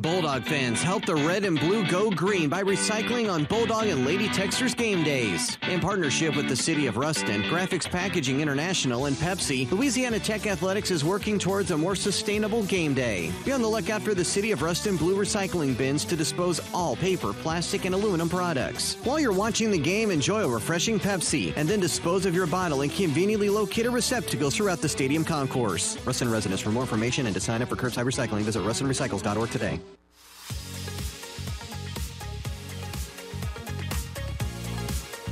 Bulldog 0.00 0.44
fans, 0.44 0.82
help 0.82 1.04
the 1.04 1.14
red 1.14 1.44
and 1.44 1.60
blue 1.60 1.86
go 1.86 2.10
green 2.10 2.48
by 2.48 2.62
recycling 2.62 3.30
on 3.30 3.44
Bulldog 3.44 3.86
and 3.86 4.06
Lady 4.06 4.28
Techsters 4.28 4.74
game 4.74 5.02
days. 5.02 5.58
In 5.68 5.78
partnership 5.78 6.34
with 6.36 6.48
the 6.48 6.56
City 6.56 6.86
of 6.86 6.96
Ruston, 6.96 7.42
Graphics 7.42 7.88
Packaging 7.88 8.40
International, 8.40 9.04
and 9.04 9.16
Pepsi, 9.16 9.70
Louisiana 9.70 10.18
Tech 10.18 10.46
Athletics 10.46 10.90
is 10.90 11.04
working 11.04 11.38
towards 11.38 11.70
a 11.70 11.76
more 11.76 11.94
sustainable 11.94 12.62
game 12.62 12.94
day. 12.94 13.30
Be 13.44 13.52
on 13.52 13.60
the 13.60 13.68
lookout 13.68 14.00
for 14.00 14.14
the 14.14 14.24
City 14.24 14.52
of 14.52 14.62
Ruston 14.62 14.96
blue 14.96 15.16
recycling 15.16 15.76
bins 15.76 16.06
to 16.06 16.16
dispose 16.16 16.62
all 16.72 16.96
paper, 16.96 17.34
plastic, 17.34 17.84
and 17.84 17.94
aluminum 17.94 18.30
products. 18.30 18.94
While 19.04 19.20
you're 19.20 19.32
watching 19.32 19.70
the 19.70 19.78
game, 19.78 20.10
enjoy 20.10 20.44
a 20.44 20.48
refreshing 20.48 20.98
Pepsi, 20.98 21.52
and 21.56 21.68
then 21.68 21.78
dispose 21.78 22.24
of 22.24 22.34
your 22.34 22.46
bottle 22.46 22.80
in 22.80 22.88
conveniently 22.88 23.50
located 23.50 23.92
receptacles 23.92 24.56
throughout 24.56 24.80
the 24.80 24.88
stadium 24.88 25.26
concourse. 25.26 25.98
Ruston 26.06 26.30
residents, 26.30 26.62
for 26.62 26.70
more 26.70 26.84
information 26.84 27.26
and 27.26 27.34
to 27.34 27.40
sign 27.40 27.60
up 27.60 27.68
for 27.68 27.76
curbside 27.76 28.06
recycling, 28.06 28.40
visit 28.42 28.62
rustonrecycles.org 28.62 29.50
today. 29.50 29.78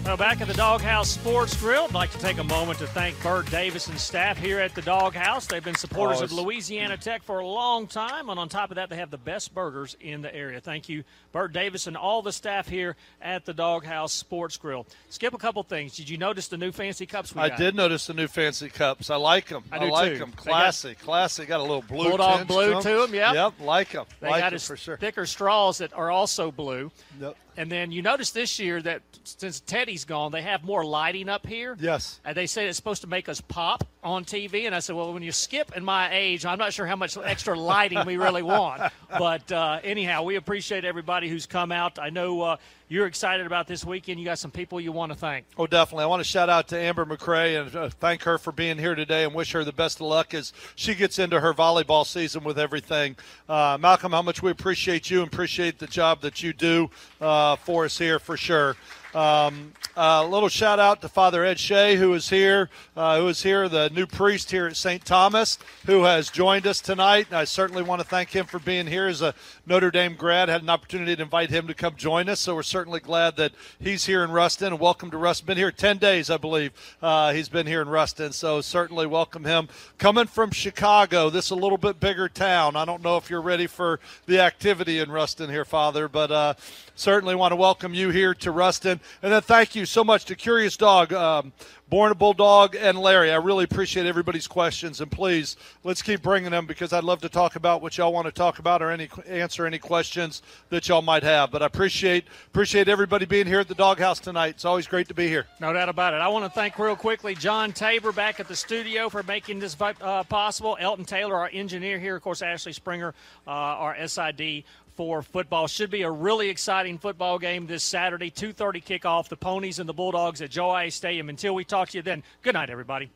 Well, 0.09 0.17
back 0.17 0.41
at 0.41 0.49
the 0.49 0.55
Doghouse 0.55 1.11
Sports 1.11 1.55
Grill, 1.61 1.85
I'd 1.85 1.93
like 1.93 2.11
to 2.13 2.19
take 2.19 2.39
a 2.39 2.45
moment 2.45 2.79
to 2.79 2.87
thank 2.87 3.23
Bert 3.23 3.51
Davis 3.51 3.89
and 3.89 4.01
staff 4.01 4.39
here 4.39 4.59
at 4.59 4.75
the 4.75 4.81
Doghouse. 4.81 5.45
They've 5.47 5.63
been 5.63 5.75
supporters 5.75 6.23
of 6.23 6.33
Louisiana 6.33 6.97
Tech 6.97 7.23
for 7.23 7.41
a 7.41 7.47
long 7.47 7.87
time, 7.87 8.31
and 8.31 8.41
on 8.41 8.49
top 8.49 8.71
of 8.71 8.77
that, 8.77 8.89
they 8.89 8.97
have 8.97 9.11
the 9.11 9.19
best 9.19 9.53
burgers 9.55 9.99
in 10.01 10.23
the 10.23 10.35
area. 10.35 10.63
Thank 10.63 10.89
you, 10.89 11.05
Bert 11.31 11.53
Davis, 11.53 11.87
and 11.87 11.95
all 11.95 12.23
the 12.23 12.33
staff 12.33 12.67
here 12.67 12.97
at 13.21 13.45
the 13.45 13.53
Doghouse 13.53 14.15
Sports 14.15 14.57
Grill. 14.57 14.87
Skip 15.11 15.35
a 15.35 15.39
couple 15.39 15.63
things. 15.63 15.95
Did 15.95 16.09
you 16.09 16.17
notice 16.17 16.49
the 16.49 16.57
new 16.57 16.73
fancy 16.73 17.05
cups 17.05 17.35
we 17.35 17.43
I 17.43 17.51
got? 17.51 17.59
did 17.59 17.75
notice 17.75 18.07
the 18.07 18.15
new 18.15 18.29
fancy 18.29 18.71
cups. 18.71 19.11
I 19.11 19.17
like 19.17 19.49
them. 19.49 19.63
I 19.71 19.79
do 19.79 19.91
like 19.91 20.13
too. 20.15 20.19
them. 20.21 20.31
They 20.31 20.37
got- 20.37 20.43
Classy, 20.45 20.95
classy. 20.95 21.45
Got 21.45 21.61
a 21.61 21.65
little 21.65 21.83
blue 21.83 22.09
Bulldog 22.09 22.47
blue 22.49 22.81
to 22.81 22.89
them. 23.03 23.15
yep. 23.15 23.35
Yep, 23.35 23.55
like 23.61 23.91
them. 23.91 24.07
They 24.21 24.31
like 24.31 24.41
got 24.41 24.47
'em 24.47 24.53
his 24.55 24.67
for 24.67 24.79
sure. 24.79 24.97
thicker 24.97 25.27
straws 25.27 25.77
that 25.79 25.93
are 25.93 26.11
also 26.11 26.51
blue. 26.51 26.91
Yep. 27.21 27.37
And 27.59 27.73
then 27.73 27.91
you 27.91 28.03
notice 28.03 28.31
this 28.31 28.61
year 28.61 28.81
that 28.83 29.03
since 29.25 29.59
Teddy's 29.59 30.05
gone, 30.05 30.31
they 30.31 30.43
have 30.43 30.63
more 30.63 30.85
lighting 30.85 31.29
up 31.29 31.45
here. 31.45 31.77
Yes. 31.81 32.21
And 32.25 32.37
they 32.37 32.47
say 32.47 32.69
it's 32.69 32.77
supposed 32.77 33.03
to 33.03 33.09
make 33.09 33.29
us 33.29 33.41
pop 33.41 33.83
on 34.09 34.25
TV. 34.25 34.67
And 34.67 34.75
I 34.75 34.81
said, 34.81 34.97
well, 34.97 35.13
when 35.13 35.23
you 35.23 35.33
skip 35.33 35.77
in 35.77 35.85
my 35.85 36.13
age, 36.13 36.45
I'm 36.45 36.59
not 36.59 36.73
sure 36.73 36.87
how 36.87 36.97
much 36.97 37.17
extra 37.17 37.59
lighting 37.59 38.05
we 38.07 38.17
really 38.17 38.43
want. 38.43 38.83
But 39.19 39.51
uh, 39.51 39.81
anyhow, 39.83 40.23
we 40.23 40.37
appreciate 40.37 40.85
everybody 40.85 41.31
who's 41.31 41.47
come 41.47 41.73
out. 41.73 41.99
I 41.99 42.11
know 42.11 42.43
uh, 42.43 42.57
you're 42.89 43.07
excited 43.07 43.47
about 43.47 43.67
this 43.67 43.83
weekend. 43.83 44.19
You 44.19 44.27
got 44.27 44.39
some 44.39 44.51
people 44.51 44.81
you 44.81 44.93
want 44.93 45.13
to 45.13 45.19
thank. 45.19 45.47
Oh, 45.57 45.67
definitely. 45.67 46.05
I 46.05 46.07
want 46.09 46.21
to 46.21 46.29
shout 46.29 46.51
out 46.51 46.69
to 46.69 46.79
Amber 46.79 47.07
McCray 47.07 47.61
and 47.61 47.75
uh, 47.75 47.89
thank 47.89 48.23
her 48.25 48.37
for 48.37 48.53
being 48.53 48.77
here 48.77 48.95
today 48.95 49.25
and 49.25 49.35
wish 49.35 49.53
her 49.53 49.65
the 49.65 49.73
best 49.73 49.97
of 49.97 50.09
luck 50.09 50.35
as 50.35 50.53
she 50.75 50.95
gets 50.95 51.19
into 51.19 51.41
her 51.41 51.55
volleyball 51.55 52.07
season 52.07 52.45
with 52.45 52.59
everything. 52.59 53.17
Uh, 53.49 53.79
Malcolm, 53.81 54.13
how 54.13 54.23
much 54.23 54.43
we 54.43 54.51
appreciate 54.51 55.11
you 55.11 55.23
and 55.23 55.33
appreciate 55.33 55.79
the 55.79 55.87
job 55.87 56.21
that 56.21 56.43
you 56.43 56.53
do 56.53 56.91
uh, 57.21 57.57
for 57.57 57.85
us 57.87 57.97
here 57.97 58.19
for 58.19 58.37
sure. 58.37 58.77
Um, 59.15 59.73
a 59.97 60.25
little 60.25 60.51
shout 60.51 60.79
out 60.79 61.01
to 61.01 61.09
Father 61.09 61.43
Ed 61.43 61.59
Shea, 61.59 61.97
who 61.97 62.13
is 62.13 62.29
here, 62.29 62.69
uh, 62.95 63.19
who 63.19 63.29
is 63.29 63.43
here, 63.43 63.69
the 63.69 63.89
new 63.91 64.07
priest 64.07 64.51
here 64.51 64.67
at 64.67 64.77
St. 64.77 65.03
Thomas, 65.05 65.59
who 65.87 66.05
has 66.05 66.29
joined 66.29 66.67
us 66.67 66.81
tonight. 66.81 67.27
And 67.29 67.37
I 67.39 67.45
certainly 67.45 67.83
want 67.83 68.03
to 68.03 68.07
thank 68.07 68.29
him 68.31 68.45
for 68.45 68.59
being 68.59 68.87
here 68.87 69.07
as 69.07 69.23
a 69.23 69.35
Notre 69.67 69.91
Dame 69.91 70.15
grad. 70.15 70.51
Had 70.51 70.63
an 70.63 70.69
opportunity 70.69 71.17
to 71.17 71.23
invite 71.23 71.49
him 71.49 71.67
to 71.69 71.75
come 71.75 71.97
join 71.97 72.29
us, 72.29 72.39
so 72.41 72.55
we're 72.55 72.63
certainly 72.63 73.01
glad 73.01 73.37
that 73.37 73.53
he's 73.81 74.05
here 74.05 74.23
in 74.23 74.31
Ruston. 74.31 74.75
And 74.75 74.81
welcome 74.81 75.11
to 75.11 75.17
Ruston. 75.17 75.47
Been 75.47 75.57
here 75.57 75.73
ten 75.73 75.97
days, 75.97 76.29
I 76.29 76.37
believe. 76.37 76.73
Uh, 77.03 77.33
he's 77.33 77.49
been 77.49 77.67
here 77.67 77.81
in 77.81 77.89
Ruston, 77.89 78.33
so 78.33 78.61
certainly 78.61 79.07
welcome 79.07 79.45
him. 79.45 79.69
Coming 79.97 80.27
from 80.27 80.51
Chicago, 80.51 81.31
this 81.31 81.47
is 81.47 81.51
a 81.51 81.57
little 81.57 81.79
bit 81.79 81.99
bigger 81.99 82.29
town. 82.29 82.77
I 82.77 82.85
don't 82.85 83.03
know 83.03 83.17
if 83.17 83.31
you're 83.31 83.41
ready 83.41 83.67
for 83.67 84.01
the 84.27 84.39
activity 84.39 84.99
in 84.99 85.11
Ruston 85.11 85.49
here, 85.49 85.65
Father, 85.65 86.09
but 86.09 86.31
uh, 86.31 86.55
certainly 86.99 87.35
want 87.35 87.53
to 87.53 87.57
welcome 87.57 87.95
you 87.95 88.11
here 88.11 88.35
to 88.35 88.51
Ruston. 88.51 89.01
And 89.23 89.33
then 89.33 89.41
thank 89.43 89.75
you 89.77 89.87
so 89.87 90.03
much 90.03 90.25
to 90.27 90.35
Curious 90.35 90.77
Dog, 90.77 91.13
um, 91.13 91.53
Born 91.89 92.13
a 92.13 92.15
Bulldog, 92.15 92.75
and 92.75 92.99
Larry. 92.99 93.31
I 93.31 93.37
really 93.37 93.65
appreciate 93.65 94.05
everybody's 94.05 94.47
questions. 94.47 95.01
And 95.01 95.11
please, 95.11 95.57
let's 95.85 96.03
keep 96.03 96.23
bringing 96.23 96.51
them 96.51 96.67
because 96.67 96.93
I'd 96.93 97.05
love 97.05 97.21
to 97.23 97.29
talk 97.29 97.57
about 97.57 97.81
what 97.81 97.97
y'all 97.97 98.13
want 98.13 98.27
to 98.27 98.33
talk 98.33 98.59
about 98.59 98.83
or 98.83 98.91
any 98.91 99.09
answer 99.27 99.65
any 99.65 99.79
questions 99.79 100.43
that 100.71 100.89
y'all 100.89 101.01
might 101.01 101.23
have. 101.23 101.51
But 101.51 101.63
I 101.63 101.67
appreciate 101.67 102.25
appreciate 102.49 102.89
everybody 102.89 103.25
being 103.25 103.47
here 103.47 103.61
at 103.61 103.69
the 103.69 103.75
Doghouse 103.75 104.19
tonight. 104.19 104.51
It's 104.51 104.65
always 104.65 104.87
great 104.87 105.09
to 105.09 105.15
be 105.15 105.29
here. 105.29 105.47
No 105.61 105.73
doubt 105.73 105.89
about 105.89 106.15
it. 106.15 106.17
I 106.17 106.29
want 106.29 106.45
to 106.45 106.51
thank 106.51 106.79
real 106.79 106.97
quickly 106.97 107.35
John 107.35 107.73
Tabor 107.73 108.13
back 108.13 108.41
at 108.41 108.49
the 108.49 108.57
studio 108.57 109.09
for 109.09 109.23
making 109.23 109.61
this 109.61 109.77
uh, 109.81 110.25
possible. 110.25 110.77
Elton 110.81 111.05
Taylor, 111.05 111.37
our 111.37 111.51
engineer 111.53 111.99
here, 111.99 112.17
of 112.17 112.23
course, 112.23 112.43
Ashley 112.43 112.73
Springer, 112.73 113.15
uh, 113.47 113.51
our 113.51 114.07
SID 114.07 114.65
for 114.99 115.23
football. 115.23 115.69
Should 115.69 115.93
be 115.93 116.03
a 116.03 116.11
really 116.11 116.49
exciting 116.49 116.99
football 116.99 117.39
game 117.39 117.69
this 117.69 117.85
Saturday. 117.85 118.33
2:30 118.33 118.81
kickoff. 118.81 119.29
The 119.29 119.37
Ponies 119.37 119.79
and 119.79 119.89
the 119.89 119.93
Bulldogs 119.93 120.43
at 120.43 120.51
Joe 120.51 120.89
Stadium. 120.89 121.29
Until 121.29 121.55
we 121.55 121.65
talk 121.65 121.91
to 121.91 121.99
you 121.99 122.03
then. 122.03 122.25
Good 122.43 122.55
night, 122.55 122.69
everybody. 122.69 123.09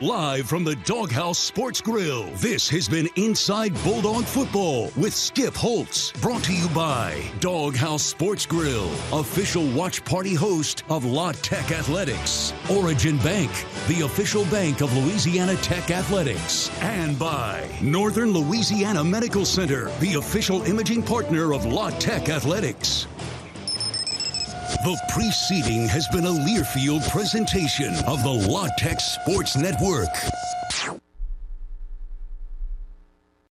Live 0.00 0.46
from 0.46 0.62
the 0.62 0.76
Doghouse 0.76 1.40
Sports 1.40 1.80
Grill, 1.80 2.26
this 2.36 2.68
has 2.68 2.88
been 2.88 3.08
Inside 3.16 3.74
Bulldog 3.82 4.22
Football 4.26 4.92
with 4.96 5.12
Skip 5.12 5.56
Holtz. 5.56 6.12
Brought 6.20 6.44
to 6.44 6.52
you 6.52 6.68
by 6.68 7.20
Doghouse 7.40 8.04
Sports 8.04 8.46
Grill, 8.46 8.88
official 9.12 9.68
watch 9.72 10.04
party 10.04 10.34
host 10.34 10.84
of 10.88 11.04
La 11.04 11.32
Tech 11.32 11.72
Athletics. 11.72 12.52
Origin 12.70 13.18
Bank, 13.18 13.50
the 13.88 14.02
official 14.04 14.44
bank 14.44 14.82
of 14.82 14.96
Louisiana 14.96 15.56
Tech 15.56 15.90
Athletics. 15.90 16.70
And 16.80 17.18
by 17.18 17.68
Northern 17.82 18.30
Louisiana 18.30 19.02
Medical 19.02 19.44
Center, 19.44 19.90
the 19.98 20.14
official 20.14 20.62
imaging 20.62 21.02
partner 21.02 21.52
of 21.52 21.64
La 21.64 21.90
Tech 21.90 22.28
Athletics. 22.28 23.08
The 24.68 25.00
preceding 25.08 25.88
has 25.88 26.06
been 26.08 26.26
a 26.26 26.30
Learfield 26.30 27.08
presentation 27.08 27.94
of 28.04 28.22
the 28.22 28.28
La 28.28 28.68
Tech 28.76 29.00
Sports 29.00 29.56
Network. 29.56 30.10